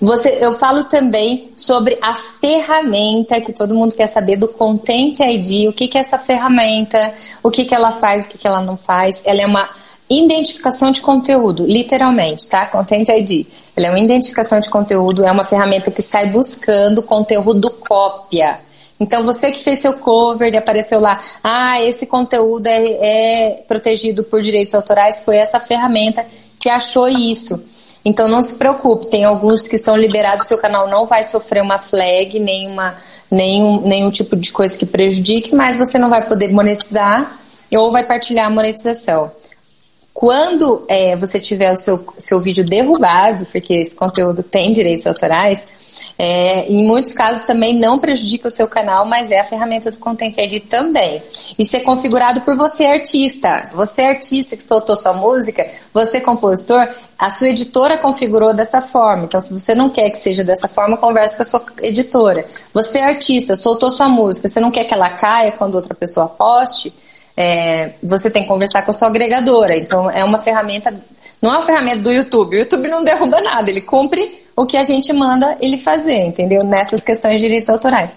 Você, 0.00 0.38
eu 0.40 0.54
falo 0.54 0.84
também 0.84 1.50
sobre 1.54 1.98
a 2.02 2.14
ferramenta 2.14 3.40
que 3.40 3.52
todo 3.52 3.74
mundo 3.74 3.96
quer 3.96 4.06
saber 4.06 4.36
do 4.36 4.46
Content 4.46 5.18
ID, 5.20 5.68
o 5.68 5.72
que, 5.72 5.88
que 5.88 5.96
é 5.96 6.00
essa 6.00 6.18
ferramenta, 6.18 7.12
o 7.42 7.50
que, 7.50 7.64
que 7.64 7.74
ela 7.74 7.92
faz, 7.92 8.26
o 8.26 8.28
que, 8.28 8.38
que 8.38 8.46
ela 8.46 8.60
não 8.60 8.76
faz. 8.76 9.22
Ela 9.24 9.40
é 9.42 9.46
uma 9.46 9.68
Identificação 10.08 10.92
de 10.92 11.00
conteúdo, 11.00 11.66
literalmente, 11.66 12.48
tá? 12.48 12.64
Content 12.66 13.08
ID. 13.08 13.46
Ela 13.76 13.88
é 13.88 13.90
uma 13.90 13.98
identificação 13.98 14.60
de 14.60 14.70
conteúdo, 14.70 15.24
é 15.24 15.32
uma 15.32 15.44
ferramenta 15.44 15.90
que 15.90 16.00
sai 16.00 16.30
buscando 16.30 17.02
conteúdo 17.02 17.70
cópia. 17.70 18.60
Então, 19.00 19.24
você 19.24 19.50
que 19.50 19.58
fez 19.58 19.80
seu 19.80 19.94
cover 19.94 20.52
e 20.54 20.56
apareceu 20.56 21.00
lá, 21.00 21.20
ah, 21.42 21.82
esse 21.82 22.06
conteúdo 22.06 22.66
é, 22.68 23.50
é 23.50 23.64
protegido 23.66 24.24
por 24.24 24.40
direitos 24.40 24.74
autorais, 24.74 25.22
foi 25.22 25.36
essa 25.36 25.60
ferramenta 25.60 26.24
que 26.58 26.70
achou 26.70 27.08
isso. 27.08 27.62
Então, 28.04 28.28
não 28.28 28.40
se 28.40 28.54
preocupe, 28.54 29.08
tem 29.08 29.24
alguns 29.24 29.66
que 29.66 29.76
são 29.76 29.96
liberados, 29.96 30.46
seu 30.46 30.56
canal 30.56 30.88
não 30.88 31.04
vai 31.04 31.24
sofrer 31.24 31.62
uma 31.62 31.78
flag, 31.78 32.38
nenhuma, 32.38 32.94
nenhum, 33.28 33.80
nenhum 33.80 34.10
tipo 34.10 34.36
de 34.36 34.52
coisa 34.52 34.78
que 34.78 34.86
prejudique, 34.86 35.54
mas 35.54 35.76
você 35.76 35.98
não 35.98 36.08
vai 36.08 36.22
poder 36.22 36.52
monetizar 36.52 37.38
ou 37.76 37.90
vai 37.90 38.06
partilhar 38.06 38.46
a 38.46 38.50
monetização. 38.50 39.30
Quando 40.16 40.82
é, 40.88 41.14
você 41.14 41.38
tiver 41.38 41.70
o 41.70 41.76
seu, 41.76 42.02
seu 42.16 42.40
vídeo 42.40 42.64
derrubado, 42.64 43.44
porque 43.52 43.74
esse 43.74 43.94
conteúdo 43.94 44.42
tem 44.42 44.72
direitos 44.72 45.06
autorais, 45.06 45.68
é, 46.18 46.66
em 46.72 46.86
muitos 46.86 47.12
casos 47.12 47.44
também 47.44 47.78
não 47.78 47.98
prejudica 47.98 48.48
o 48.48 48.50
seu 48.50 48.66
canal, 48.66 49.04
mas 49.04 49.30
é 49.30 49.40
a 49.40 49.44
ferramenta 49.44 49.90
do 49.90 49.98
Content 49.98 50.34
ID 50.38 50.64
também. 50.70 51.22
Isso 51.58 51.76
é 51.76 51.80
configurado 51.80 52.40
por 52.40 52.56
você, 52.56 52.86
artista. 52.86 53.58
Você, 53.74 54.00
artista 54.00 54.56
que 54.56 54.64
soltou 54.64 54.96
sua 54.96 55.12
música, 55.12 55.66
você, 55.92 56.18
compositor, 56.18 56.88
a 57.18 57.28
sua 57.28 57.50
editora 57.50 57.98
configurou 57.98 58.54
dessa 58.54 58.80
forma. 58.80 59.26
Então, 59.26 59.38
se 59.38 59.52
você 59.52 59.74
não 59.74 59.90
quer 59.90 60.08
que 60.08 60.18
seja 60.18 60.42
dessa 60.42 60.66
forma, 60.66 60.96
converse 60.96 61.36
com 61.36 61.42
a 61.42 61.46
sua 61.46 61.62
editora. 61.82 62.42
Você, 62.72 63.00
artista, 63.00 63.54
soltou 63.54 63.90
sua 63.90 64.08
música, 64.08 64.48
você 64.48 64.60
não 64.60 64.70
quer 64.70 64.84
que 64.84 64.94
ela 64.94 65.10
caia 65.10 65.52
quando 65.52 65.74
outra 65.74 65.94
pessoa 65.94 66.26
poste, 66.26 66.90
é, 67.36 67.92
você 68.02 68.30
tem 68.30 68.42
que 68.42 68.48
conversar 68.48 68.82
com 68.82 68.90
a 68.90 68.94
sua 68.94 69.08
agregadora. 69.08 69.76
Então, 69.76 70.10
é 70.10 70.24
uma 70.24 70.40
ferramenta, 70.40 70.94
não 71.42 71.50
é 71.50 71.54
uma 71.54 71.62
ferramenta 71.62 71.98
do 71.98 72.12
YouTube. 72.12 72.56
O 72.56 72.58
YouTube 72.60 72.88
não 72.88 73.04
derruba 73.04 73.40
nada, 73.42 73.70
ele 73.70 73.82
cumpre 73.82 74.44
o 74.56 74.64
que 74.64 74.76
a 74.76 74.84
gente 74.84 75.12
manda 75.12 75.56
ele 75.60 75.76
fazer, 75.76 76.26
entendeu? 76.26 76.64
Nessas 76.64 77.02
questões 77.02 77.34
de 77.34 77.42
direitos 77.42 77.68
autorais. 77.68 78.10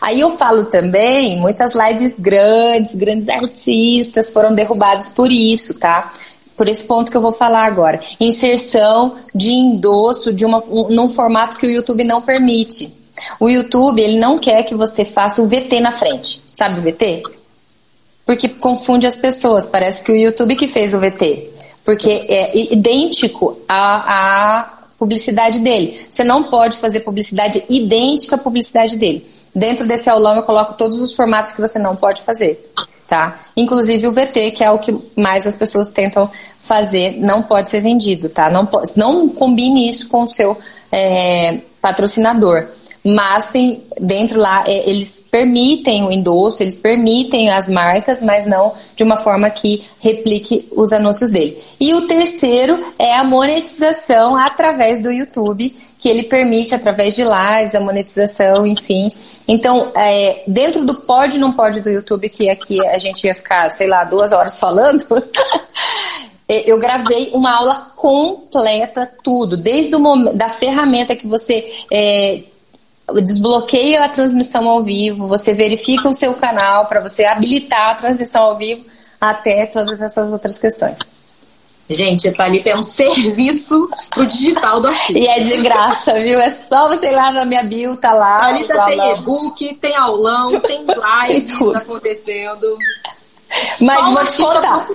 Aí 0.00 0.20
eu 0.20 0.30
falo 0.32 0.66
também, 0.66 1.40
muitas 1.40 1.74
lives 1.74 2.14
grandes, 2.18 2.94
grandes 2.94 3.28
artistas 3.30 4.30
foram 4.30 4.54
derrubados 4.54 5.08
por 5.08 5.32
isso, 5.32 5.78
tá? 5.78 6.12
Por 6.54 6.68
esse 6.68 6.84
ponto 6.84 7.10
que 7.10 7.16
eu 7.16 7.22
vou 7.22 7.32
falar 7.32 7.64
agora. 7.64 7.98
Inserção 8.20 9.16
de 9.34 9.52
endosso 9.52 10.34
de 10.34 10.44
uma, 10.44 10.58
um, 10.58 10.88
num 10.90 11.08
formato 11.08 11.56
que 11.56 11.66
o 11.66 11.70
YouTube 11.70 12.04
não 12.04 12.20
permite. 12.20 12.92
O 13.40 13.48
YouTube, 13.48 14.02
ele 14.02 14.18
não 14.18 14.38
quer 14.38 14.62
que 14.64 14.74
você 14.74 15.04
faça 15.04 15.42
o 15.42 15.48
VT 15.48 15.80
na 15.80 15.92
frente. 15.92 16.42
Sabe 16.46 16.80
o 16.80 16.82
VT? 16.82 17.22
Porque 18.26 18.48
confunde 18.48 19.06
as 19.06 19.16
pessoas. 19.16 19.66
Parece 19.66 20.02
que 20.02 20.10
o 20.10 20.16
YouTube 20.16 20.56
que 20.56 20.66
fez 20.66 20.92
o 20.92 20.98
VT, 20.98 21.48
porque 21.84 22.10
é 22.10 22.72
idêntico 22.72 23.56
à, 23.68 24.58
à 24.58 24.72
publicidade 24.98 25.60
dele. 25.60 25.96
Você 26.10 26.24
não 26.24 26.42
pode 26.42 26.76
fazer 26.76 27.00
publicidade 27.00 27.62
idêntica 27.70 28.34
à 28.34 28.38
publicidade 28.38 28.96
dele. 28.96 29.24
Dentro 29.54 29.86
desse 29.86 30.10
aulão 30.10 30.34
eu 30.34 30.42
coloco 30.42 30.74
todos 30.74 31.00
os 31.00 31.14
formatos 31.14 31.52
que 31.52 31.60
você 31.60 31.78
não 31.78 31.96
pode 31.96 32.20
fazer, 32.22 32.72
tá? 33.06 33.38
Inclusive 33.56 34.06
o 34.06 34.12
VT, 34.12 34.50
que 34.50 34.64
é 34.64 34.70
o 34.70 34.78
que 34.78 34.94
mais 35.16 35.46
as 35.46 35.56
pessoas 35.56 35.92
tentam 35.92 36.28
fazer, 36.62 37.16
não 37.18 37.42
pode 37.42 37.70
ser 37.70 37.80
vendido, 37.80 38.28
tá? 38.28 38.50
Não, 38.50 38.68
não 38.96 39.28
combine 39.28 39.88
isso 39.88 40.08
com 40.08 40.24
o 40.24 40.28
seu 40.28 40.58
é, 40.90 41.58
patrocinador 41.80 42.66
mas 43.06 43.46
tem 43.46 43.82
dentro 44.00 44.40
lá 44.40 44.64
é, 44.66 44.90
eles 44.90 45.20
permitem 45.30 46.04
o 46.04 46.10
endosso, 46.10 46.62
eles 46.62 46.76
permitem 46.76 47.50
as 47.50 47.68
marcas, 47.68 48.20
mas 48.20 48.46
não 48.46 48.72
de 48.96 49.04
uma 49.04 49.18
forma 49.18 49.48
que 49.48 49.84
replique 50.00 50.68
os 50.72 50.92
anúncios 50.92 51.30
dele. 51.30 51.56
E 51.78 51.94
o 51.94 52.06
terceiro 52.06 52.82
é 52.98 53.14
a 53.14 53.22
monetização 53.22 54.36
através 54.36 55.02
do 55.02 55.12
YouTube, 55.12 55.74
que 55.98 56.08
ele 56.08 56.24
permite 56.24 56.74
através 56.74 57.14
de 57.14 57.22
lives 57.22 57.74
a 57.74 57.80
monetização, 57.80 58.66
enfim. 58.66 59.08
Então, 59.46 59.92
é, 59.96 60.42
dentro 60.46 60.84
do 60.84 60.96
pode 61.02 61.38
não 61.38 61.52
pode 61.52 61.80
do 61.80 61.90
YouTube, 61.90 62.28
que 62.28 62.50
aqui 62.50 62.84
a 62.86 62.98
gente 62.98 63.24
ia 63.24 63.34
ficar, 63.34 63.70
sei 63.70 63.86
lá, 63.86 64.04
duas 64.04 64.32
horas 64.32 64.58
falando. 64.58 65.04
É, 66.48 66.70
eu 66.70 66.78
gravei 66.78 67.30
uma 67.32 67.56
aula 67.56 67.74
completa, 67.96 69.10
tudo, 69.20 69.56
desde 69.56 69.96
o 69.96 69.98
momento 69.98 70.36
da 70.36 70.48
ferramenta 70.48 71.16
que 71.16 71.26
você 71.26 71.68
é, 71.92 72.44
desbloqueia 73.14 74.04
a 74.04 74.08
transmissão 74.08 74.68
ao 74.68 74.82
vivo, 74.82 75.28
você 75.28 75.54
verifica 75.54 76.08
o 76.08 76.14
seu 76.14 76.34
canal 76.34 76.86
para 76.86 77.00
você 77.00 77.24
habilitar 77.24 77.90
a 77.90 77.94
transmissão 77.94 78.44
ao 78.44 78.56
vivo 78.56 78.84
até 79.20 79.66
todas 79.66 80.02
essas 80.02 80.32
outras 80.32 80.58
questões. 80.58 80.96
Gente, 81.88 82.28
a 82.28 82.32
Thalita 82.32 82.70
é 82.70 82.76
um 82.76 82.82
serviço 82.84 83.88
pro 84.10 84.26
digital 84.26 84.80
do 84.80 84.88
artigo. 84.88 85.18
E 85.18 85.26
é 85.26 85.38
de 85.38 85.56
graça, 85.58 86.14
viu? 86.14 86.40
É 86.40 86.52
só 86.52 86.88
você 86.88 87.06
ir 87.06 87.12
lá 87.12 87.30
na 87.30 87.44
minha 87.44 87.62
bio, 87.62 87.96
tá 87.96 88.12
lá. 88.12 88.40
Thalita 88.40 88.84
tem 88.86 89.12
e-book, 89.12 89.74
tem 89.76 89.94
aulão, 89.94 90.58
tem 90.60 90.84
live 90.84 91.46
acontecendo. 91.76 92.76
Mas 93.80 94.00
Qual 94.00 94.12
vou 94.12 94.26
te 94.26 94.36
contar. 94.36 94.88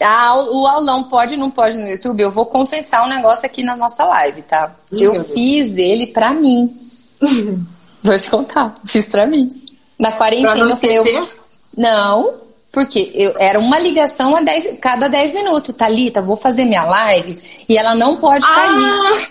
Ah, 0.00 0.36
o 0.50 0.66
aulão 0.66 1.04
pode 1.04 1.36
não 1.36 1.50
pode 1.50 1.78
no 1.78 1.88
YouTube? 1.88 2.20
Eu 2.20 2.30
vou 2.30 2.44
confessar 2.44 3.04
um 3.04 3.08
negócio 3.08 3.46
aqui 3.46 3.62
na 3.62 3.74
nossa 3.74 4.04
live, 4.04 4.42
tá? 4.42 4.74
eu 4.92 5.24
fiz 5.24 5.72
dele 5.72 6.08
pra 6.08 6.32
mim. 6.32 6.85
Vou 8.02 8.16
te 8.16 8.30
contar, 8.30 8.74
fiz 8.84 9.06
pra 9.08 9.26
mim. 9.26 9.62
Na 9.98 10.12
quarentena 10.12 10.54
pra 10.54 10.64
não 10.64 10.68
esquecer? 10.70 11.14
eu. 11.14 11.28
Não, 11.76 12.34
porque 12.76 13.10
eu, 13.14 13.32
era 13.38 13.58
uma 13.58 13.78
ligação 13.78 14.36
a 14.36 14.42
dez, 14.42 14.78
cada 14.80 15.08
10 15.08 15.32
minutos. 15.34 15.74
Thalita, 15.74 16.20
vou 16.20 16.36
fazer 16.36 16.66
minha 16.66 16.84
live 16.84 17.38
e 17.68 17.76
ela 17.76 17.94
não 17.94 18.18
pode 18.18 18.44
ah, 18.44 18.54
cair. 18.54 19.28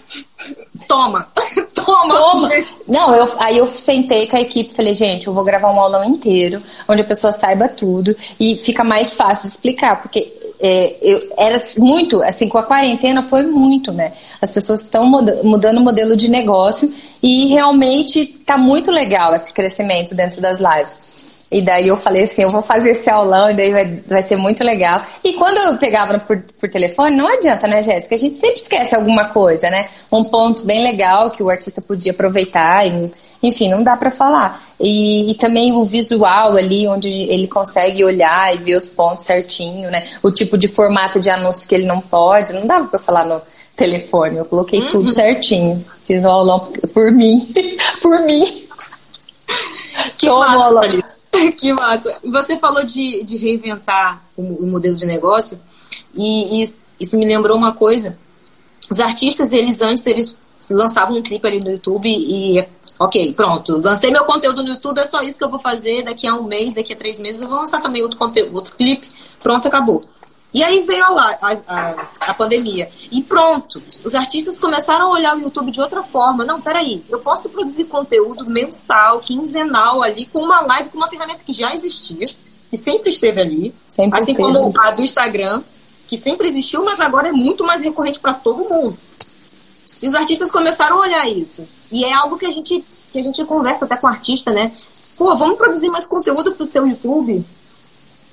Toma! 0.87 1.27
Toma! 1.75 2.15
Toma! 2.15 2.49
Não, 2.87 3.15
eu, 3.15 3.31
aí 3.37 3.57
eu 3.57 3.67
sentei 3.67 4.27
com 4.27 4.35
a 4.37 4.41
equipe 4.41 4.71
e 4.71 4.75
falei, 4.75 4.93
gente, 4.93 5.27
eu 5.27 5.33
vou 5.33 5.43
gravar 5.43 5.71
um 5.71 5.79
aulão 5.79 6.03
inteiro, 6.03 6.61
onde 6.89 7.01
a 7.01 7.05
pessoa 7.05 7.31
saiba 7.31 7.67
tudo 7.67 8.15
e 8.39 8.55
fica 8.57 8.83
mais 8.83 9.13
fácil 9.13 9.47
de 9.47 9.53
explicar, 9.53 10.01
porque 10.01 10.44
é, 10.67 10.95
eu, 10.99 11.21
era 11.37 11.61
muito, 11.77 12.23
assim, 12.23 12.49
com 12.49 12.57
a 12.57 12.63
quarentena 12.63 13.21
foi 13.21 13.43
muito, 13.43 13.93
né? 13.93 14.11
As 14.41 14.51
pessoas 14.51 14.81
estão 14.81 15.05
mudando 15.05 15.77
o 15.77 15.81
modelo 15.81 16.15
de 16.17 16.27
negócio 16.27 16.91
e 17.21 17.45
realmente 17.49 18.25
tá 18.43 18.57
muito 18.57 18.91
legal 18.91 19.35
esse 19.35 19.53
crescimento 19.53 20.15
dentro 20.15 20.41
das 20.41 20.57
lives. 20.57 21.34
E 21.55 21.61
daí 21.61 21.87
eu 21.87 21.95
falei 21.95 22.23
assim, 22.23 22.43
eu 22.43 22.49
vou 22.49 22.61
fazer 22.61 22.89
esse 22.89 23.09
aulão 23.09 23.49
e 23.49 23.53
daí 23.53 23.71
vai, 23.71 23.85
vai 23.85 24.21
ser 24.21 24.35
muito 24.35 24.61
legal. 24.61 25.01
E 25.23 25.31
quando 25.35 25.55
eu 25.55 25.77
pegava 25.77 26.19
por, 26.19 26.37
por 26.59 26.69
telefone, 26.69 27.15
não 27.15 27.29
adianta, 27.29 27.65
né, 27.65 27.81
Jéssica? 27.81 28.13
A 28.13 28.17
gente 28.17 28.37
sempre 28.37 28.57
esquece 28.57 28.93
alguma 28.93 29.29
coisa, 29.29 29.69
né? 29.69 29.87
Um 30.11 30.25
ponto 30.25 30.65
bem 30.65 30.83
legal 30.83 31.31
que 31.31 31.41
o 31.41 31.49
artista 31.49 31.81
podia 31.81 32.11
aproveitar, 32.11 32.85
e, 32.85 33.09
enfim, 33.41 33.69
não 33.69 33.81
dá 33.81 33.95
para 33.95 34.11
falar. 34.11 34.61
E, 34.81 35.31
e, 35.31 35.35
também 35.35 35.71
o 35.71 35.85
visual 35.85 36.57
ali, 36.57 36.89
onde 36.89 37.07
ele 37.07 37.47
consegue 37.47 38.03
olhar 38.03 38.53
e 38.53 38.57
ver 38.57 38.75
os 38.75 38.89
pontos 38.89 39.23
certinho, 39.23 39.89
né? 39.89 40.05
O 40.21 40.31
tipo 40.31 40.57
de 40.57 40.67
formato 40.67 41.21
de 41.21 41.29
anúncio 41.29 41.69
que 41.69 41.75
ele 41.75 41.85
não 41.85 42.01
pode, 42.01 42.51
não 42.51 42.67
dava 42.67 42.89
pra 42.89 42.99
falar 42.99 43.25
no 43.25 43.41
telefone, 43.77 44.39
eu 44.39 44.45
coloquei 44.45 44.81
uhum. 44.81 44.91
tudo 44.91 45.09
certinho. 45.09 45.85
Fiz 46.05 46.25
o 46.25 46.29
aulão 46.29 46.59
por 46.93 47.09
mim, 47.13 47.47
por 48.03 48.19
mim. 48.25 48.43
Que 50.17 50.27
Toma 50.27 50.47
massa, 50.49 51.14
que 51.57 51.73
massa. 51.73 52.15
Você 52.23 52.57
falou 52.57 52.83
de, 52.83 53.23
de 53.23 53.37
reinventar 53.37 54.23
o, 54.35 54.41
o 54.41 54.67
modelo 54.67 54.95
de 54.95 55.05
negócio 55.05 55.59
e, 56.13 56.63
e, 56.63 56.75
isso 56.99 57.17
me 57.17 57.25
lembrou 57.25 57.57
uma 57.57 57.73
coisa. 57.73 58.17
Os 58.89 58.99
artistas, 58.99 59.51
eles 59.51 59.81
antes, 59.81 60.05
eles 60.05 60.35
lançavam 60.69 61.17
um 61.17 61.21
clipe 61.21 61.47
ali 61.47 61.59
no 61.59 61.71
YouTube 61.71 62.09
e 62.09 62.63
ok, 62.99 63.33
pronto, 63.33 63.81
lancei 63.83 64.09
meu 64.09 64.23
conteúdo 64.23 64.63
no 64.63 64.69
YouTube, 64.69 64.99
é 64.99 65.05
só 65.05 65.21
isso 65.21 65.37
que 65.37 65.43
eu 65.43 65.49
vou 65.49 65.59
fazer, 65.59 66.03
daqui 66.03 66.27
a 66.27 66.33
um 66.33 66.43
mês, 66.43 66.75
daqui 66.75 66.93
a 66.93 66.95
três 66.95 67.19
meses 67.19 67.41
eu 67.41 67.47
vou 67.47 67.59
lançar 67.59 67.81
também 67.81 68.01
outro 68.01 68.17
conteúdo, 68.17 68.55
outro 68.55 68.75
clipe, 68.75 69.07
pronto, 69.41 69.67
acabou. 69.67 70.05
E 70.55 70.63
aí 70.63 70.79
veio 70.83 71.03
a, 71.03 71.37
a, 71.67 71.95
a, 72.21 72.33
pandemia. 72.33 72.87
E 73.11 73.21
pronto, 73.21 73.83
os 74.05 74.15
artistas 74.15 74.57
começaram 74.57 75.07
a 75.07 75.09
olhar 75.09 75.35
o 75.35 75.41
YouTube 75.41 75.69
de 75.69 75.81
outra 75.81 76.01
forma. 76.01 76.45
Não, 76.45 76.61
peraí, 76.61 77.03
eu 77.09 77.19
posso 77.19 77.49
produzir 77.49 77.83
conteúdo 77.83 78.49
mensal, 78.49 79.19
quinzenal 79.19 80.01
ali, 80.01 80.25
com 80.27 80.39
uma 80.39 80.61
live, 80.61 80.91
com 80.91 80.95
uma 80.95 81.09
ferramenta 81.09 81.41
que 81.45 81.51
já 81.51 81.73
existia, 81.73 82.25
que 82.69 82.77
sempre 82.77 83.09
esteve 83.09 83.41
ali. 83.41 83.75
Sempre 83.85 84.21
assim 84.21 84.31
esteve. 84.31 84.53
como 84.53 84.73
a 84.79 84.91
do 84.91 85.01
Instagram, 85.01 85.61
que 86.07 86.17
sempre 86.17 86.47
existiu, 86.47 86.85
mas 86.85 87.01
agora 87.01 87.27
é 87.27 87.33
muito 87.33 87.65
mais 87.65 87.81
recorrente 87.81 88.21
para 88.21 88.33
todo 88.33 88.69
mundo. 88.69 88.97
E 90.01 90.07
os 90.07 90.15
artistas 90.15 90.49
começaram 90.49 90.95
a 90.95 91.01
olhar 91.01 91.27
isso. 91.27 91.67
E 91.91 92.05
é 92.05 92.13
algo 92.13 92.37
que 92.37 92.45
a 92.45 92.51
gente, 92.51 92.81
que 93.11 93.19
a 93.19 93.23
gente 93.23 93.43
conversa 93.43 93.83
até 93.83 93.97
com 93.97 94.07
o 94.07 94.09
artista, 94.09 94.51
né? 94.51 94.71
Pô, 95.17 95.35
vamos 95.35 95.57
produzir 95.57 95.91
mais 95.91 96.05
conteúdo 96.05 96.53
pro 96.53 96.65
seu 96.65 96.87
YouTube? 96.87 97.43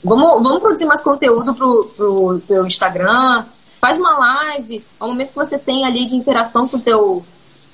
Vamos, 0.04 0.42
vamos 0.42 0.60
produzir 0.60 0.84
mais 0.84 1.02
conteúdo 1.02 1.54
pro, 1.54 1.84
pro 1.96 2.40
seu 2.46 2.66
Instagram. 2.66 3.44
Faz 3.80 3.98
uma 3.98 4.18
live. 4.18 4.84
Ao 4.98 5.08
momento 5.08 5.28
que 5.28 5.36
você 5.36 5.58
tem 5.58 5.84
ali 5.84 6.06
de 6.06 6.16
interação 6.16 6.66
com 6.66 6.76
o 6.76 6.80
teu, 6.80 7.24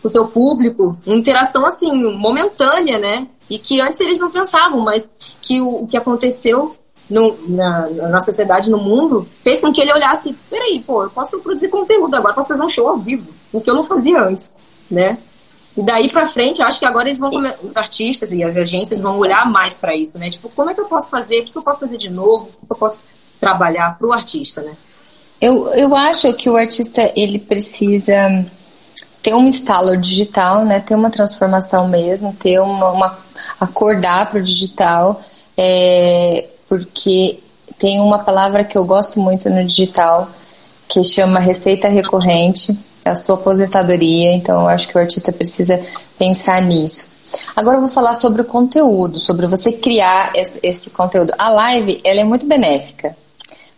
com 0.03 0.09
teu 0.09 0.27
público. 0.27 0.97
Uma 1.07 1.17
interação, 1.17 1.65
assim, 1.67 1.91
momentânea, 2.17 2.99
né? 2.99 3.29
E 3.49 3.59
que 3.59 3.81
antes 3.81 4.01
eles 4.01 4.21
não 4.21 4.31
pensavam, 4.31 4.81
mas 4.81 5.11
que 5.41 5.61
o, 5.61 5.83
o 5.83 5.87
que 5.87 5.97
aconteceu 5.97 6.75
no, 7.09 7.35
na, 7.49 7.89
na 7.89 8.21
sociedade, 8.21 8.71
no 8.71 8.79
mundo, 8.79 9.27
fez 9.43 9.61
com 9.61 9.73
que 9.73 9.81
ele 9.81 9.93
olhasse, 9.93 10.37
peraí, 10.51 10.81
pô, 10.81 11.05
eu 11.05 11.11
posso 11.11 11.41
produzir 11.41 11.69
conteúdo 11.69 12.15
agora, 12.15 12.35
posso 12.35 12.49
fazer 12.49 12.63
um 12.63 12.69
show 12.69 12.87
ao 12.87 12.99
vivo, 12.99 13.33
o 13.53 13.61
que 13.61 13.71
eu 13.71 13.75
não 13.75 13.85
fazia 13.85 14.23
antes, 14.23 14.55
né? 14.91 15.17
E 15.77 15.83
daí 15.83 16.11
pra 16.11 16.27
frente, 16.27 16.61
acho 16.61 16.79
que 16.79 16.87
agora 16.87 17.09
eles 17.09 17.19
vão, 17.19 17.31
os 17.31 17.77
artistas 17.77 18.33
e 18.33 18.43
as 18.43 18.57
agências 18.57 19.01
vão 19.01 19.19
olhar 19.19 19.49
mais 19.49 19.77
para 19.77 19.97
isso, 19.97 20.19
né? 20.19 20.29
Tipo, 20.31 20.49
como 20.49 20.71
é 20.71 20.75
que 20.75 20.81
eu 20.81 20.87
posso 20.87 21.09
fazer? 21.09 21.41
O 21.41 21.45
que 21.45 21.57
eu 21.57 21.63
posso 21.63 21.81
fazer 21.81 21.99
de 21.99 22.11
novo? 22.11 22.49
O 22.63 22.67
que 22.67 22.73
eu 22.73 22.77
posso 22.77 23.05
trabalhar 23.41 23.97
pro 23.97 24.13
artista, 24.13 24.61
né? 24.63 24.75
Eu, 25.41 25.69
eu 25.75 25.95
acho 25.95 26.33
que 26.33 26.51
o 26.51 26.57
artista, 26.57 27.13
ele 27.15 27.39
precisa 27.39 28.45
ter 29.23 29.35
um 29.35 29.45
estalo 29.45 29.97
digital, 29.97 30.65
né? 30.65 30.81
Ter 30.81 30.97
uma 30.97 31.11
transformação 31.11 31.87
mesmo, 31.87 32.35
ter 32.35 32.59
uma, 32.59 32.91
uma 32.91 33.19
acordar 33.61 34.31
pro 34.31 34.43
digital, 34.43 35.21
é, 35.57 36.49
porque 36.69 37.39
tem 37.79 38.01
uma 38.01 38.19
palavra 38.19 38.65
que 38.65 38.77
eu 38.77 38.85
gosto 38.85 39.21
muito 39.21 39.49
no 39.49 39.65
digital, 39.65 40.29
que 40.89 41.05
chama 41.05 41.39
receita 41.39 41.89
recorrente 41.89 42.77
a 43.05 43.15
sua 43.17 43.37
aposentadoria, 43.37 44.33
então 44.33 44.63
eu 44.63 44.69
acho 44.69 44.89
que 44.89 44.97
o 44.97 45.01
artista 45.01 45.33
precisa 45.33 45.81
pensar 46.19 46.61
nisso. 46.63 47.07
Agora 47.55 47.77
eu 47.77 47.81
vou 47.81 47.91
falar 47.91 48.15
sobre 48.15 48.43
o 48.43 48.45
conteúdo, 48.45 49.21
sobre 49.21 49.47
você 49.47 49.73
criar 49.73 50.33
esse, 50.35 50.91
conteúdo. 50.91 51.33
A 51.39 51.51
live, 51.51 52.01
ela 52.05 52.21
é 52.21 52.25
muito 52.25 52.47
benéfica, 52.47 53.17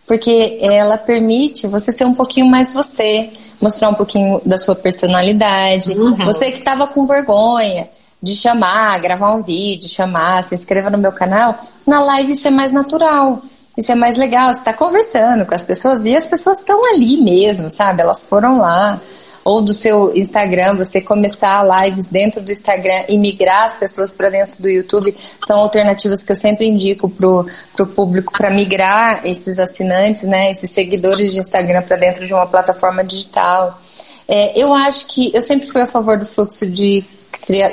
porque 0.07 0.57
ela 0.61 0.97
permite 0.97 1.67
você 1.67 1.91
ser 1.91 2.05
um 2.05 2.13
pouquinho 2.13 2.45
mais 2.45 2.73
você, 2.73 3.29
mostrar 3.61 3.89
um 3.89 3.93
pouquinho 3.93 4.41
da 4.45 4.57
sua 4.57 4.75
personalidade. 4.75 5.91
Uhum. 5.91 6.25
Você 6.25 6.51
que 6.51 6.59
estava 6.59 6.87
com 6.87 7.05
vergonha 7.05 7.87
de 8.21 8.35
chamar, 8.35 8.99
gravar 8.99 9.33
um 9.33 9.41
vídeo, 9.41 9.89
chamar, 9.89 10.43
se 10.43 10.53
inscreva 10.53 10.89
no 10.89 10.97
meu 10.97 11.11
canal, 11.11 11.57
na 11.85 11.99
live 12.03 12.33
isso 12.33 12.47
é 12.47 12.51
mais 12.51 12.71
natural. 12.71 13.41
Isso 13.81 13.91
é 13.91 13.95
mais 13.95 14.15
legal, 14.15 14.53
você 14.53 14.59
está 14.59 14.73
conversando 14.73 15.43
com 15.43 15.55
as 15.55 15.63
pessoas 15.63 16.05
e 16.05 16.15
as 16.15 16.27
pessoas 16.27 16.59
estão 16.59 16.85
ali 16.85 17.17
mesmo, 17.17 17.67
sabe? 17.67 18.03
Elas 18.03 18.23
foram 18.23 18.59
lá. 18.59 19.01
Ou 19.43 19.59
do 19.59 19.73
seu 19.73 20.15
Instagram, 20.15 20.75
você 20.75 21.01
começar 21.01 21.63
lives 21.63 22.07
dentro 22.07 22.41
do 22.41 22.51
Instagram 22.51 23.05
e 23.09 23.17
migrar 23.17 23.63
as 23.63 23.77
pessoas 23.77 24.11
para 24.11 24.29
dentro 24.29 24.61
do 24.61 24.69
YouTube, 24.69 25.15
são 25.47 25.57
alternativas 25.57 26.21
que 26.21 26.31
eu 26.31 26.35
sempre 26.35 26.67
indico 26.67 27.09
pro, 27.09 27.43
pro 27.75 27.87
público 27.87 28.31
para 28.31 28.51
migrar 28.51 29.25
esses 29.25 29.57
assinantes, 29.57 30.25
né? 30.25 30.51
Esses 30.51 30.69
seguidores 30.69 31.33
de 31.33 31.39
Instagram 31.39 31.81
para 31.81 31.97
dentro 31.97 32.23
de 32.23 32.31
uma 32.31 32.45
plataforma 32.45 33.03
digital. 33.03 33.81
É, 34.27 34.61
eu 34.61 34.71
acho 34.75 35.07
que 35.07 35.31
eu 35.33 35.41
sempre 35.41 35.71
fui 35.71 35.81
a 35.81 35.87
favor 35.87 36.19
do 36.19 36.25
fluxo 36.27 36.67
de, 36.67 37.03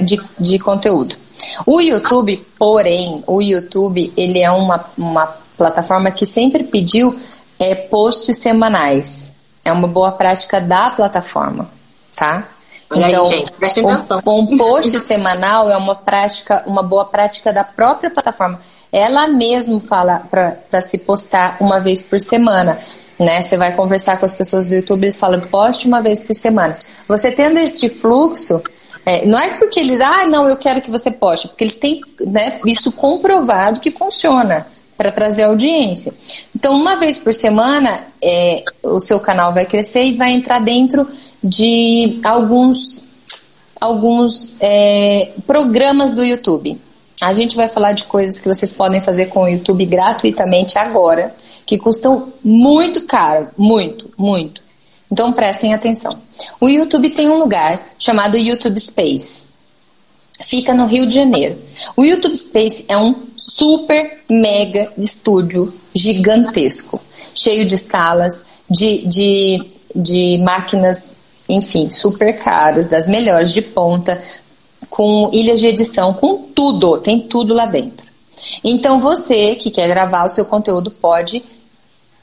de, 0.00 0.18
de 0.40 0.58
conteúdo. 0.58 1.16
O 1.66 1.82
YouTube, 1.82 2.42
porém, 2.58 3.22
o 3.26 3.42
YouTube 3.42 4.10
ele 4.16 4.40
é 4.40 4.50
uma, 4.50 4.86
uma 4.96 5.47
plataforma 5.58 6.10
que 6.12 6.24
sempre 6.24 6.62
pediu 6.62 7.18
é, 7.58 7.74
posts 7.74 8.38
semanais. 8.38 9.32
É 9.64 9.72
uma 9.72 9.88
boa 9.88 10.12
prática 10.12 10.60
da 10.60 10.90
plataforma, 10.90 11.68
tá? 12.16 12.48
Olha 12.90 13.08
então, 13.08 13.24
aí, 13.24 13.30
gente, 13.30 13.52
preste 13.52 13.80
atenção. 13.80 14.22
Um, 14.26 14.54
um 14.54 14.56
post 14.56 14.98
semanal 15.00 15.68
é 15.68 15.76
uma 15.76 15.94
prática, 15.94 16.62
uma 16.66 16.82
boa 16.82 17.04
prática 17.04 17.52
da 17.52 17.64
própria 17.64 18.08
plataforma. 18.08 18.58
Ela 18.90 19.28
mesmo 19.28 19.80
fala 19.80 20.22
para 20.30 20.80
se 20.80 20.96
postar 20.96 21.58
uma 21.60 21.80
vez 21.80 22.02
por 22.02 22.18
semana. 22.18 22.78
Né? 23.18 23.42
Você 23.42 23.58
vai 23.58 23.74
conversar 23.74 24.18
com 24.18 24.24
as 24.24 24.32
pessoas 24.32 24.66
do 24.66 24.74
YouTube, 24.74 25.02
eles 25.02 25.18
falam 25.18 25.40
poste 25.40 25.86
uma 25.86 26.00
vez 26.00 26.20
por 26.20 26.32
semana. 26.34 26.78
Você 27.06 27.30
tendo 27.30 27.58
este 27.58 27.88
fluxo, 27.90 28.62
é, 29.04 29.26
não 29.26 29.38
é 29.38 29.58
porque 29.58 29.80
eles, 29.80 30.00
ah, 30.00 30.24
não, 30.24 30.48
eu 30.48 30.56
quero 30.56 30.80
que 30.80 30.90
você 30.90 31.10
poste, 31.10 31.48
porque 31.48 31.64
eles 31.64 31.76
têm 31.76 32.00
né, 32.20 32.60
isso 32.64 32.92
comprovado 32.92 33.80
que 33.80 33.90
funciona 33.90 34.66
para 34.98 35.12
trazer 35.12 35.44
audiência. 35.44 36.12
Então, 36.54 36.74
uma 36.74 36.96
vez 36.96 37.18
por 37.18 37.32
semana, 37.32 38.04
é, 38.20 38.64
o 38.82 38.98
seu 38.98 39.20
canal 39.20 39.54
vai 39.54 39.64
crescer 39.64 40.02
e 40.02 40.16
vai 40.16 40.32
entrar 40.32 40.58
dentro 40.58 41.08
de 41.42 42.18
alguns, 42.24 43.04
alguns 43.80 44.56
é, 44.60 45.30
programas 45.46 46.12
do 46.12 46.24
YouTube. 46.24 46.78
A 47.22 47.32
gente 47.32 47.54
vai 47.54 47.70
falar 47.70 47.92
de 47.92 48.04
coisas 48.04 48.40
que 48.40 48.48
vocês 48.48 48.72
podem 48.72 49.00
fazer 49.00 49.26
com 49.26 49.44
o 49.44 49.48
YouTube 49.48 49.86
gratuitamente 49.86 50.76
agora, 50.78 51.32
que 51.64 51.78
custam 51.78 52.32
muito 52.44 53.06
caro, 53.06 53.48
muito, 53.56 54.10
muito. 54.18 54.62
Então 55.10 55.32
prestem 55.32 55.74
atenção. 55.74 56.12
O 56.60 56.68
YouTube 56.68 57.10
tem 57.10 57.28
um 57.28 57.38
lugar 57.38 57.80
chamado 57.98 58.36
YouTube 58.36 58.78
Space 58.78 59.48
fica 60.44 60.74
no 60.74 60.86
Rio 60.86 61.06
de 61.06 61.14
Janeiro. 61.14 61.58
O 61.96 62.04
YouTube 62.04 62.34
Space 62.34 62.84
é 62.88 62.96
um 62.96 63.14
super 63.48 64.24
mega 64.30 64.92
estúdio 64.98 65.72
gigantesco, 65.94 67.00
cheio 67.34 67.64
de 67.64 67.78
salas, 67.78 68.42
de, 68.70 69.06
de, 69.06 69.70
de 69.94 70.38
máquinas, 70.38 71.16
enfim, 71.48 71.88
super 71.88 72.38
caras, 72.38 72.88
das 72.88 73.06
melhores 73.06 73.52
de 73.52 73.62
ponta, 73.62 74.20
com 74.90 75.30
ilhas 75.32 75.60
de 75.60 75.68
edição, 75.68 76.12
com 76.12 76.42
tudo, 76.54 76.98
tem 76.98 77.20
tudo 77.20 77.54
lá 77.54 77.66
dentro. 77.66 78.06
Então 78.62 79.00
você 79.00 79.54
que 79.54 79.70
quer 79.70 79.88
gravar 79.88 80.26
o 80.26 80.30
seu 80.30 80.44
conteúdo 80.44 80.90
pode 80.90 81.42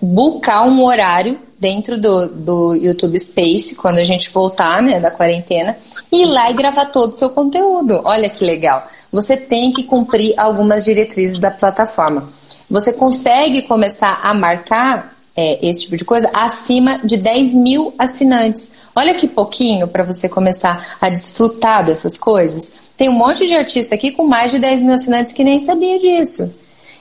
buscar 0.06 0.68
um 0.68 0.84
horário 0.84 1.39
dentro 1.60 1.99
do, 1.99 2.28
do 2.28 2.76
YouTube 2.76 3.18
Space, 3.20 3.76
quando 3.76 3.97
a 3.97 4.03
gente 4.03 4.30
voltar 4.30 4.82
né, 4.82 4.99
da 4.99 5.10
quarentena, 5.10 5.76
e 6.12 6.22
ir 6.22 6.26
lá 6.26 6.51
e 6.51 6.53
gravar 6.53 6.86
todo 6.86 7.12
o 7.12 7.16
seu 7.16 7.30
conteúdo. 7.30 8.01
Olha 8.03 8.30
que 8.30 8.45
legal. 8.45 8.86
Você 9.12 9.36
tem 9.36 9.72
que 9.72 9.84
cumprir 9.84 10.34
algumas 10.38 10.86
diretrizes 10.86 11.39
da 11.39 11.49
plataforma. 11.49 12.28
Você 12.70 12.93
consegue 12.93 13.64
começar 13.64 14.20
a 14.22 14.34
marcar 14.34 15.16
é, 15.36 15.68
esse 15.68 15.84
tipo 15.84 15.97
de 15.97 16.06
coisa 16.06 16.30
acima 16.34 16.99
de 17.03 17.18
10 17.18 17.53
mil 17.56 17.93
assinantes. 17.97 18.72
Olha 18.95 19.14
que 19.14 19.28
pouquinho 19.28 19.88
para 19.88 20.03
você 20.03 20.30
começar 20.30 20.97
a 21.01 21.10
desfrutar 21.10 21.84
dessas 21.84 22.18
coisas. 22.18 22.72
Tem 22.97 23.10
um 23.10 23.14
monte 23.14 23.47
de 23.47 23.56
artista 23.56 23.95
aqui 23.95 24.12
com 24.12 24.26
mais 24.26 24.51
de 24.51 24.60
10 24.60 24.82
mil 24.82 24.93
assinantes 24.93 25.34
que 25.34 25.43
nem 25.43 25.60
sabia 25.60 25.99
disso. 25.99 26.49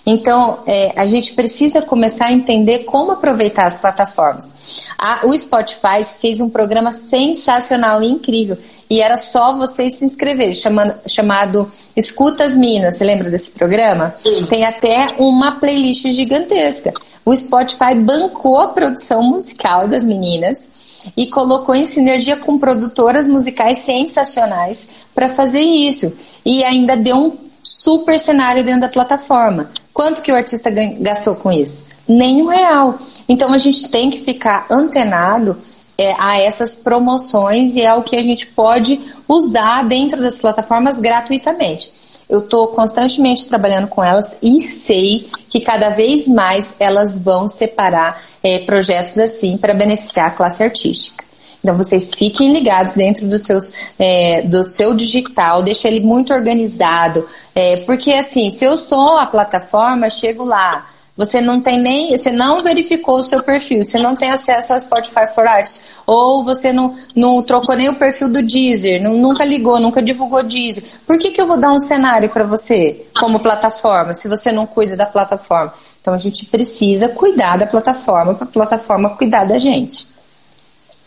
Então, 0.06 0.58
é, 0.66 0.92
a 0.96 1.06
gente 1.06 1.32
precisa 1.32 1.80
começar 1.80 2.26
a 2.26 2.32
entender 2.32 2.80
como 2.80 3.12
aproveitar 3.12 3.66
as 3.66 3.76
plataformas. 3.76 4.84
A, 4.98 5.26
o 5.26 5.36
Spotify 5.36 6.04
fez 6.20 6.40
um 6.40 6.50
programa 6.50 6.92
sensacional 6.92 8.02
e 8.02 8.06
incrível. 8.06 8.58
E 8.88 9.00
era 9.00 9.16
só 9.16 9.56
vocês 9.56 9.96
se 9.96 10.04
inscreverem, 10.04 10.54
chamando, 10.54 10.94
chamado 11.06 11.70
Escutas 11.96 12.56
Minas. 12.56 12.96
Você 12.96 13.04
lembra 13.04 13.30
desse 13.30 13.50
programa? 13.50 14.14
Sim. 14.18 14.44
Tem 14.44 14.64
até 14.64 15.06
uma 15.18 15.52
playlist 15.52 16.06
gigantesca. 16.08 16.92
O 17.24 17.34
Spotify 17.34 17.94
bancou 17.94 18.60
a 18.60 18.68
produção 18.68 19.22
musical 19.22 19.88
das 19.88 20.04
meninas 20.04 20.68
e 21.16 21.26
colocou 21.26 21.74
em 21.74 21.86
sinergia 21.86 22.36
com 22.36 22.58
produtoras 22.58 23.26
musicais 23.26 23.78
sensacionais 23.78 24.90
para 25.14 25.30
fazer 25.30 25.62
isso. 25.62 26.12
E 26.44 26.62
ainda 26.62 26.96
deu 26.96 27.16
um 27.16 27.44
super 27.64 28.18
cenário 28.18 28.62
dentro 28.62 28.82
da 28.82 28.88
plataforma. 28.88 29.70
Quanto 29.92 30.22
que 30.22 30.30
o 30.30 30.36
artista 30.36 30.70
gastou 31.00 31.34
com 31.36 31.50
isso? 31.50 31.86
Nenhum 32.06 32.46
real. 32.46 32.98
Então 33.28 33.52
a 33.52 33.58
gente 33.58 33.88
tem 33.88 34.10
que 34.10 34.22
ficar 34.22 34.66
antenado 34.70 35.56
é, 35.96 36.14
a 36.18 36.38
essas 36.38 36.76
promoções 36.76 37.74
e 37.74 37.82
é 37.82 37.94
o 37.94 38.02
que 38.02 38.16
a 38.16 38.22
gente 38.22 38.48
pode 38.48 39.00
usar 39.28 39.84
dentro 39.84 40.20
das 40.20 40.38
plataformas 40.38 41.00
gratuitamente. 41.00 41.90
Eu 42.28 42.40
estou 42.40 42.68
constantemente 42.68 43.48
trabalhando 43.48 43.86
com 43.86 44.02
elas 44.02 44.36
e 44.42 44.60
sei 44.60 45.28
que 45.48 45.60
cada 45.60 45.90
vez 45.90 46.26
mais 46.26 46.74
elas 46.80 47.18
vão 47.18 47.48
separar 47.48 48.20
é, 48.42 48.60
projetos 48.60 49.18
assim 49.18 49.56
para 49.56 49.74
beneficiar 49.74 50.28
a 50.28 50.30
classe 50.30 50.62
artística. 50.62 51.24
Então 51.64 51.78
vocês 51.78 52.12
fiquem 52.12 52.52
ligados 52.52 52.92
dentro 52.92 53.26
dos 53.26 53.42
seus, 53.42 53.72
é, 53.98 54.42
do 54.42 54.62
seu 54.62 54.92
digital, 54.92 55.62
deixa 55.62 55.88
ele 55.88 56.00
muito 56.00 56.34
organizado, 56.34 57.26
é, 57.54 57.78
porque 57.78 58.12
assim, 58.12 58.50
se 58.50 58.66
eu 58.66 58.76
sou 58.76 59.16
a 59.16 59.26
plataforma, 59.26 60.10
chego 60.10 60.44
lá, 60.44 60.84
você 61.16 61.40
não 61.40 61.62
tem 61.62 61.80
nem, 61.80 62.14
você 62.14 62.30
não 62.30 62.62
verificou 62.62 63.16
o 63.16 63.22
seu 63.22 63.42
perfil, 63.42 63.82
você 63.82 63.98
não 63.98 64.14
tem 64.14 64.30
acesso 64.30 64.74
ao 64.74 64.80
Spotify 64.80 65.26
for 65.34 65.46
Arts, 65.46 65.84
ou 66.06 66.44
você 66.44 66.70
não, 66.70 66.92
não 67.16 67.42
trocou 67.42 67.74
nem 67.74 67.88
o 67.88 67.96
perfil 67.96 68.28
do 68.28 68.42
Deezer, 68.42 69.02
não, 69.02 69.14
nunca 69.16 69.42
ligou, 69.42 69.80
nunca 69.80 70.02
divulgou 70.02 70.42
Deezer. 70.42 70.84
Por 71.06 71.16
que, 71.18 71.30
que 71.30 71.40
eu 71.40 71.46
vou 71.46 71.56
dar 71.56 71.72
um 71.72 71.78
cenário 71.78 72.28
para 72.28 72.44
você 72.44 73.06
como 73.18 73.40
plataforma, 73.40 74.12
se 74.12 74.28
você 74.28 74.52
não 74.52 74.66
cuida 74.66 74.96
da 74.96 75.06
plataforma? 75.06 75.72
Então 75.98 76.12
a 76.12 76.18
gente 76.18 76.44
precisa 76.46 77.08
cuidar 77.08 77.56
da 77.56 77.66
plataforma 77.66 78.34
para 78.34 78.44
a 78.44 78.50
plataforma 78.50 79.16
cuidar 79.16 79.46
da 79.46 79.56
gente. 79.56 80.13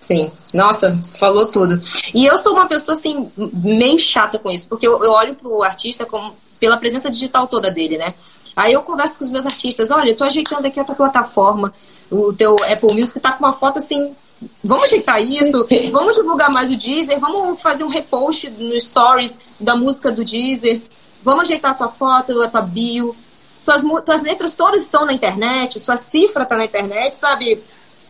Sim, 0.08 0.32
nossa, 0.54 0.98
falou 1.20 1.48
tudo. 1.48 1.82
E 2.14 2.26
eu 2.26 2.38
sou 2.38 2.54
uma 2.54 2.66
pessoa 2.66 2.96
assim, 2.96 3.30
meio 3.36 4.00
chata 4.00 4.40
com 4.40 4.50
isso, 4.50 4.66
porque 4.66 4.88
eu, 4.88 5.04
eu 5.04 5.12
olho 5.12 5.36
pro 5.36 5.62
artista 5.64 6.06
como 6.06 6.34
pela 6.58 6.78
presença 6.78 7.12
digital 7.12 7.46
toda 7.46 7.70
dele, 7.70 7.98
né? 7.98 8.14
Aí 8.56 8.72
eu 8.72 8.82
converso 8.84 9.20
com 9.20 9.26
os 9.26 9.32
meus 9.32 9.46
artistas, 9.46 9.92
olha, 9.92 10.12
eu 10.12 10.16
tô 10.16 10.24
ajeitando 10.24 10.66
aqui 10.66 10.80
a 10.80 10.86
tua 10.86 10.96
plataforma, 10.96 11.74
o 12.10 12.32
teu 12.32 12.56
Apple 12.72 12.94
Music 12.94 13.20
tá 13.20 13.34
com 13.34 13.44
uma 13.44 13.52
foto 13.52 13.80
assim, 13.80 14.16
vamos 14.64 14.86
ajeitar 14.86 15.22
isso, 15.22 15.68
vamos 15.92 16.16
divulgar 16.16 16.54
mais 16.54 16.72
o 16.72 16.78
Deezer, 16.78 17.20
vamos 17.20 17.62
fazer 17.62 17.84
um 17.84 17.90
repost 17.90 18.50
no 18.50 18.80
Stories 18.80 19.42
da 19.60 19.76
música 19.76 20.10
do 20.10 20.24
Deezer, 20.24 20.82
vamos 21.22 21.42
ajeitar 21.42 21.72
a 21.72 21.76
tua 21.76 21.90
foto, 21.90 22.42
a 22.42 22.48
tua 22.48 22.62
bio, 22.62 23.14
tuas, 23.66 23.82
tuas 24.06 24.22
letras 24.24 24.56
todas 24.56 24.84
estão 24.84 25.06
na 25.06 25.12
internet, 25.12 25.82
sua 25.82 25.98
cifra 25.98 26.46
tá 26.46 26.56
na 26.56 26.64
internet, 26.64 27.14
sabe? 27.14 27.62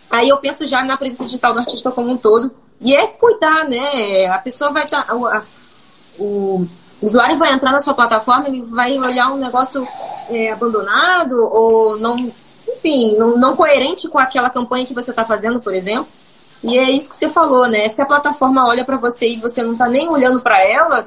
Aí 0.09 0.29
eu 0.29 0.37
penso 0.37 0.65
já 0.65 0.83
na 0.83 0.97
presença 0.97 1.25
digital 1.25 1.53
do 1.53 1.59
artista 1.59 1.91
como 1.91 2.11
um 2.11 2.17
todo. 2.17 2.51
E 2.79 2.95
é 2.95 3.07
cuidar, 3.07 3.67
né? 3.67 4.27
A 4.27 4.39
pessoa 4.39 4.71
vai 4.71 4.85
estar. 4.85 5.03
Tá, 5.03 5.13
o, 5.13 5.27
o 6.19 6.67
usuário 7.01 7.37
vai 7.37 7.53
entrar 7.53 7.71
na 7.71 7.79
sua 7.79 7.93
plataforma 7.93 8.49
e 8.49 8.61
vai 8.61 8.97
olhar 8.97 9.31
um 9.31 9.37
negócio 9.37 9.87
é, 10.29 10.51
abandonado 10.51 11.37
ou 11.51 11.97
não. 11.97 12.31
Enfim, 12.67 13.15
não, 13.17 13.37
não 13.37 13.55
coerente 13.55 14.07
com 14.07 14.19
aquela 14.19 14.49
campanha 14.49 14.85
que 14.85 14.93
você 14.93 15.11
está 15.11 15.25
fazendo, 15.25 15.59
por 15.59 15.73
exemplo. 15.73 16.07
E 16.63 16.77
é 16.77 16.89
isso 16.89 17.09
que 17.09 17.15
você 17.15 17.29
falou, 17.29 17.67
né? 17.67 17.89
Se 17.89 18.01
a 18.01 18.05
plataforma 18.05 18.67
olha 18.67 18.83
para 18.83 18.97
você 18.97 19.27
e 19.29 19.37
você 19.37 19.63
não 19.63 19.73
está 19.73 19.87
nem 19.87 20.09
olhando 20.09 20.41
para 20.41 20.63
ela, 20.63 21.01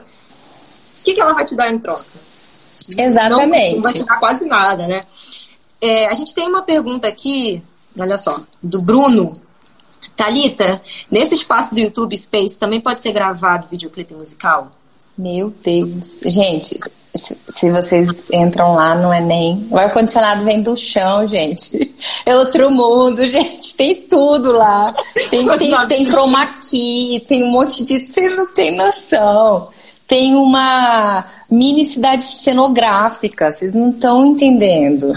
o 1.01 1.05
que, 1.05 1.15
que 1.15 1.21
ela 1.21 1.33
vai 1.33 1.45
te 1.45 1.57
dar 1.57 1.73
em 1.73 1.79
troca? 1.79 2.05
Exatamente. 2.97 3.71
Não, 3.71 3.77
não 3.77 3.83
vai 3.83 3.93
te 3.93 4.05
dar 4.05 4.19
quase 4.19 4.47
nada, 4.47 4.87
né? 4.87 5.05
É, 5.81 6.07
a 6.07 6.15
gente 6.15 6.35
tem 6.35 6.47
uma 6.47 6.63
pergunta 6.63 7.09
aqui 7.09 7.63
olha 8.03 8.17
só, 8.17 8.41
do 8.63 8.81
Bruno. 8.81 9.33
Talita, 10.17 10.81
nesse 11.11 11.35
espaço 11.35 11.75
do 11.75 11.81
YouTube 11.81 12.17
Space 12.17 12.59
também 12.59 12.81
pode 12.81 13.01
ser 13.01 13.13
gravado 13.13 13.69
videoclipe 13.71 14.15
musical? 14.15 14.71
Meu 15.17 15.53
Deus. 15.63 16.21
Gente, 16.25 16.79
se 17.15 17.71
vocês 17.71 18.31
entram 18.33 18.75
lá, 18.75 18.95
não 18.95 19.13
é 19.13 19.21
nem. 19.21 19.67
O 19.71 19.77
ar-condicionado 19.77 20.45
vem 20.45 20.63
do 20.63 20.77
chão, 20.77 21.27
gente. 21.27 21.91
É 22.25 22.35
outro 22.37 22.71
mundo, 22.71 23.27
gente. 23.29 23.77
Tem 23.77 23.95
tudo 23.95 24.53
lá. 24.53 24.95
Tem, 25.31 25.47
tem, 25.59 25.87
tem 25.87 26.07
chroma 26.07 26.47
key, 26.59 27.23
tem 27.29 27.43
um 27.43 27.53
monte 27.53 27.85
de. 27.85 28.07
Vocês 28.07 28.37
não 28.37 28.47
têm 28.47 28.75
noção. 28.75 29.69
Tem 30.07 30.35
uma 30.35 31.25
mini 31.51 31.85
cidade 31.85 32.23
cenográfica, 32.23 33.53
vocês 33.53 33.75
não 33.75 33.91
estão 33.91 34.27
entendendo. 34.27 35.13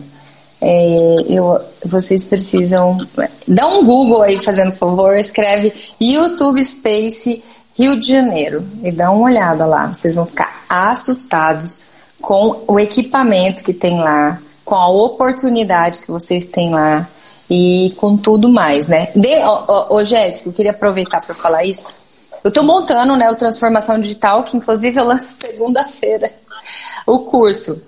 É, 0.66 1.18
eu, 1.28 1.59
vocês 1.86 2.26
precisam. 2.26 2.97
Dá 3.45 3.68
um 3.68 3.84
Google 3.84 4.22
aí, 4.22 4.39
fazendo 4.39 4.72
favor, 4.72 5.18
escreve 5.18 5.74
YouTube 5.99 6.64
Space 6.64 7.43
Rio 7.78 7.99
de 7.99 8.07
Janeiro 8.07 8.66
e 8.82 8.89
dá 8.89 9.11
uma 9.11 9.26
olhada 9.26 9.66
lá. 9.66 9.88
Vocês 9.88 10.16
vão 10.16 10.26
ficar 10.26 10.64
assustados 10.70 11.82
com 12.22 12.64
o 12.66 12.80
equipamento 12.80 13.61
que 13.61 13.74
tem 13.74 13.99
lá, 13.99 14.39
com 14.64 14.76
a 14.76 14.88
oportunidade 14.88 15.99
que 15.99 16.09
vocês 16.09 16.45
têm 16.45 16.70
lá 16.70 17.05
e 17.49 17.93
com 17.97 18.16
tudo 18.16 18.47
mais, 18.47 18.88
né? 18.88 19.09
De, 19.14 19.36
ô, 19.89 20.01
Jéssica, 20.01 20.47
eu 20.47 20.53
queria 20.53 20.72
aproveitar 20.72 21.22
para 21.26 21.36
falar 21.36 21.66
isso. 21.66 21.86
Eu 22.41 22.47
estou 22.47 22.64
montando 22.64 23.18
né, 23.18 23.30
o 23.30 23.36
Transformação 23.36 23.99
Digital, 23.99 24.43
que 24.43 24.55
inclusive 24.55 24.97
eu 24.97 25.03
lanço 25.03 25.36
segunda-feira 25.41 26.32
o 27.05 27.20
curso. 27.20 27.82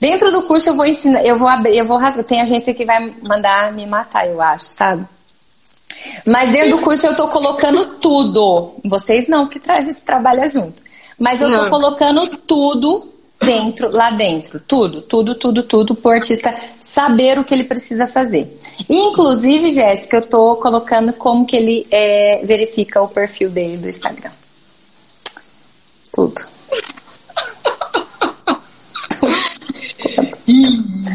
Dentro 0.00 0.30
do 0.32 0.42
curso 0.42 0.70
eu 0.70 0.76
vou 0.76 0.86
ensinar, 0.86 1.24
eu 1.24 1.36
vou 1.36 1.48
abrir, 1.48 1.76
eu 1.76 1.86
vou 1.86 1.96
rasgar. 1.96 2.24
Tem 2.24 2.40
agência 2.40 2.74
que 2.74 2.84
vai 2.84 3.12
mandar 3.22 3.72
me 3.72 3.86
matar, 3.86 4.26
eu 4.26 4.40
acho, 4.40 4.66
sabe? 4.66 5.06
Mas 6.26 6.50
dentro 6.50 6.76
do 6.76 6.82
curso 6.82 7.06
eu 7.06 7.16
tô 7.16 7.28
colocando 7.28 7.98
tudo. 7.98 8.74
Vocês 8.84 9.28
não, 9.28 9.46
que 9.46 9.60
traz 9.60 9.88
esse 9.88 10.04
trabalho 10.04 10.48
junto. 10.48 10.82
Mas 11.18 11.40
eu 11.40 11.48
não. 11.48 11.64
tô 11.64 11.70
colocando 11.70 12.26
tudo 12.38 13.12
dentro, 13.40 13.90
lá 13.90 14.10
dentro. 14.10 14.60
Tudo, 14.60 15.02
tudo, 15.02 15.34
tudo, 15.34 15.62
tudo, 15.62 15.94
pro 15.94 16.12
artista 16.12 16.54
saber 16.80 17.38
o 17.38 17.44
que 17.44 17.54
ele 17.54 17.64
precisa 17.64 18.06
fazer. 18.06 18.56
Inclusive, 18.88 19.70
Jéssica, 19.70 20.18
eu 20.18 20.22
tô 20.22 20.56
colocando 20.56 21.12
como 21.12 21.46
que 21.46 21.56
ele 21.56 21.86
é, 21.90 22.42
verifica 22.44 23.00
o 23.00 23.08
perfil 23.08 23.50
dele 23.50 23.76
do 23.76 23.88
Instagram. 23.88 24.30
Tudo. 26.12 26.34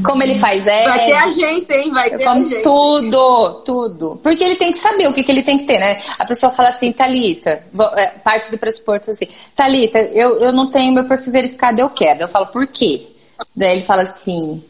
Como 0.03 0.23
ele 0.23 0.35
faz 0.35 0.67
é. 0.67 0.83
Vai 0.83 1.05
ter 1.05 1.13
agência, 1.13 1.73
hein? 1.75 1.91
Vai 1.91 2.09
ter 2.09 2.25
como 2.25 2.41
agência. 2.41 2.63
Tudo, 2.63 3.53
tudo. 3.65 4.19
Porque 4.23 4.43
ele 4.43 4.55
tem 4.55 4.71
que 4.71 4.77
saber 4.77 5.07
o 5.07 5.13
que, 5.13 5.23
que 5.23 5.31
ele 5.31 5.43
tem 5.43 5.57
que 5.57 5.65
ter, 5.65 5.79
né? 5.79 5.97
A 6.17 6.25
pessoa 6.25 6.51
fala 6.51 6.69
assim, 6.69 6.91
Thalita, 6.91 7.63
é, 7.95 8.07
parte 8.23 8.51
do 8.51 8.57
pressuposto 8.57 9.11
assim, 9.11 9.27
Thalita, 9.55 9.99
eu, 9.99 10.39
eu 10.39 10.53
não 10.53 10.69
tenho 10.69 10.93
meu 10.93 11.05
perfil 11.05 11.31
verificado, 11.31 11.81
eu 11.81 11.89
quero. 11.89 12.21
Eu 12.21 12.29
falo, 12.29 12.47
por 12.47 12.67
quê? 12.67 13.07
Daí 13.55 13.73
ele 13.73 13.81
fala 13.81 14.03
assim, 14.03 14.63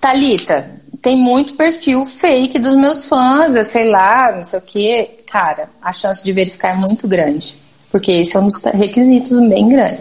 Thalita, 0.00 0.70
tem 1.00 1.16
muito 1.16 1.54
perfil 1.54 2.04
fake 2.04 2.58
dos 2.58 2.74
meus 2.74 3.04
fãs, 3.04 3.66
sei 3.66 3.90
lá, 3.90 4.32
não 4.36 4.44
sei 4.44 4.58
o 4.58 4.62
quê. 4.62 5.10
Cara, 5.26 5.70
a 5.80 5.92
chance 5.92 6.22
de 6.22 6.32
verificar 6.32 6.74
é 6.74 6.76
muito 6.76 7.08
grande. 7.08 7.56
Porque 7.90 8.12
esse 8.12 8.36
é 8.36 8.40
um 8.40 8.46
dos 8.46 8.62
requisitos 8.62 9.38
bem 9.48 9.68
grande. 9.68 10.00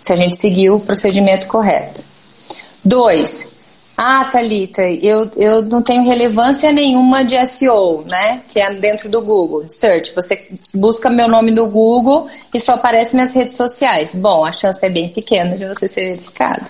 Se 0.00 0.12
a 0.12 0.16
gente 0.16 0.36
seguir 0.36 0.70
o 0.70 0.78
procedimento 0.78 1.46
correto. 1.46 2.02
Dois, 2.88 3.46
ah, 3.94 4.24
Thalita, 4.32 4.80
eu, 4.80 5.28
eu 5.36 5.60
não 5.60 5.82
tenho 5.82 6.02
relevância 6.04 6.72
nenhuma 6.72 7.22
de 7.22 7.36
SEO, 7.46 8.02
né? 8.06 8.40
Que 8.48 8.60
é 8.60 8.72
dentro 8.72 9.10
do 9.10 9.20
Google, 9.20 9.68
search. 9.68 10.14
Você 10.14 10.46
busca 10.74 11.10
meu 11.10 11.28
nome 11.28 11.50
no 11.50 11.68
Google 11.68 12.28
e 12.54 12.58
só 12.58 12.74
aparece 12.74 13.14
minhas 13.14 13.34
redes 13.34 13.56
sociais. 13.56 14.14
Bom, 14.14 14.42
a 14.42 14.52
chance 14.52 14.84
é 14.86 14.88
bem 14.88 15.10
pequena 15.10 15.54
de 15.54 15.66
você 15.66 15.86
ser 15.86 16.12
verificado. 16.12 16.64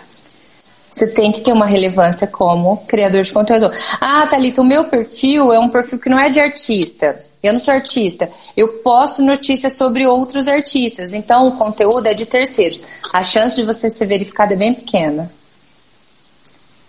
Você 0.93 1.07
tem 1.15 1.31
que 1.31 1.43
ter 1.43 1.53
uma 1.53 1.67
relevância 1.67 2.27
como 2.27 2.79
criador 2.89 3.23
de 3.23 3.33
conteúdo. 3.33 3.71
Ah, 4.01 4.27
Thalita, 4.27 4.61
o 4.61 4.65
meu 4.65 4.87
perfil 4.87 5.53
é 5.53 5.61
um 5.61 5.69
perfil 5.69 6.01
que 6.01 6.09
não 6.09 6.19
é 6.19 6.31
de 6.31 6.41
artista. 6.41 7.17
Eu 7.41 7.53
não 7.53 7.61
sou 7.61 7.73
artista. 7.73 8.29
Eu 8.57 8.69
posto 8.79 9.23
notícias 9.23 9.77
sobre 9.77 10.05
outros 10.05 10.49
artistas. 10.49 11.13
Então, 11.13 11.47
o 11.47 11.53
conteúdo 11.53 12.09
é 12.09 12.15
de 12.15 12.27
terceiros. 12.27 12.83
A 13.13 13.23
chance 13.23 13.55
de 13.55 13.63
você 13.63 13.89
ser 13.89 14.07
verificado 14.07 14.55
é 14.55 14.57
bem 14.57 14.75
pequena. 14.75 15.31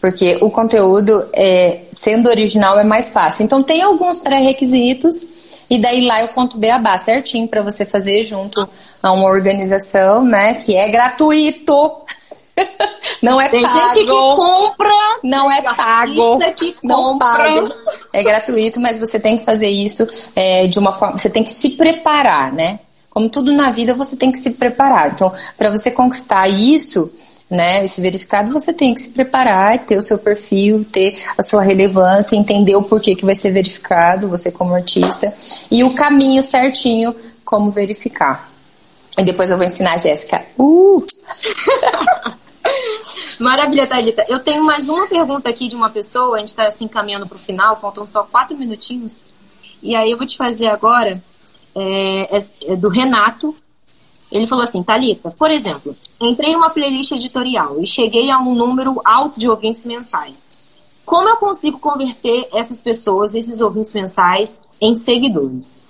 Porque 0.01 0.37
o 0.41 0.49
conteúdo, 0.49 1.25
é, 1.33 1.81
sendo 1.91 2.29
original, 2.29 2.79
é 2.79 2.83
mais 2.83 3.11
fácil. 3.11 3.43
Então, 3.43 3.61
tem 3.61 3.81
alguns 3.81 4.17
pré-requisitos, 4.19 5.23
e 5.69 5.79
daí 5.81 6.05
lá 6.05 6.21
eu 6.21 6.29
conto 6.29 6.57
beabá 6.57 6.97
certinho 6.97 7.47
para 7.47 7.61
você 7.61 7.85
fazer 7.85 8.23
junto 8.23 8.67
a 9.03 9.11
uma 9.11 9.27
organização, 9.29 10.23
né, 10.23 10.53
que 10.55 10.75
é 10.75 10.89
gratuito. 10.89 11.91
Não 13.21 13.39
é 13.39 13.49
Tem 13.49 13.61
pago. 13.61 13.93
gente 13.93 14.05
que 14.05 14.11
compra. 14.11 14.89
Não 15.23 15.51
é 15.51 15.61
tem 15.61 15.75
pago. 15.75 16.37
que 16.55 16.75
Não 16.83 17.17
compra. 17.17 17.27
paga. 17.37 17.75
É 18.13 18.23
gratuito, 18.23 18.79
mas 18.79 18.99
você 18.99 19.19
tem 19.19 19.37
que 19.37 19.45
fazer 19.45 19.69
isso 19.69 20.05
é, 20.35 20.67
de 20.67 20.77
uma 20.79 20.93
forma. 20.93 21.17
Você 21.17 21.29
tem 21.29 21.43
que 21.43 21.51
se 21.53 21.71
preparar, 21.71 22.51
né? 22.51 22.79
Como 23.09 23.29
tudo 23.29 23.53
na 23.53 23.71
vida, 23.71 23.93
você 23.93 24.15
tem 24.15 24.31
que 24.31 24.37
se 24.37 24.51
preparar. 24.51 25.11
Então, 25.11 25.31
para 25.57 25.69
você 25.69 25.89
conquistar 25.91 26.47
isso, 26.47 27.11
né, 27.49 27.83
esse 27.83 27.99
verificado, 27.99 28.51
você 28.51 28.71
tem 28.71 28.93
que 28.93 29.01
se 29.01 29.09
preparar, 29.09 29.79
ter 29.79 29.97
o 29.97 30.03
seu 30.03 30.17
perfil, 30.17 30.85
ter 30.85 31.17
a 31.37 31.41
sua 31.41 31.63
relevância, 31.63 32.35
entender 32.35 32.75
o 32.75 32.83
porquê 32.83 33.15
que 33.15 33.25
vai 33.25 33.33
ser 33.35 33.51
verificado, 33.51 34.27
você 34.27 34.51
como 34.51 34.75
artista, 34.75 35.33
e 35.71 35.83
o 35.83 35.95
caminho 35.95 36.43
certinho 36.43 37.15
como 37.43 37.71
verificar. 37.71 38.49
E 39.17 39.23
depois 39.23 39.49
eu 39.49 39.57
vou 39.57 39.65
ensinar 39.65 39.93
a 39.93 39.97
Jéssica. 39.97 40.45
Uh! 40.57 41.03
Maravilha, 43.39 43.87
Thalita. 43.87 44.23
Eu 44.29 44.39
tenho 44.39 44.63
mais 44.63 44.87
uma 44.87 45.07
pergunta 45.07 45.49
aqui 45.49 45.67
de 45.67 45.75
uma 45.75 45.89
pessoa, 45.89 46.35
a 46.35 46.39
gente 46.39 46.49
está 46.49 46.67
assim 46.67 46.87
caminhando 46.87 47.25
para 47.25 47.37
o 47.37 47.39
final, 47.39 47.79
faltam 47.79 48.05
só 48.05 48.23
quatro 48.23 48.55
minutinhos. 48.55 49.25
E 49.81 49.95
aí 49.95 50.11
eu 50.11 50.17
vou 50.17 50.27
te 50.27 50.37
fazer 50.37 50.67
agora, 50.67 51.21
é, 51.75 52.37
é- 52.37 52.73
é 52.73 52.75
do 52.75 52.89
Renato. 52.89 53.55
Ele 54.31 54.45
falou 54.45 54.63
assim, 54.63 54.83
Thalita, 54.83 55.31
por 55.31 55.49
exemplo, 55.49 55.95
entrei 56.21 56.51
em 56.51 56.55
uma 56.55 56.69
playlist 56.69 57.11
editorial 57.11 57.81
e 57.81 57.87
cheguei 57.87 58.29
a 58.29 58.39
um 58.39 58.53
número 58.53 59.01
alto 59.03 59.39
de 59.39 59.49
ouvintes 59.49 59.85
mensais. 59.85 60.59
Como 61.05 61.27
eu 61.27 61.37
consigo 61.37 61.79
converter 61.79 62.47
essas 62.53 62.79
pessoas, 62.79 63.33
esses 63.33 63.61
ouvintes 63.61 63.93
mensais, 63.93 64.61
em 64.79 64.95
seguidores? 64.95 65.83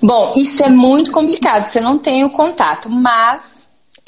Bom, 0.00 0.32
isso 0.36 0.62
é 0.62 0.70
muito 0.70 1.10
complicado, 1.10 1.66
você 1.66 1.80
não 1.80 1.98
tem 1.98 2.24
o 2.24 2.30
contato, 2.30 2.88
mas 2.88 3.55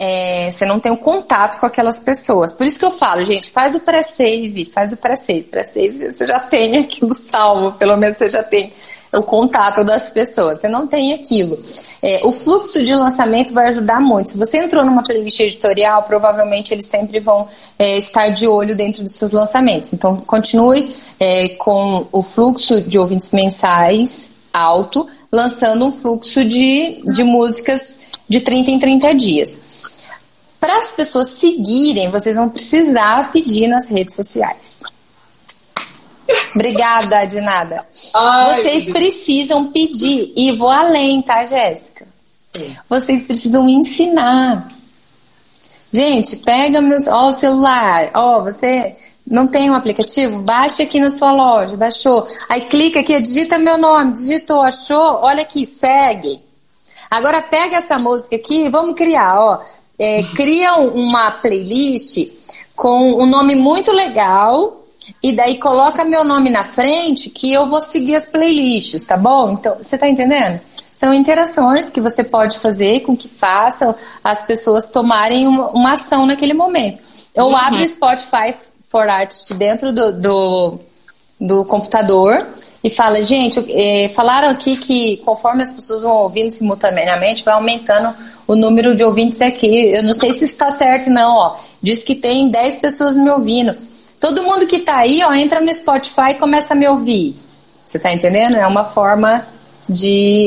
é, 0.01 0.49
você 0.49 0.65
não 0.65 0.79
tem 0.79 0.93
o 0.93 0.97
contato 0.97 1.59
com 1.59 1.67
aquelas 1.67 1.99
pessoas. 1.99 2.53
Por 2.53 2.65
isso 2.65 2.79
que 2.79 2.85
eu 2.85 2.93
falo, 2.93 3.25
gente, 3.25 3.51
faz 3.51 3.75
o 3.75 3.81
pré-save, 3.81 4.65
faz 4.67 4.93
o 4.93 4.97
pré-save. 4.97 5.43
Pré-save 5.43 5.97
você 5.97 6.25
já 6.25 6.39
tem 6.39 6.79
aquilo 6.79 7.13
salvo, 7.13 7.73
pelo 7.73 7.97
menos 7.97 8.17
você 8.17 8.31
já 8.31 8.45
tem 8.45 8.73
o 9.13 9.23
contato 9.23 9.83
das 9.83 10.09
pessoas. 10.11 10.61
Você 10.61 10.69
não 10.69 10.87
tem 10.87 11.15
aquilo. 11.15 11.59
É, 12.01 12.21
o 12.25 12.31
fluxo 12.31 12.85
de 12.85 12.95
lançamento 12.95 13.53
vai 13.53 13.67
ajudar 13.69 14.01
muito. 14.01 14.31
Se 14.31 14.39
você 14.39 14.59
entrou 14.59 14.85
numa 14.85 15.03
playlist 15.03 15.41
editorial, 15.41 16.05
provavelmente 16.05 16.73
eles 16.73 16.87
sempre 16.87 17.19
vão 17.19 17.49
é, 17.77 17.99
estar 17.99 18.29
de 18.29 18.47
olho 18.47 18.77
dentro 18.77 19.03
dos 19.03 19.17
seus 19.17 19.33
lançamentos. 19.33 19.93
Então, 19.93 20.19
continue 20.19 20.95
é, 21.19 21.49
com 21.57 22.07
o 22.13 22.23
fluxo 22.23 22.81
de 22.83 23.01
ouvintes 23.01 23.33
mensais 23.33 24.31
alto, 24.53 25.09
lançando 25.33 25.85
um 25.87 25.93
fluxo 25.93 26.45
de, 26.45 27.03
de 27.05 27.25
músicas 27.25 27.99
de 28.29 28.41
30 28.41 28.71
em 28.71 28.79
30 28.79 29.15
dias. 29.15 29.68
Para 30.61 30.79
as 30.79 30.91
pessoas 30.91 31.29
seguirem, 31.29 32.11
vocês 32.11 32.37
vão 32.37 32.49
precisar 32.49 33.31
pedir 33.31 33.69
nas 33.69 33.89
redes 33.89 34.17
sociais. 34.17 34.83
Obrigada, 36.55 37.25
de 37.27 37.41
nada. 37.41 37.87
Ai, 38.15 38.57
Vocês 38.57 38.85
precisam 38.87 39.71
pedir. 39.71 40.33
E 40.37 40.57
vou 40.57 40.71
além, 40.71 41.23
tá, 41.23 41.45
Jéssica? 41.45 42.07
Vocês 42.89 43.25
precisam 43.25 43.69
ensinar. 43.69 44.69
Gente, 45.93 46.37
pega 46.37 46.81
meus, 46.81 47.07
ó, 47.07 47.29
o 47.29 47.33
celular. 47.33 48.11
Ó, 48.15 48.43
você 48.43 48.95
não 49.27 49.47
tem 49.47 49.71
um 49.71 49.75
aplicativo? 49.75 50.41
Baixa 50.41 50.83
aqui 50.83 51.01
na 51.01 51.11
sua 51.11 51.33
loja, 51.33 51.77
baixou. 51.77 52.27
Aí 52.49 52.63
clica 52.63 53.01
aqui, 53.01 53.19
digita 53.21 53.59
meu 53.59 53.79
nome, 53.79 54.13
digitou, 54.13 54.61
achou? 54.61 55.21
Olha 55.23 55.43
aqui, 55.43 55.65
segue. 55.65 56.41
Agora 57.11 57.41
pega 57.41 57.77
essa 57.77 57.99
música 57.99 58.37
aqui 58.37 58.67
e 58.67 58.69
vamos 58.69 58.95
criar, 58.95 59.41
ó. 59.41 59.61
É, 59.99 60.23
cria 60.37 60.77
um- 60.79 61.07
uma 61.09 61.31
playlist 61.33 62.29
com 62.77 63.23
um 63.23 63.27
nome 63.27 63.55
muito 63.55 63.91
legal 63.91 64.77
e 65.23 65.33
daí 65.33 65.59
coloca 65.59 66.05
meu 66.05 66.23
nome 66.23 66.51
na 66.51 66.65
frente 66.65 67.31
que 67.31 67.53
eu 67.53 67.69
vou 67.69 67.81
seguir 67.81 68.15
as 68.15 68.27
playlists, 68.27 69.03
tá 69.05 69.17
bom? 69.17 69.53
Então, 69.53 69.77
você 69.77 69.99
tá 69.99 70.09
entendendo? 70.09 70.61
São 70.93 71.13
interações 71.15 71.91
que 71.91 72.01
você 72.01 72.23
pode 72.25 72.59
fazer 72.59 73.01
com 73.01 73.17
que 73.17 73.29
façam 73.29 73.95
as 74.23 74.43
pessoas 74.43 74.85
tomarem 74.85 75.47
uma, 75.47 75.69
uma 75.71 75.93
ação 75.93 76.27
naquele 76.27 76.55
momento. 76.55 76.99
Ou 77.37 77.55
abre 77.57 77.83
o 77.85 77.89
Spotify 77.89 78.55
for 78.89 79.09
Artist 79.09 79.55
dentro 79.55 79.93
do, 79.93 80.13
do, 80.13 80.79
do 81.41 81.65
computador 81.65 82.47
e 82.83 82.91
fala, 82.91 83.21
gente, 83.23 83.59
eh, 83.71 84.09
falaram 84.11 84.49
aqui 84.49 84.77
que 84.77 85.17
conforme 85.25 85.63
as 85.65 85.73
pessoas 85.73 86.03
vão 86.03 86.13
ouvindo 86.23 86.51
simultaneamente, 86.51 87.45
vai 87.45 87.55
aumentando 87.55 88.15
o 88.47 88.55
número 88.55 88.95
de 88.95 89.03
ouvintes 89.03 89.41
aqui. 89.41 89.67
Eu 89.91 90.05
não 90.05 90.15
sei 90.15 90.33
se 90.35 90.45
está 90.45 90.71
certo, 90.71 91.11
não, 91.11 91.35
ó. 91.37 91.57
Diz 91.83 92.05
que 92.05 92.15
tem 92.15 92.49
10 92.51 92.77
pessoas 92.79 93.17
me 93.17 93.29
ouvindo. 93.31 93.75
Todo 94.21 94.43
mundo 94.45 94.67
que 94.67 94.81
tá 94.81 94.97
aí, 94.99 95.23
ó, 95.25 95.33
entra 95.35 95.61
no 95.61 95.75
Spotify 95.75 96.31
e 96.31 96.35
começa 96.35 96.73
a 96.75 96.77
me 96.77 96.87
ouvir. 96.89 97.37
Você 97.87 97.99
tá 97.99 98.13
entendendo? 98.13 98.57
É 98.57 98.67
uma 98.67 98.85
forma 98.85 99.45
de, 99.89 100.47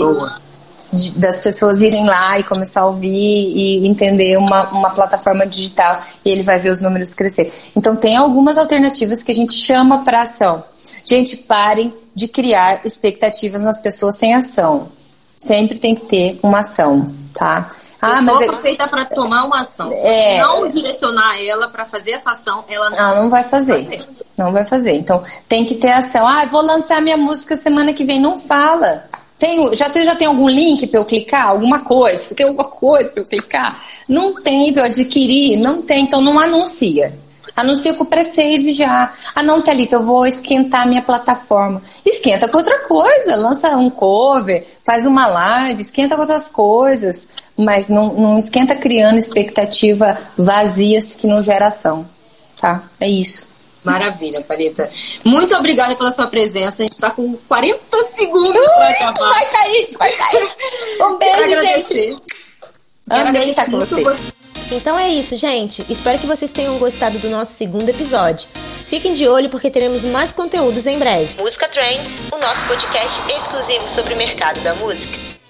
de- 0.94 1.12
das 1.20 1.40
pessoas 1.40 1.82
irem 1.82 2.06
lá 2.06 2.40
e 2.40 2.44
começar 2.44 2.82
a 2.82 2.86
ouvir 2.88 3.10
e 3.10 3.88
entender 3.88 4.38
uma, 4.38 4.70
uma 4.70 4.90
plataforma 4.92 5.46
digital 5.46 6.02
e 6.26 6.30
ele 6.30 6.44
vai 6.44 6.60
ver 6.60 6.70
os 6.70 6.82
números 6.82 7.14
crescer. 7.14 7.52
Então 7.76 7.96
tem 7.96 8.16
algumas 8.16 8.58
alternativas 8.58 9.22
que 9.24 9.32
a 9.32 9.36
gente 9.36 9.54
chama 9.54 10.04
para 10.04 10.24
ação. 10.24 10.64
Gente, 11.04 11.38
parem 11.38 11.94
de 12.16 12.28
criar 12.28 12.82
expectativas 12.86 13.64
nas 13.64 13.78
pessoas 13.78 14.18
sem 14.18 14.34
ação. 14.34 14.90
Sempre 15.36 15.80
tem 15.80 15.96
que 15.96 16.06
ter 16.06 16.40
uma 16.44 16.60
ação, 16.60 17.08
tá? 17.34 17.68
Ah, 18.02 18.18
Ah, 18.18 18.22
mas 18.24 18.42
é- 18.42 18.54
feita 18.60 18.88
para 18.88 19.06
tomar 19.06 19.44
uma 19.46 19.62
ação. 19.62 19.94
Se 19.94 20.06
É. 20.06 20.40
não 20.42 20.68
direcionar 20.68 21.40
ela 21.40 21.68
para 21.68 21.86
fazer 21.86 22.12
essa 22.12 22.32
ação, 22.32 22.64
ela 22.68 22.90
não. 22.90 23.00
Ah, 23.00 23.16
não 23.22 23.30
vai 23.30 23.44
fazer. 23.44 23.76
fazer. 23.84 24.04
Não 24.38 24.52
vai 24.52 24.66
fazer. 24.66 24.94
Então, 24.94 25.24
tem 25.48 25.66
que 25.66 25.76
ter 25.76 25.92
ação. 25.92 26.26
Ah, 26.26 26.46
vou 26.46 26.62
lançar 26.64 27.00
minha 27.02 27.18
música 27.18 27.58
semana 27.58 27.94
que 27.94 28.04
vem. 28.04 28.20
Não 28.20 28.40
fala. 28.40 29.04
Tem, 29.38 29.76
já, 29.76 29.88
você 29.90 30.04
já 30.04 30.16
tem 30.16 30.28
algum 30.28 30.50
link 30.50 30.86
para 30.88 31.00
eu 31.00 31.06
clicar? 31.06 31.48
Alguma 31.50 31.80
coisa? 31.82 32.34
Tem 32.36 32.46
alguma 32.48 32.68
coisa 32.68 33.12
para 33.12 33.22
eu 33.22 33.26
clicar? 33.28 33.80
Não 34.10 34.34
tem 34.42 34.72
para 34.74 34.84
eu 34.84 34.86
adquirir? 34.88 35.58
Não 35.58 35.82
tem. 35.84 36.04
Então, 36.04 36.22
não 36.22 36.40
anuncia. 36.40 37.14
Anuncia 37.56 37.94
com 37.94 38.04
o 38.04 38.08
pré-save 38.08 38.74
já. 38.74 39.12
Ah, 39.36 39.44
não, 39.44 39.62
Thalita, 39.62 39.98
eu 39.98 40.04
vou 40.04 40.26
esquentar 40.26 40.88
minha 40.88 41.02
plataforma. 41.02 41.82
Esquenta 42.06 42.48
com 42.48 42.58
outra 42.58 42.80
coisa. 42.88 43.36
Lança 43.36 43.76
um 43.78 43.90
cover, 43.90 44.66
faz 44.84 45.06
uma 45.06 45.28
live, 45.28 45.82
esquenta 45.82 46.16
com 46.16 46.22
outras 46.22 46.50
coisas. 46.50 47.28
Mas 47.58 47.88
não, 47.88 48.14
não 48.14 48.38
esquenta 48.38 48.76
criando 48.76 49.18
expectativa 49.18 50.18
vazias 50.38 51.16
que 51.16 51.28
não 51.28 51.42
gera 51.42 51.68
ação. 51.68 52.06
Tá? 52.60 52.84
É 53.00 53.10
isso. 53.10 53.52
Maravilha, 53.84 54.42
Paleta. 54.42 54.90
Muito 55.26 55.56
obrigada 55.56 55.96
pela 55.96 56.12
sua 56.12 56.28
presença. 56.28 56.84
A 56.84 56.86
gente 56.86 56.94
está 56.94 57.10
com 57.10 57.36
40 57.48 57.80
segundos 58.16 58.66
para 58.76 58.90
acabar. 58.90 59.30
Vai 59.30 59.50
cair, 59.50 59.90
vai 59.98 60.12
cair. 60.12 60.50
Um 61.02 61.18
beijo, 61.18 61.62
gente. 61.62 62.16
Quero 63.10 63.30
Amei 63.30 63.50
estar 63.50 63.66
com 63.66 63.80
vocês. 63.80 64.41
Então 64.72 64.98
é 64.98 65.10
isso, 65.10 65.36
gente. 65.36 65.86
Espero 65.90 66.18
que 66.18 66.26
vocês 66.26 66.54
tenham 66.54 66.78
gostado 66.80 67.20
do 67.20 67.30
nosso 67.30 67.54
segundo 67.54 67.88
episódio. 67.90 68.48
Fiquem 68.88 69.14
de 69.14 69.28
olho 69.28 69.50
porque 69.50 69.70
teremos 69.70 70.06
mais 70.06 70.32
conteúdos 70.32 70.88
em 70.88 70.98
breve. 70.98 71.42
Música 71.42 71.68
Trends, 71.68 72.24
o 72.32 72.38
nosso 72.38 72.66
podcast 72.66 73.34
exclusivo 73.34 73.88
sobre 73.90 74.14
o 74.14 74.18
mercado 74.18 74.60
da 74.62 74.74
música. 74.76 75.41